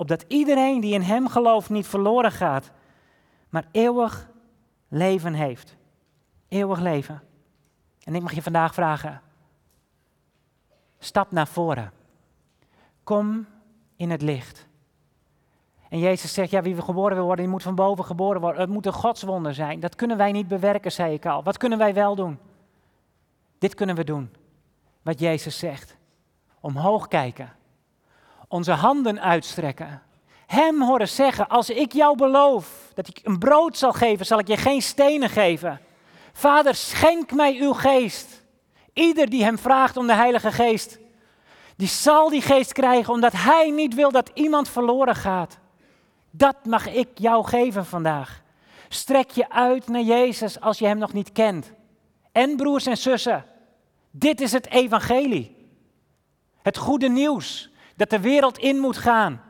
opdat 0.00 0.24
iedereen 0.28 0.80
die 0.80 0.94
in 0.94 1.02
Hem 1.02 1.28
gelooft 1.28 1.70
niet 1.70 1.86
verloren 1.86 2.32
gaat, 2.32 2.70
maar 3.48 3.64
eeuwig 3.70 4.30
leven 4.88 5.34
heeft. 5.34 5.76
Eeuwig 6.48 6.80
leven. 6.80 7.22
En 8.04 8.14
ik 8.14 8.22
mag 8.22 8.32
je 8.32 8.42
vandaag 8.42 8.74
vragen, 8.74 9.20
stap 10.98 11.30
naar 11.30 11.46
voren. 11.46 11.92
Kom 13.04 13.46
in 13.96 14.10
het 14.10 14.22
licht. 14.22 14.66
En 15.88 15.98
Jezus 15.98 16.34
zegt, 16.34 16.50
ja, 16.50 16.62
wie 16.62 16.74
we 16.74 16.82
geboren 16.82 17.16
wil 17.16 17.24
worden, 17.24 17.44
die 17.44 17.52
moet 17.52 17.62
van 17.62 17.74
boven 17.74 18.04
geboren 18.04 18.40
worden. 18.40 18.60
Het 18.60 18.70
moet 18.70 18.86
een 18.86 18.92
godswonder 18.92 19.54
zijn. 19.54 19.80
Dat 19.80 19.94
kunnen 19.94 20.16
wij 20.16 20.32
niet 20.32 20.48
bewerken, 20.48 20.92
zei 20.92 21.14
ik 21.14 21.26
al. 21.26 21.42
Wat 21.42 21.56
kunnen 21.56 21.78
wij 21.78 21.94
wel 21.94 22.14
doen? 22.14 22.38
Dit 23.58 23.74
kunnen 23.74 23.96
we 23.96 24.04
doen. 24.04 24.30
Wat 25.02 25.20
Jezus 25.20 25.58
zegt. 25.58 25.96
Omhoog 26.60 27.08
kijken 27.08 27.58
onze 28.50 28.72
handen 28.72 29.20
uitstrekken. 29.20 30.02
Hem 30.46 30.82
horen 30.82 31.08
zeggen, 31.08 31.48
als 31.48 31.70
ik 31.70 31.92
jou 31.92 32.16
beloof 32.16 32.90
dat 32.94 33.08
ik 33.08 33.20
een 33.22 33.38
brood 33.38 33.78
zal 33.78 33.92
geven, 33.92 34.26
zal 34.26 34.38
ik 34.38 34.48
je 34.48 34.56
geen 34.56 34.82
stenen 34.82 35.28
geven. 35.28 35.80
Vader, 36.32 36.74
schenk 36.74 37.32
mij 37.32 37.56
uw 37.60 37.72
geest. 37.72 38.42
Ieder 38.92 39.30
die 39.30 39.44
hem 39.44 39.58
vraagt 39.58 39.96
om 39.96 40.06
de 40.06 40.14
Heilige 40.14 40.52
Geest, 40.52 40.98
die 41.76 41.88
zal 41.88 42.28
die 42.28 42.42
geest 42.42 42.72
krijgen 42.72 43.12
omdat 43.12 43.32
hij 43.32 43.70
niet 43.70 43.94
wil 43.94 44.10
dat 44.10 44.30
iemand 44.34 44.68
verloren 44.68 45.16
gaat. 45.16 45.58
Dat 46.30 46.56
mag 46.64 46.92
ik 46.92 47.08
jou 47.14 47.44
geven 47.44 47.86
vandaag. 47.86 48.42
Strek 48.88 49.30
je 49.30 49.50
uit 49.50 49.88
naar 49.88 50.02
Jezus 50.02 50.60
als 50.60 50.78
je 50.78 50.86
hem 50.86 50.98
nog 50.98 51.12
niet 51.12 51.32
kent. 51.32 51.72
En 52.32 52.56
broers 52.56 52.86
en 52.86 52.96
zussen, 52.96 53.44
dit 54.10 54.40
is 54.40 54.52
het 54.52 54.66
evangelie. 54.66 55.56
Het 56.62 56.76
goede 56.76 57.08
nieuws 57.08 57.69
dat 58.00 58.10
de 58.10 58.20
wereld 58.20 58.58
in 58.58 58.78
moet 58.78 58.96
gaan. 58.96 59.42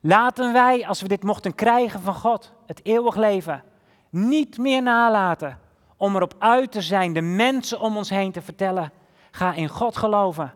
Laten 0.00 0.52
wij, 0.52 0.86
als 0.86 1.00
we 1.02 1.08
dit 1.08 1.22
mochten 1.22 1.54
krijgen 1.54 2.00
van 2.00 2.14
God, 2.14 2.52
het 2.66 2.80
eeuwig 2.84 3.16
leven, 3.16 3.62
niet 4.10 4.58
meer 4.58 4.82
nalaten 4.82 5.58
om 5.96 6.16
erop 6.16 6.34
uit 6.38 6.72
te 6.72 6.80
zijn, 6.80 7.12
de 7.12 7.20
mensen 7.20 7.80
om 7.80 7.96
ons 7.96 8.10
heen 8.10 8.32
te 8.32 8.42
vertellen. 8.42 8.92
Ga 9.30 9.54
in 9.54 9.68
God 9.68 9.96
geloven. 9.96 10.54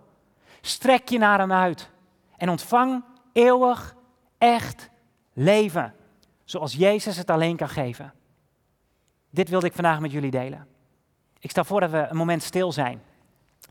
Strek 0.60 1.08
je 1.08 1.18
naar 1.18 1.38
Hem 1.38 1.52
uit 1.52 1.90
en 2.36 2.48
ontvang 2.48 3.04
eeuwig, 3.32 3.94
echt 4.38 4.90
leven. 5.32 5.94
Zoals 6.44 6.72
Jezus 6.72 7.16
het 7.16 7.30
alleen 7.30 7.56
kan 7.56 7.68
geven. 7.68 8.12
Dit 9.30 9.48
wilde 9.48 9.66
ik 9.66 9.74
vandaag 9.74 10.00
met 10.00 10.12
jullie 10.12 10.30
delen. 10.30 10.66
Ik 11.38 11.50
stel 11.50 11.64
voor 11.64 11.80
dat 11.80 11.90
we 11.90 12.06
een 12.10 12.16
moment 12.16 12.42
stil 12.42 12.72
zijn. 12.72 13.02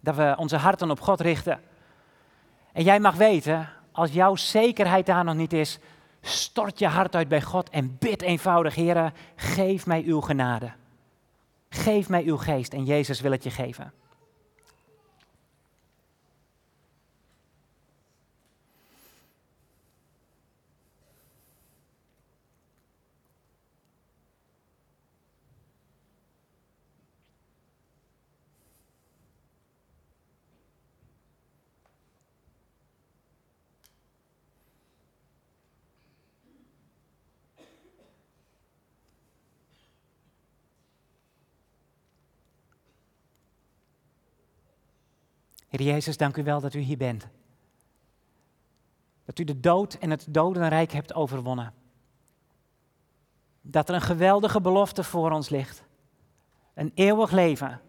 Dat 0.01 0.15
we 0.15 0.33
onze 0.37 0.57
harten 0.57 0.91
op 0.91 0.99
God 0.99 1.21
richten. 1.21 1.69
En 2.73 2.83
jij 2.83 2.99
mag 2.99 3.15
weten, 3.15 3.69
als 3.91 4.11
jouw 4.11 4.35
zekerheid 4.35 5.05
daar 5.05 5.23
nog 5.23 5.35
niet 5.35 5.53
is, 5.53 5.79
stort 6.21 6.79
je 6.79 6.87
hart 6.87 7.15
uit 7.15 7.27
bij 7.27 7.41
God 7.41 7.69
en 7.69 7.97
bid 7.99 8.21
eenvoudig, 8.21 8.75
Heer, 8.75 9.13
geef 9.35 9.85
mij 9.85 10.03
uw 10.03 10.21
genade. 10.21 10.71
Geef 11.69 12.09
mij 12.09 12.23
uw 12.23 12.37
geest 12.37 12.73
en 12.73 12.85
Jezus 12.85 13.21
wil 13.21 13.31
het 13.31 13.43
je 13.43 13.49
geven. 13.49 13.93
Heer 45.71 45.81
Jezus, 45.81 46.17
dank 46.17 46.37
u 46.37 46.43
wel 46.43 46.61
dat 46.61 46.73
u 46.73 46.79
hier 46.79 46.97
bent. 46.97 47.27
Dat 49.25 49.39
u 49.39 49.43
de 49.43 49.59
dood 49.59 49.93
en 49.93 50.09
het 50.09 50.25
dodenrijk 50.29 50.91
hebt 50.91 51.13
overwonnen. 51.13 51.73
Dat 53.61 53.89
er 53.89 53.95
een 53.95 54.01
geweldige 54.01 54.61
belofte 54.61 55.03
voor 55.03 55.31
ons 55.31 55.49
ligt. 55.49 55.83
een 56.73 56.91
eeuwig 56.95 57.31
leven 57.31 57.81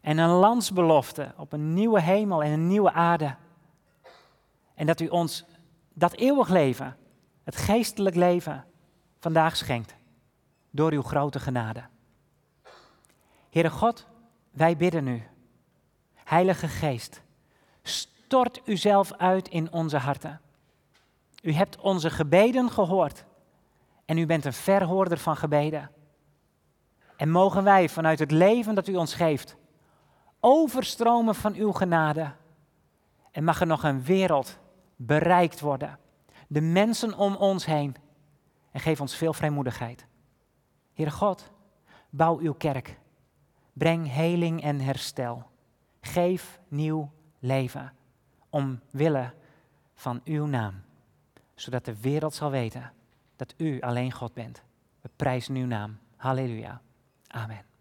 en 0.00 0.18
een 0.18 0.30
landsbelofte 0.30 1.34
op 1.36 1.52
een 1.52 1.74
nieuwe 1.74 2.00
hemel 2.00 2.42
en 2.42 2.52
een 2.52 2.66
nieuwe 2.66 2.92
aarde. 2.92 3.36
En 4.74 4.86
dat 4.86 5.00
u 5.00 5.08
ons 5.08 5.44
dat 5.92 6.12
eeuwig 6.12 6.48
leven, 6.48 6.96
het 7.44 7.56
geestelijk 7.56 8.16
leven, 8.16 8.64
vandaag 9.18 9.56
schenkt 9.56 9.94
door 10.70 10.92
uw 10.92 11.02
grote 11.02 11.40
genade. 11.40 11.84
Heere 13.50 13.70
God, 13.70 14.06
wij 14.50 14.76
bidden 14.76 15.06
u. 15.06 15.31
Heilige 16.32 16.68
Geest, 16.68 17.22
stort 17.82 18.60
uzelf 18.64 19.12
uit 19.12 19.48
in 19.48 19.72
onze 19.72 19.96
harten. 19.96 20.40
U 21.42 21.52
hebt 21.52 21.80
onze 21.80 22.10
gebeden 22.10 22.70
gehoord 22.70 23.24
en 24.04 24.18
u 24.18 24.26
bent 24.26 24.44
een 24.44 24.52
verhoorder 24.52 25.18
van 25.18 25.36
gebeden. 25.36 25.90
En 27.16 27.30
mogen 27.30 27.64
wij 27.64 27.88
vanuit 27.88 28.18
het 28.18 28.30
leven 28.30 28.74
dat 28.74 28.88
u 28.88 28.94
ons 28.94 29.14
geeft, 29.14 29.56
overstromen 30.40 31.34
van 31.34 31.54
uw 31.54 31.72
genade. 31.72 32.32
En 33.30 33.44
mag 33.44 33.60
er 33.60 33.66
nog 33.66 33.82
een 33.82 34.02
wereld 34.02 34.58
bereikt 34.96 35.60
worden. 35.60 35.98
De 36.48 36.60
mensen 36.60 37.16
om 37.18 37.36
ons 37.36 37.66
heen. 37.66 37.96
En 38.70 38.80
geef 38.80 39.00
ons 39.00 39.16
veel 39.16 39.32
vrijmoedigheid. 39.32 40.06
Heere 40.94 41.12
God, 41.12 41.50
bouw 42.10 42.38
uw 42.38 42.54
kerk. 42.54 42.98
Breng 43.72 44.12
heling 44.12 44.62
en 44.62 44.80
herstel. 44.80 45.50
Geef 46.04 46.60
nieuw 46.68 47.12
leven. 47.38 47.92
Omwille 48.50 49.32
van 49.94 50.20
uw 50.24 50.46
naam. 50.46 50.82
Zodat 51.54 51.84
de 51.84 52.00
wereld 52.00 52.34
zal 52.34 52.50
weten 52.50 52.92
dat 53.36 53.54
u 53.56 53.80
alleen 53.80 54.12
God 54.12 54.34
bent. 54.34 54.62
We 55.00 55.10
prijzen 55.16 55.54
uw 55.54 55.66
naam. 55.66 55.98
Halleluja. 56.16 56.80
Amen. 57.26 57.71